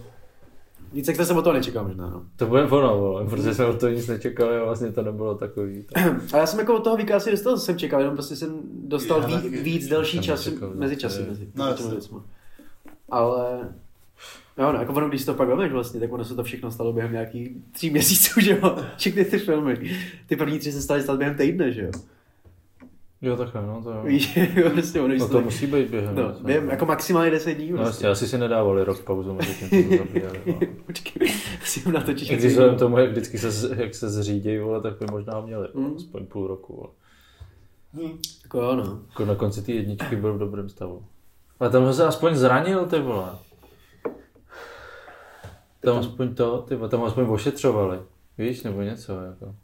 Víc 0.94 1.08
jak 1.08 1.18
jsem 1.18 1.38
od 1.38 1.42
toho 1.42 1.54
nečekal 1.54 1.84
možná, 1.88 2.10
no. 2.10 2.24
To 2.36 2.46
bude 2.46 2.64
ono, 2.64 3.00
vole, 3.00 3.26
protože 3.26 3.54
jsme 3.54 3.66
od 3.66 3.80
toho 3.80 3.92
nic 3.92 4.08
nečekali 4.08 4.58
a 4.58 4.64
vlastně 4.64 4.92
to 4.92 5.02
nebylo 5.02 5.36
takový. 5.36 5.84
To... 5.84 6.00
A 6.34 6.38
já 6.38 6.46
jsem 6.46 6.60
jako 6.60 6.76
od 6.76 6.84
toho 6.84 6.98
víka 6.98 7.16
asi 7.16 7.32
dostal, 7.32 7.58
co 7.58 7.66
jsem 7.66 7.78
čekal, 7.78 8.00
jenom 8.00 8.16
prostě 8.16 8.36
jsem 8.36 8.60
dostal 8.84 9.22
Já 9.22 9.28
ví, 9.28 9.34
taky. 9.34 9.50
víc 9.50 9.88
delší 9.88 10.22
čas 10.22 10.50
mezi 10.74 10.98
časy, 10.98 11.26
mezi 11.30 11.52
No, 11.56 11.74
těmi. 11.74 11.96
Ale 13.10 13.70
Jo, 14.58 14.72
no, 14.72 14.80
jako 14.80 14.94
ono, 14.94 15.10
když 15.10 15.22
si 15.22 15.26
to 15.26 15.34
pak 15.34 15.48
vemeš 15.48 15.72
vlastně, 15.72 16.00
tak 16.00 16.14
ono 16.14 16.26
se 16.26 16.36
to 16.36 16.44
všechno 16.44 16.72
stalo 16.72 16.94
během 16.94 17.12
nějakých 17.12 17.50
tří 17.72 17.90
měsíců, 17.90 18.40
že 18.40 18.52
jo? 18.62 18.78
Všechny 18.98 19.26
ty 19.26 19.40
filmy. 19.40 19.98
Ty 20.28 20.36
první 20.36 20.60
tři 20.60 20.72
se 20.72 20.82
staly 20.82 21.02
stát 21.04 21.18
během 21.18 21.36
týdne, 21.36 21.72
že 21.72 21.82
jo? 21.82 21.92
Jo, 23.22 23.38
takhle, 23.38 23.62
no 23.68 23.82
to 23.84 23.92
jo. 23.92 24.04
Víš, 24.04 24.38
jo, 24.56 24.70
prostě 24.70 25.02
ono, 25.02 25.16
No 25.18 25.30
to 25.30 25.42
musí 25.42 25.68
být 25.68 25.90
během. 25.90 26.16
No, 26.16 26.24
vlastně. 26.24 26.46
během, 26.46 26.70
jako 26.70 26.86
maximálně 26.86 27.32
10 27.32 27.54
dní. 27.54 27.72
No 27.72 27.78
Prostě. 27.78 27.90
jasně, 28.06 28.10
asi 28.10 28.28
si 28.28 28.38
nedávali 28.38 28.84
rok 28.84 29.04
pauzu 29.04 29.34
mezi 29.34 29.54
tím, 29.54 29.70
co 29.70 29.90
to 29.90 30.04
zabíjeli. 30.04 30.40
No. 30.46 30.54
Počkej, 30.86 31.28
si 31.64 31.80
jim 31.80 31.92
natočíš. 31.94 32.30
I 32.30 32.36
když 32.38 32.52
vzhledem 32.52 32.76
tomu, 32.78 32.98
jak 32.98 33.10
vždycky 33.12 33.38
se, 33.38 33.76
jak 33.84 33.96
se 33.96 34.10
zřídí, 34.10 34.58
vole, 34.58 34.82
tak 34.82 35.00
by 35.00 35.06
možná 35.12 35.42
měli 35.42 35.68
Mm. 35.74 35.94
aspoň 35.96 36.26
půl 36.26 36.48
roku. 36.48 36.76
Vole. 36.76 36.90
Jako 38.44 38.62
jo, 38.62 38.76
no. 38.76 39.00
Jako 39.10 39.26
na 39.26 39.36
konci 39.36 39.62
ty 39.62 39.76
jedničky 39.76 40.16
byl 40.16 40.34
v 40.34 40.40
dobrém 40.40 40.70
stavu. 40.70 41.06
Ale 41.60 41.70
tam 41.70 41.84
ho 41.84 41.94
se 41.94 42.06
aspoň 42.06 42.36
zranil, 42.36 42.86
ty 42.86 43.00
vole. 43.00 43.30
Tam 45.80 45.98
aspoň 45.98 46.36
to, 46.36 46.58
ty 46.68 46.76
vole, 46.76 46.90
tam 46.90 47.04
aspoň 47.04 47.26
ošetřovali. 47.30 48.00
Víš, 48.38 48.64
nebo 48.64 48.82
něco, 48.82 49.22
jako. 49.22 49.56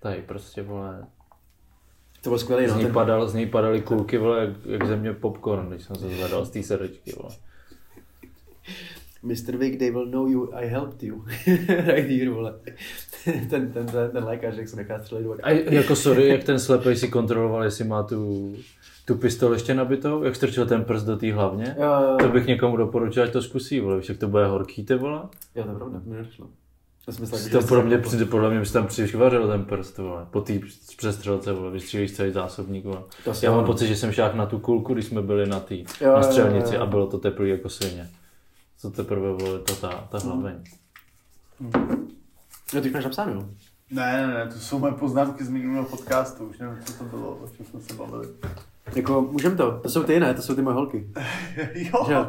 Tady 0.00 0.22
prostě, 0.22 0.62
vole, 0.62 1.06
To 2.22 2.30
byl 2.30 2.38
skvělý, 2.38 2.66
z 2.66 2.70
no. 2.70 2.76
něj, 2.76 2.84
Ten, 2.84 2.94
padal, 2.94 3.28
z 3.28 3.34
něj 3.34 3.46
padaly 3.46 3.80
kulky, 3.80 4.18
vole, 4.18 4.40
jak, 4.40 4.50
jak 4.66 4.86
země 4.86 5.12
popcorn, 5.12 5.68
když 5.68 5.82
jsem 5.82 5.96
se 5.96 6.08
zvedal 6.08 6.44
z 6.44 6.50
té 6.50 6.62
sedečky, 6.62 7.12
vole. 7.22 7.34
Mr. 9.22 9.56
Vick, 9.56 9.78
they 9.78 9.90
will 9.90 10.06
know 10.06 10.28
you, 10.28 10.54
I 10.54 10.66
helped 10.66 11.02
you. 11.02 11.24
right 11.68 12.10
here, 12.10 12.30
vole. 12.30 12.54
ten, 13.24 13.48
ten, 13.72 13.86
ten, 13.86 14.10
ten 14.12 14.24
lékař, 14.24 14.56
jak 14.56 14.68
se 14.68 14.76
nechá 14.76 14.98
střelit 14.98 15.24
do 15.26 15.36
A 15.42 15.50
jako 15.50 15.96
sorry, 15.96 16.28
jak 16.28 16.44
ten 16.44 16.58
slepej 16.58 16.96
si 16.96 17.08
kontroloval, 17.08 17.64
jestli 17.64 17.84
má 17.84 18.02
tu, 18.02 18.52
tu 19.04 19.14
pistol 19.14 19.52
ještě 19.52 19.74
nabitou, 19.74 20.22
jak 20.22 20.36
strčil 20.36 20.66
ten 20.66 20.84
prst 20.84 21.06
do 21.06 21.16
té 21.16 21.32
hlavně. 21.32 21.76
Jo, 21.78 21.84
jo, 21.84 22.16
To 22.18 22.24
jo. 22.26 22.32
bych 22.32 22.46
někomu 22.46 22.76
doporučil, 22.76 23.22
ať 23.22 23.32
to 23.32 23.42
zkusí, 23.42 23.80
vole, 23.80 23.96
víš, 23.96 24.08
jak 24.08 24.18
to 24.18 24.28
bude 24.28 24.46
horký, 24.46 24.84
ty 24.84 24.94
vole. 24.94 25.22
Jo, 25.54 25.64
to 25.64 25.70
je 25.70 25.76
pravda, 25.76 26.00
mi 26.04 26.16
nedošlo. 26.16 26.48
Myslel, 27.06 27.60
To 27.62 27.66
pro 27.66 27.82
mě, 27.82 27.98
přijde, 27.98 28.24
podle 28.24 28.50
mě 28.50 28.60
by 28.60 28.66
se 28.66 28.72
tam 28.72 28.86
přišvařil 28.86 29.48
ten 29.48 29.64
prst, 29.64 29.98
vole. 29.98 30.26
Po 30.30 30.40
té 30.40 30.52
přestřelce, 30.96 31.52
vole, 31.52 31.70
vystřílíš 31.70 32.12
celý 32.12 32.32
zásobník, 32.32 32.84
vole. 32.84 33.02
Já 33.42 33.50
mám 33.50 33.58
ano. 33.58 33.66
pocit, 33.66 33.86
že 33.86 33.96
jsem 33.96 34.12
šák 34.12 34.34
na 34.34 34.46
tu 34.46 34.58
kulku, 34.58 34.94
když 34.94 35.04
jsme 35.04 35.22
byli 35.22 35.46
na 35.46 35.60
té, 35.60 35.74
jo, 35.74 35.86
na 36.02 36.22
střelnici 36.22 36.74
jo, 36.74 36.80
jo. 36.80 36.82
a 36.82 36.86
bylo 36.86 37.06
to 37.06 37.18
teplý 37.18 37.50
jako 37.50 37.68
svině. 37.68 38.10
Co 38.78 38.90
teprve, 38.90 39.32
vole, 39.32 39.58
to 39.58 39.76
ta, 39.76 40.08
ta 40.10 40.18
hlaveň. 40.18 40.64
Jo, 42.74 42.80
ty 42.80 42.90
máš 42.90 43.04
napsáno, 43.04 43.32
jo. 43.32 43.48
Ne, 43.90 44.26
ne, 44.26 44.34
ne, 44.34 44.52
to 44.52 44.58
jsou 44.58 44.78
moje 44.78 44.92
poznámky 44.92 45.44
z 45.44 45.48
minulého 45.48 45.84
podcastu, 45.84 46.44
už 46.44 46.58
nevím, 46.58 46.84
co 46.84 46.92
to 46.92 47.04
bylo, 47.04 47.30
o 47.30 47.48
čem 47.56 47.66
jsme 47.66 47.80
se 47.80 47.94
bavili. 47.94 48.28
Jako, 48.94 49.20
můžem 49.30 49.56
to. 49.56 49.78
To 49.82 49.88
jsou 49.88 50.02
ty, 50.02 50.20
ne? 50.20 50.34
To 50.34 50.42
jsou 50.42 50.54
ty 50.54 50.62
moje 50.62 50.74
holky. 50.74 51.06
jo, 51.74 52.04
Že 52.06 52.12
jo? 52.12 52.26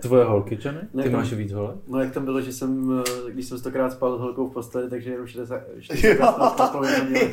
Tvoje 0.00 0.24
holky, 0.24 0.58
Johnny? 0.64 0.80
Ne, 0.94 1.02
Ty 1.02 1.10
to- 1.10 1.16
máš 1.16 1.32
víc 1.32 1.52
hole? 1.52 1.74
No 1.88 2.00
jak 2.00 2.12
tam 2.12 2.24
bylo, 2.24 2.40
že 2.40 2.52
jsem, 2.52 3.02
eh, 3.28 3.30
když 3.32 3.46
jsem 3.46 3.58
stokrát 3.58 3.92
spal 3.92 4.18
s 4.18 4.20
holkou 4.20 4.48
v 4.48 4.52
posteli, 4.52 4.90
takže 4.90 5.10
jenom 5.10 5.26
60, 5.26 5.60
60 5.80 6.84
jsem 6.84 7.06
měl. 7.10 7.30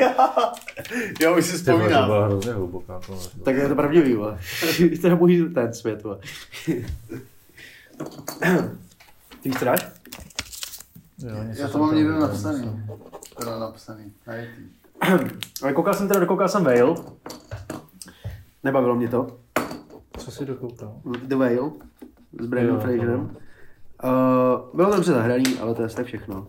jo, 1.22 1.38
už 1.38 1.46
si 1.46 1.52
vole, 1.52 1.64
to 1.64 1.72
vzpomínám. 1.72 2.06
byla 2.06 2.26
hrozně 2.28 2.52
hluboká. 2.54 3.00
tohle. 3.08 3.22
Tak 3.44 3.56
je 3.56 3.70
to 3.70 3.76
pravdivý, 3.76 4.14
vole. 4.14 4.40
to 5.02 5.08
je 5.08 5.16
můj 5.16 5.50
ten 5.54 5.74
svět, 5.74 6.04
vole. 6.04 6.18
Ty 9.42 9.50
víš, 9.50 9.60
co 9.60 9.66
dáš? 9.66 9.88
Jo, 11.20 11.36
Já 11.54 11.68
to 11.68 11.78
mám 11.78 11.96
někde 11.96 12.12
viděl, 12.12 12.28
napsaný. 12.28 12.82
Teda 13.40 13.60
napsaný, 13.60 14.04
najetý. 14.28 14.62
Ale 15.64 15.74
koukal 15.74 15.94
jsem 15.94 16.08
teda, 16.08 16.20
dokoukal 16.20 16.50
jsem 16.50 16.64
Whale. 16.64 16.96
Nebavilo 18.64 18.96
mě 18.96 19.08
to. 19.08 19.28
Co 20.18 20.32
jsi 20.32 20.46
dokoukal? 20.46 21.02
The 21.24 21.36
Whale. 21.36 21.72
s 22.42 22.46
Brandon 22.46 22.80
Fraserem. 22.80 23.06
bylo. 23.08 23.22
Uh, 23.24 24.76
bylo 24.76 24.96
dobře 24.96 25.12
zahraný, 25.12 25.60
ale 25.60 25.76
to 25.76 25.82
je 25.82 25.86
asi 25.86 25.96
tak 25.96 26.06
všechno. 26.06 26.48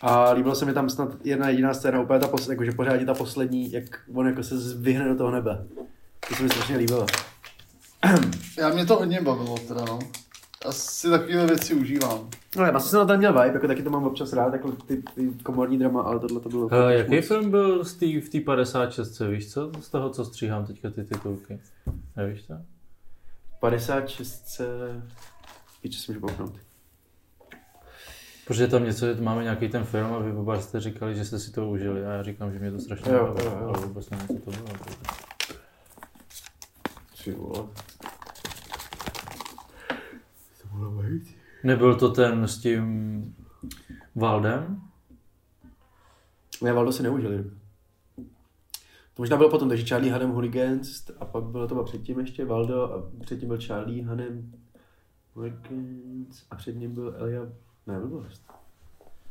A 0.00 0.30
líbilo 0.30 0.54
se 0.54 0.64
mi 0.64 0.72
tam 0.72 0.90
snad 0.90 1.08
jedna 1.24 1.48
jediná 1.48 1.74
scéna, 1.74 2.00
úplně 2.00 2.18
ta 2.20 2.28
poslední, 2.28 2.52
jakože 2.52 2.72
pořádně 2.72 3.06
ta 3.06 3.14
poslední, 3.14 3.72
jak 3.72 3.84
on 4.14 4.26
jako 4.26 4.42
se 4.42 4.58
zvyhne 4.58 5.08
do 5.08 5.14
toho 5.16 5.30
nebe. 5.30 5.66
To 6.28 6.34
se 6.34 6.42
mi 6.42 6.48
strašně 6.48 6.76
líbilo. 6.76 7.06
Já 8.58 8.68
mě 8.68 8.86
to 8.86 8.96
hodně 8.96 9.20
bavilo 9.20 9.58
teda, 9.68 9.84
no. 9.84 9.98
Asi 10.66 11.10
takovéhle 11.10 11.46
věci 11.46 11.74
užívám. 11.74 12.30
No 12.56 12.64
já 12.64 12.80
jsem 12.80 12.98
na 12.98 13.06
to 13.06 13.16
měl 13.16 13.32
vibe, 13.32 13.54
jako 13.54 13.66
taky 13.66 13.82
to 13.82 13.90
mám 13.90 14.04
občas 14.04 14.32
rád, 14.32 14.52
jako 14.52 14.72
ty, 14.72 15.02
ty 15.14 15.30
komorní 15.42 15.78
drama, 15.78 16.02
ale 16.02 16.20
tohle 16.20 16.40
to 16.40 16.48
bylo... 16.48 16.66
Uh, 16.66 16.88
jaký 16.88 17.16
moc. 17.16 17.26
film 17.26 17.50
byl 17.50 17.84
z 17.84 17.94
té 17.94 18.06
v 18.06 18.28
té 18.28 18.40
56, 18.40 19.20
víš 19.20 19.52
co? 19.52 19.72
Z 19.80 19.88
toho, 19.88 20.10
co 20.10 20.24
stříhám 20.24 20.66
teďka 20.66 20.90
ty 20.90 21.04
titulky. 21.04 21.60
Nevíš 22.16 22.42
to? 22.42 22.54
56 23.60 24.46
se... 24.46 24.66
Píče 25.82 26.00
si 26.00 26.12
můžu 26.12 26.26
kouknout. 26.26 26.52
Protože 28.46 28.66
tam 28.68 28.84
něco, 28.84 29.06
máme 29.20 29.42
nějaký 29.42 29.68
ten 29.68 29.84
film 29.84 30.12
a 30.12 30.18
vy 30.18 30.32
oba 30.32 30.60
jste 30.60 30.80
říkali, 30.80 31.14
že 31.14 31.24
jste 31.24 31.38
si 31.38 31.52
to 31.52 31.68
užili 31.68 32.06
a 32.06 32.12
já 32.12 32.22
říkám, 32.22 32.52
že 32.52 32.58
mě 32.58 32.70
to 32.70 32.78
strašně 32.78 33.12
bavilo, 33.12 33.68
ale 33.68 33.86
vůbec 33.86 34.10
nevím, 34.10 34.28
co 34.28 34.34
to 34.34 34.50
bylo. 34.50 34.66
Tři 37.12 37.32
vole. 37.32 37.68
To 40.78 40.84
mohlo 40.84 41.02
být. 41.02 41.36
Nebyl 41.64 41.94
to 41.94 42.10
ten 42.10 42.48
s 42.48 42.58
tím 42.58 43.34
Valdem? 44.14 44.82
Ne, 46.62 46.72
Valdo 46.72 46.92
si 46.92 47.02
neužili. 47.02 47.44
To 49.14 49.22
možná 49.22 49.36
bylo 49.36 49.50
potom, 49.50 49.68
takže 49.68 49.84
Charlie 49.84 50.12
Hanem 50.12 50.30
Hooligans 50.30 51.10
a 51.20 51.24
pak 51.24 51.44
bylo 51.44 51.68
to 51.68 51.84
předtím 51.84 52.20
ještě 52.20 52.44
Valdo 52.44 52.82
a 52.82 53.10
předtím 53.20 53.48
byl 53.48 53.58
Charlie 53.58 54.04
Hanem 54.04 54.52
Hooligans 55.34 56.44
a 56.50 56.56
před 56.56 56.76
ním 56.76 56.94
byl 56.94 57.14
Elia... 57.18 57.42
Ne, 57.86 58.00
blbost. 58.00 58.42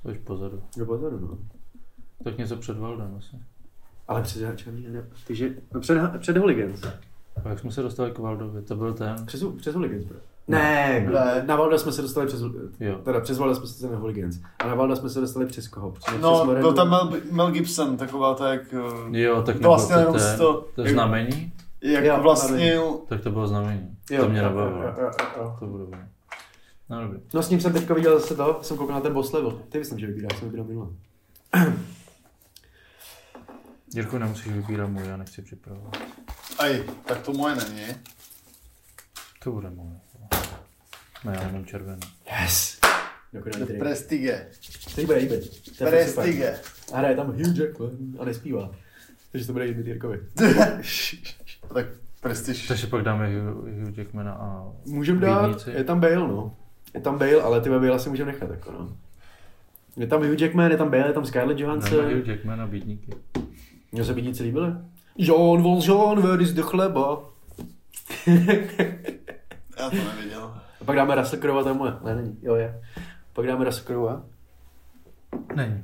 Už 0.04 0.18
pozadu. 0.18 0.64
Jo, 0.78 0.86
pozadu, 0.86 1.20
no. 1.20 1.38
Tak 2.24 2.38
něco 2.38 2.58
před 2.58 2.78
Valdem 2.78 3.16
asi. 3.18 3.36
Ale 4.08 4.22
před 4.22 4.62
Charlie 4.62 4.88
Hanem... 4.88 5.10
Takže 5.28 5.56
no 5.74 5.80
před, 5.80 6.00
před 6.20 6.38
Hooligans. 6.38 6.84
A 7.46 7.50
jak 7.50 7.60
jsme 7.60 7.72
se 7.72 7.82
dostali 7.82 8.12
k 8.12 8.20
Valdovi? 8.20 8.62
To 8.62 8.76
byl 8.76 8.94
ten... 8.94 9.26
Přes, 9.26 9.44
přes 9.58 9.76
Hooligans, 9.76 10.06
bro. 10.06 10.20
Ne, 10.48 11.08
Ne. 11.14 11.44
na 11.48 11.56
Valda 11.56 11.78
jsme 11.78 11.92
se 11.92 12.02
dostali 12.02 12.28
přes, 12.28 12.42
Jo. 12.80 12.96
teda 13.04 13.20
přes 13.22 13.38
Valda 13.38 13.56
jsme 13.56 13.68
se 13.68 13.74
dostali 13.74 13.94
na 13.94 14.00
Hooligans. 14.00 14.36
A 14.60 14.68
na 14.68 14.76
Valda 14.76 14.96
jsme 14.96 15.10
se 15.10 15.22
dostali 15.22 15.46
přes 15.46 15.68
koho? 15.68 15.92
Přes, 15.92 16.14
No, 16.22 16.46
přes 16.48 16.60
byl 16.60 16.74
tam 16.74 16.90
Mel, 16.90 17.12
Mel 17.32 17.52
Gibson, 17.52 17.98
taková 17.98 18.34
ta 18.36 18.54
jak... 18.54 18.62
eh, 18.74 19.20
Jo, 19.20 19.42
tak 19.42 19.56
To 19.60 19.68
vlastně 19.68 19.96
to, 19.96 20.38
to- 20.38 20.68
to 20.76 20.84
znamení? 20.88 21.54
Jak 21.82 22.04
Jo, 22.06 22.20
vlastně... 22.22 22.80
Tak 23.08 23.22
to 23.22 23.32
bylo 23.32 23.48
znamení. 23.48 23.98
Jo, 24.12 24.24
to 24.24 24.30
mě 24.30 24.42
nebavilo. 24.42 24.82
jo. 24.84 25.56
To 25.60 25.66
bylo 25.66 25.78
dobré. 25.78 26.08
No 26.90 27.02
dobrý. 27.02 27.20
No 27.34 27.44
s 27.44 27.50
ním 27.50 27.62
jsem 27.62 27.74
teďka 27.74 27.94
viděl 27.94 28.20
zase 28.20 28.36
to, 28.36 28.60
jsem 28.62 28.78
koukal 28.78 28.96
na 28.96 29.02
ten 29.02 29.14
boss 29.14 29.34
level. 29.34 29.62
Ty 29.70 29.80
myslím, 29.80 30.00
že 30.00 30.08
vybíráš, 30.08 30.38
jsem 30.38 30.48
vybíral 30.48 30.68
minule. 30.68 30.88
Jirko, 33.96 34.20
nemusíš 34.20 34.48
vybírat 34.48 34.88
můj, 34.88 35.08
já 35.08 35.18
nechci 35.18 35.42
připravovat. 35.42 35.98
Aj, 36.60 36.84
tak 37.06 37.22
to 37.22 37.34
moje 37.34 37.56
není. 37.56 37.82
To 39.44 39.52
bude 39.52 39.70
můj. 39.70 39.94
No 41.28 41.34
já 41.34 41.48
jenom 41.48 41.66
červený. 41.66 42.00
Yes! 42.42 42.80
Dokonalý 43.34 43.66
trik. 43.66 43.80
Prestige. 43.80 44.48
Který 44.92 45.06
bude 45.06 45.18
líbit. 45.18 45.78
To 45.78 45.84
je 45.86 46.06
fakt 46.06 46.16
Prestige. 46.16 46.60
A 46.94 46.98
hraje 46.98 47.16
tam 47.16 47.28
Hugh 47.28 47.58
Jackman 47.58 47.92
a 48.20 48.26
nespívá. 48.26 48.72
Takže 49.32 49.48
to 49.48 49.54
bude 49.54 49.66
líbit 49.66 49.88
Jirkovi. 49.88 50.20
Tak 51.74 51.86
Prestige. 52.22 52.68
Takže 52.68 52.88
pak 52.88 53.04
dáme 53.04 53.28
Hugh, 53.28 53.70
Hugh 53.88 53.98
Jackmana 53.98 54.34
a 54.34 54.72
Můžeme 54.86 55.22
dát, 55.22 55.68
je 55.68 55.84
tam 55.84 56.00
Bale, 56.00 56.16
no. 56.16 56.56
Je 56.94 57.02
tam 57.02 57.18
Bale, 57.18 57.42
ale 57.42 57.62
ty 57.62 57.70
Bale 57.70 58.00
si 58.00 58.10
můžeme 58.10 58.32
nechat, 58.32 58.50
jako 58.50 58.72
no. 58.72 58.98
Je 59.98 60.08
tam 60.08 60.24
Hugh 60.24 60.42
Jackman, 60.42 60.72
je 60.72 60.78
tam 60.78 60.90
Bale, 60.90 61.08
je 61.08 61.13
tam 61.13 61.26
Scarlett 61.26 61.60
Dáme 61.60 61.72
Johansson. 61.74 62.06
Hugh 62.06 62.28
Jackman 62.28 62.62
a 62.62 62.68
Bídníky. 62.68 63.12
Mně 63.92 64.04
se 64.04 64.13
bídníci 64.13 64.44
líbily. 64.44 64.74
Jean 65.18 65.63
Valjean, 65.63 66.22
where 66.22 66.44
is 66.44 66.54
the 66.54 66.62
chleba? 66.62 67.30
Já 69.80 69.90
to 69.90 69.96
neviděl. 69.96 70.67
A 70.82 70.86
pak 70.86 70.96
dáme 70.96 71.16
Russell 71.16 71.42
Crowe, 71.42 71.63
to 71.63 71.70
je 71.70 71.76
moje. 71.76 71.94
Ne, 72.04 72.16
není. 72.16 72.38
Jo, 72.42 72.56
je. 72.56 72.82
Pak 73.34 73.48
dáme 73.48 73.66
Russell 73.66 73.86
Crowe. 73.86 74.22
Není. 75.56 75.84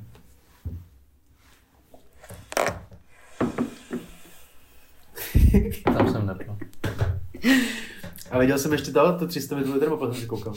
Tam 5.83 6.11
jsem 6.11 6.25
nepl. 6.27 6.57
A 8.31 8.39
viděl 8.39 8.59
jsem 8.59 8.71
ještě 8.71 8.91
to, 8.91 9.17
to 9.19 9.27
300 9.27 9.55
metrů 9.55 9.79
termopl 9.79 10.13
jsem 10.13 10.21
si 10.21 10.27
koukal. 10.27 10.53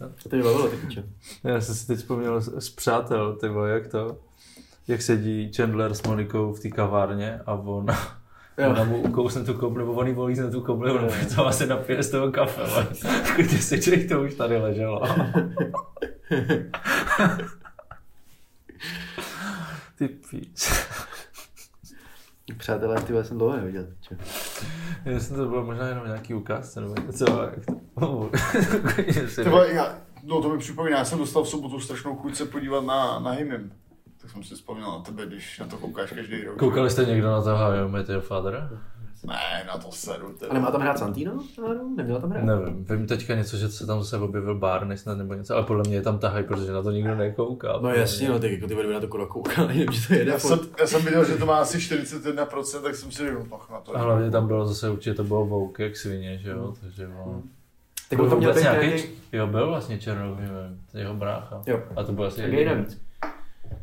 A 0.00 0.28
to 0.28 0.36
mě 0.36 0.44
bavilo, 0.44 0.68
ty 0.68 0.76
piče. 0.76 1.04
Já 1.44 1.60
jsem 1.60 1.74
si 1.74 1.86
teď 1.86 1.98
vzpomněl 1.98 2.40
z, 2.40 2.64
z 2.66 2.70
přátel, 2.70 3.36
ty 3.36 3.48
vole, 3.48 3.70
jak 3.70 3.86
to, 3.86 4.18
jak 4.88 5.02
sedí 5.02 5.52
Chandler 5.52 5.94
s 5.94 6.02
Monikou 6.02 6.52
v 6.52 6.60
té 6.60 6.70
kavárně 6.70 7.40
a 7.46 7.54
on. 7.54 7.86
Ona 8.58 8.84
mu 8.84 9.02
ukousne 9.02 9.44
tu 9.44 9.54
koubli, 9.54 9.82
nebo 9.82 9.92
on 9.92 10.06
jí 10.06 10.14
volí 10.14 10.40
na 10.40 10.50
tu 10.50 10.60
koubli, 10.60 10.90
on 10.90 11.04
Jo. 11.04 11.10
přitom 11.10 11.52
se 11.52 11.66
napije 11.66 12.02
z 12.02 12.10
toho 12.10 12.32
kafe, 12.32 12.62
když 13.42 13.64
si 13.64 13.80
člověk 13.80 14.08
to 14.08 14.22
už 14.22 14.34
tady 14.34 14.56
leželo. 14.56 15.02
Ty 19.98 20.08
píč. 20.08 20.70
Přátelé, 22.58 23.02
ty 23.02 23.24
jsem 23.24 23.38
dlouho 23.38 23.56
neviděl. 23.56 23.86
Já 25.04 25.20
jsem 25.20 25.36
to 25.36 25.48
bylo 25.48 25.64
možná 25.64 25.88
jenom 25.88 26.06
nějaký 26.06 26.34
ukázce, 26.34 26.80
nebo 26.80 26.94
něco, 27.06 27.24
jak 27.42 27.66
to... 27.66 28.30
Ty 29.42 29.50
vole, 29.50 29.72
já, 29.72 29.98
no 30.22 30.42
to 30.42 30.48
mi 30.48 30.58
připomíná, 30.58 30.98
já 30.98 31.04
jsem 31.04 31.18
dostal 31.18 31.44
v 31.44 31.48
sobotu 31.48 31.80
strašnou 31.80 32.16
chuť 32.16 32.36
se 32.36 32.44
podívat 32.44 32.84
na, 32.84 33.18
na 33.18 33.30
Himim. 33.30 33.72
Tak 34.22 34.30
jsem 34.30 34.44
si 34.44 34.54
vzpomněl 34.54 34.86
na 34.86 34.98
tebe, 34.98 35.26
když 35.26 35.58
na 35.58 35.66
to 35.66 35.76
koukáš 35.76 36.12
každý 36.12 36.44
rok. 36.44 36.58
Koukali 36.58 36.90
jste 36.90 37.04
někdo 37.04 37.30
na 37.30 37.42
to 37.42 37.56
How 37.56 37.72
I 37.72 37.88
Met 37.88 38.08
Your 38.08 38.20
Father? 38.20 38.68
Ne, 39.24 39.64
na 39.66 39.78
to 39.78 39.92
seru. 39.92 40.32
ty 40.32 40.46
A 40.46 40.54
nemá 40.54 40.70
tam 40.70 40.80
hrát 40.80 40.98
Santino? 40.98 41.44
Neměla 41.96 42.20
tam 42.20 42.30
hrát? 42.30 42.44
Nevím, 42.44 42.84
vím 42.84 43.06
teďka 43.06 43.34
něco, 43.34 43.56
že 43.56 43.68
se 43.68 43.86
tam 43.86 43.98
zase 43.98 44.18
objevil 44.18 44.54
Barney 44.54 44.98
snad 44.98 45.18
nebo 45.18 45.34
něco, 45.34 45.54
ale 45.54 45.64
podle 45.64 45.82
mě 45.86 45.96
je 45.96 46.02
tam 46.02 46.18
tahaj, 46.18 46.42
protože 46.42 46.72
na 46.72 46.82
to 46.82 46.90
nikdo 46.90 47.14
nekouká. 47.14 47.78
No 47.82 47.88
jasně, 47.88 48.28
no, 48.28 48.38
ty, 48.38 48.54
jako 48.54 48.66
ty 48.66 48.74
vedou 48.74 48.90
na 48.92 49.00
to 49.00 49.08
kurva 49.08 49.26
koukali, 49.26 49.68
nevím, 49.74 49.92
že 49.92 50.08
to 50.08 50.14
jede. 50.14 50.30
Já 50.30 50.38
jsem, 50.38 50.58
já 50.78 50.86
jsem 50.86 51.04
viděl, 51.04 51.24
že 51.24 51.34
to 51.34 51.46
má 51.46 51.58
asi 51.58 51.78
41%, 51.78 52.82
tak 52.82 52.94
jsem 52.94 53.12
si 53.12 53.26
říkal, 53.26 53.44
pach 53.44 53.70
na 53.70 53.80
to. 53.80 53.96
A 53.96 54.00
hlavně 54.00 54.30
tam 54.30 54.46
bylo 54.46 54.66
zase 54.66 54.90
určitě 54.90 55.14
to 55.14 55.24
bylo 55.24 55.46
vouk 55.46 55.78
jak 55.78 55.96
svině, 55.96 56.38
že 56.38 56.50
jo, 56.50 56.74
takže 56.80 57.08
no. 57.08 57.24
Hmm. 57.24 57.50
Tak 58.10 58.18
on 58.18 58.30
to 58.30 58.36
měl 58.36 58.54
nějaký, 58.54 58.86
nějaký... 58.86 59.04
jo, 59.32 59.46
byl 59.46 59.66
vlastně 59.66 59.98
černový, 59.98 60.40
nevím, 60.40 60.80
jeho 60.94 61.14
brácha. 61.14 61.62
Jo. 61.66 61.82
A 61.96 62.02
to 62.02 62.12
byl 62.12 62.26
asi 62.26 62.42
Tak 62.42 62.52
jediný. 62.52 62.86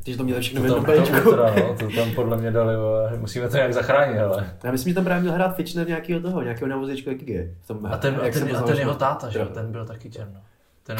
Jsi 0.06 0.18
to 0.18 0.24
měl 0.24 0.42
všechno 0.42 0.62
To, 0.62 0.66
jednom 0.66 0.86
to, 0.86 1.24
to, 1.24 1.32
teda, 1.32 1.56
no, 1.56 1.76
to 1.80 1.96
tam 1.96 2.12
podle 2.16 2.38
mě 2.38 2.52
dali, 2.52 2.76
musíme 3.18 3.50
to 3.50 3.56
nějak 3.56 3.74
zachránit, 3.74 4.20
ale. 4.20 4.58
Já 4.64 4.72
myslím, 4.72 4.92
že 4.92 4.96
tam 4.96 5.04
právě 5.04 5.22
měl 5.22 5.34
hrát 5.34 5.56
Fitchner 5.56 5.88
nějakého 5.88 6.22
toho, 6.22 6.42
nějakého 6.42 6.68
na 6.68 6.78
vozečku, 6.78 7.10
jaký 7.10 7.32
je. 7.32 7.56
V 7.62 7.68
tom, 7.68 7.86
A 7.86 7.98
ten, 7.98 8.16
a 8.16 8.32
ten, 8.32 8.56
a 8.58 8.62
ten 8.62 8.78
jeho 8.78 8.96
táta, 8.96 9.30
že 9.30 9.40
jo, 9.40 9.46
ten 9.46 9.72
byl 9.72 9.86
taky 9.86 10.10
černo. 10.12 10.40
Ten, 10.84 10.98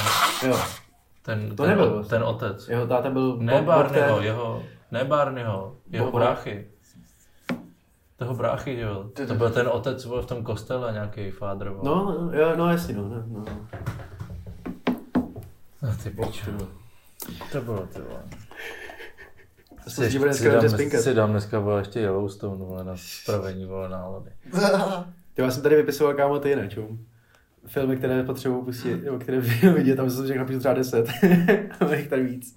Jo, 0.48 0.58
ten, 1.22 1.56
To 1.56 1.64
ten, 1.64 1.70
nebyl 1.70 2.04
ten 2.04 2.24
otec. 2.24 2.68
jeho 2.70 2.88
táta 2.88 3.10
byl 3.10 3.38
Ne 3.38 3.62
Barneyho, 3.62 4.22
jeho, 4.22 4.64
ne 4.92 5.04
Barneyho, 5.04 5.76
jeho 5.90 6.12
bráchy. 6.12 6.68
Toho 8.16 8.34
bráchy, 8.34 8.80
jo. 8.80 9.06
To 9.28 9.34
byl 9.36 9.50
ten 9.50 9.68
otec 9.68 10.06
vole, 10.06 10.22
v 10.22 10.26
tom 10.26 10.44
kostele, 10.44 10.92
nějaký 10.94 11.32
vole. 11.32 11.80
No, 11.84 12.06
no, 12.22 12.40
jo, 12.40 12.56
no 12.56 12.72
jasně, 12.72 12.94
no, 12.96 13.04
no, 13.04 13.24
no. 13.28 13.46
No, 15.82 15.90
ty 16.04 16.10
pičo. 16.10 16.52
To 17.52 17.62
bylo 17.62 17.80
ty 17.88 18.00
vole. 18.02 18.24
Aspoň 19.88 20.06
si 20.06 20.12
si, 20.12 20.20
dneska 20.20 20.50
dám, 20.52 20.60
dnes, 20.60 21.04
si 21.04 21.14
dám 21.14 21.32
dneska 21.32 21.60
vole, 21.60 21.82
ještě 21.82 22.00
Yellowstone 22.00 22.66
vole, 22.66 22.84
na 22.84 22.94
spravení 22.96 23.66
vole 23.66 23.90
nálady. 23.90 24.32
Ty 25.34 25.42
já 25.42 25.52
jsem 25.52 25.64
tady 25.64 25.76
vypisoval 25.76 26.14
kámo 26.14 26.40
ty 26.40 26.50
jinak, 26.50 26.70
čum. 26.74 27.06
Filmy, 27.66 27.98
které 27.98 28.24
potřebuji 28.24 28.62
pustit, 28.64 29.04
nebo 29.04 29.20
které 29.20 29.42
bych 29.42 29.64
vidět, 29.64 29.96
tam 29.96 30.10
jsem 30.10 30.28
řekl 30.28 30.40
napíšu 30.40 30.60
třeba 30.60 30.74
10. 30.74 31.08
Ale 31.80 31.98
jich 31.98 32.08
tady 32.08 32.24
víc. 32.24 32.56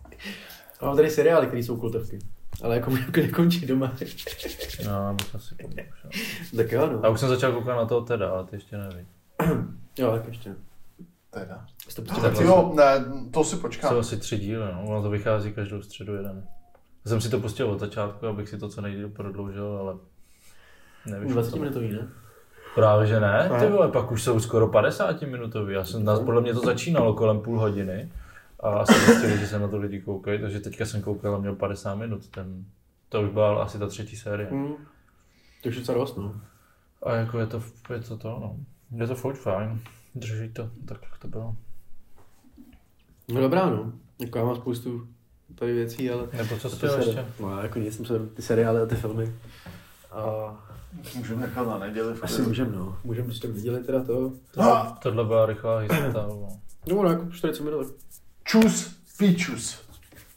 A 0.80 0.86
mám 0.86 0.96
tady 0.96 1.10
seriály, 1.10 1.46
které 1.46 1.62
jsou 1.62 1.76
kultovky. 1.76 2.18
Ale 2.62 2.74
jako 2.76 2.90
můžu 2.90 3.12
klidně 3.12 3.30
končit 3.32 3.66
doma. 3.66 3.92
No, 4.86 5.14
bych 5.14 5.34
asi 5.34 5.54
pomůžu. 5.54 6.56
tak 6.56 6.72
jo, 6.72 6.82
A 6.82 7.06
no. 7.06 7.12
už 7.12 7.20
jsem 7.20 7.28
začal 7.28 7.52
koukat 7.52 7.76
na 7.76 7.86
toho 7.86 8.00
teda, 8.00 8.30
ale 8.30 8.44
ty 8.44 8.56
ještě 8.56 8.76
nevíš. 8.78 9.06
Jo, 9.98 10.12
tak 10.12 10.28
ještě. 10.28 10.54
Teda. 11.30 11.66
Jsi 11.88 12.02
to 12.02 12.20
No, 12.22 12.40
jo, 12.40 12.72
ne, 12.76 13.04
to 13.30 13.44
si 13.44 13.50
Jsou 13.56 13.60
počkám. 13.62 13.98
asi 13.98 14.16
tři 14.16 14.38
díly, 14.38 14.64
no. 14.72 14.84
Ono 14.86 15.02
to 15.02 15.10
vychází 15.10 15.52
každou 15.52 15.82
středu 15.82 16.14
jeden. 16.14 16.46
Já 17.04 17.08
jsem 17.08 17.20
si 17.20 17.30
to 17.30 17.40
pustil 17.40 17.70
od 17.70 17.80
začátku, 17.80 18.26
abych 18.26 18.48
si 18.48 18.58
to 18.58 18.68
co 18.68 18.80
nejdíl 18.80 19.08
prodloužil, 19.08 19.78
ale 19.80 19.96
nevíš. 21.06 21.32
20 21.32 21.56
minutový, 21.56 21.92
ne? 21.92 22.08
Právě 22.74 23.06
že 23.06 23.20
ne, 23.20 23.50
ty 23.60 23.66
vole, 23.66 23.88
pak 23.88 24.12
už 24.12 24.22
jsou 24.22 24.40
skoro 24.40 24.68
50 24.68 25.22
minutový. 25.22 25.74
Já 25.74 25.84
jsem, 25.84 26.04
podle 26.24 26.40
mě 26.40 26.54
to 26.54 26.60
začínalo 26.60 27.14
kolem 27.14 27.40
půl 27.40 27.58
hodiny 27.60 28.12
a 28.60 28.68
asi 28.68 28.92
zjistili, 28.92 29.38
že 29.38 29.46
se 29.46 29.58
na 29.58 29.68
to 29.68 29.78
lidi 29.78 30.00
koukají, 30.00 30.40
takže 30.40 30.60
teďka 30.60 30.86
jsem 30.86 31.02
koukal 31.02 31.34
a 31.34 31.38
měl 31.38 31.54
50 31.54 31.94
minut. 31.94 32.28
Ten, 32.28 32.64
to 33.08 33.22
už 33.22 33.30
byla 33.30 33.62
asi 33.62 33.78
ta 33.78 33.86
třetí 33.86 34.16
série. 34.16 34.48
To 35.62 35.68
už 35.68 35.74
je 35.74 35.80
docela 35.80 35.98
dost, 35.98 36.16
no. 36.16 36.40
A 37.02 37.14
jako 37.14 37.38
je 37.38 37.46
to, 37.46 37.62
je 37.92 38.00
to 38.00 38.16
to, 38.16 38.28
no. 38.28 38.56
Je 39.00 39.06
to 39.06 39.14
furt 39.14 39.36
fajn. 39.36 39.80
Drží 40.14 40.48
to, 40.48 40.70
tak 40.84 40.98
jak 41.02 41.18
to 41.18 41.28
bylo. 41.28 41.56
No 43.34 43.40
dobrá, 43.40 43.70
no. 43.70 43.92
Jako 44.20 44.38
já 44.38 44.44
mám 44.44 44.56
spoustu 44.56 45.08
tady 45.54 45.72
věcí, 45.72 46.10
ale... 46.10 46.28
Nebo 46.36 46.56
co 46.58 46.70
to 46.70 46.76
jsi 46.76 46.86
ještě? 46.96 47.26
No, 47.40 47.62
jako 47.62 47.78
nic, 47.78 47.96
jsem 47.96 48.04
se 48.06 48.18
ty 48.18 48.42
seriály 48.42 48.80
a 48.82 48.86
ty 48.86 48.94
filmy. 48.94 49.34
A 50.10 50.54
Můžeme 51.16 51.40
nechat 51.40 51.68
na 51.68 51.78
neděli. 51.78 52.14
v 52.14 52.24
asi 52.24 52.34
klidu. 52.34 52.48
můžem, 52.48 52.72
no. 52.72 52.98
Můžem 53.04 53.24
prostě 53.24 53.48
viděli 53.48 53.84
teda 53.84 54.04
to. 54.04 54.32
Tohle, 54.50 54.82
tohle 55.02 55.24
byla 55.24 55.46
rychlá 55.46 55.82
jistota. 55.82 56.26
No, 56.28 57.02
no, 57.02 57.08
jako 57.10 57.30
40 57.30 57.64
minut. 57.64 57.86
Čus, 58.44 58.96
pičus. 59.18 59.78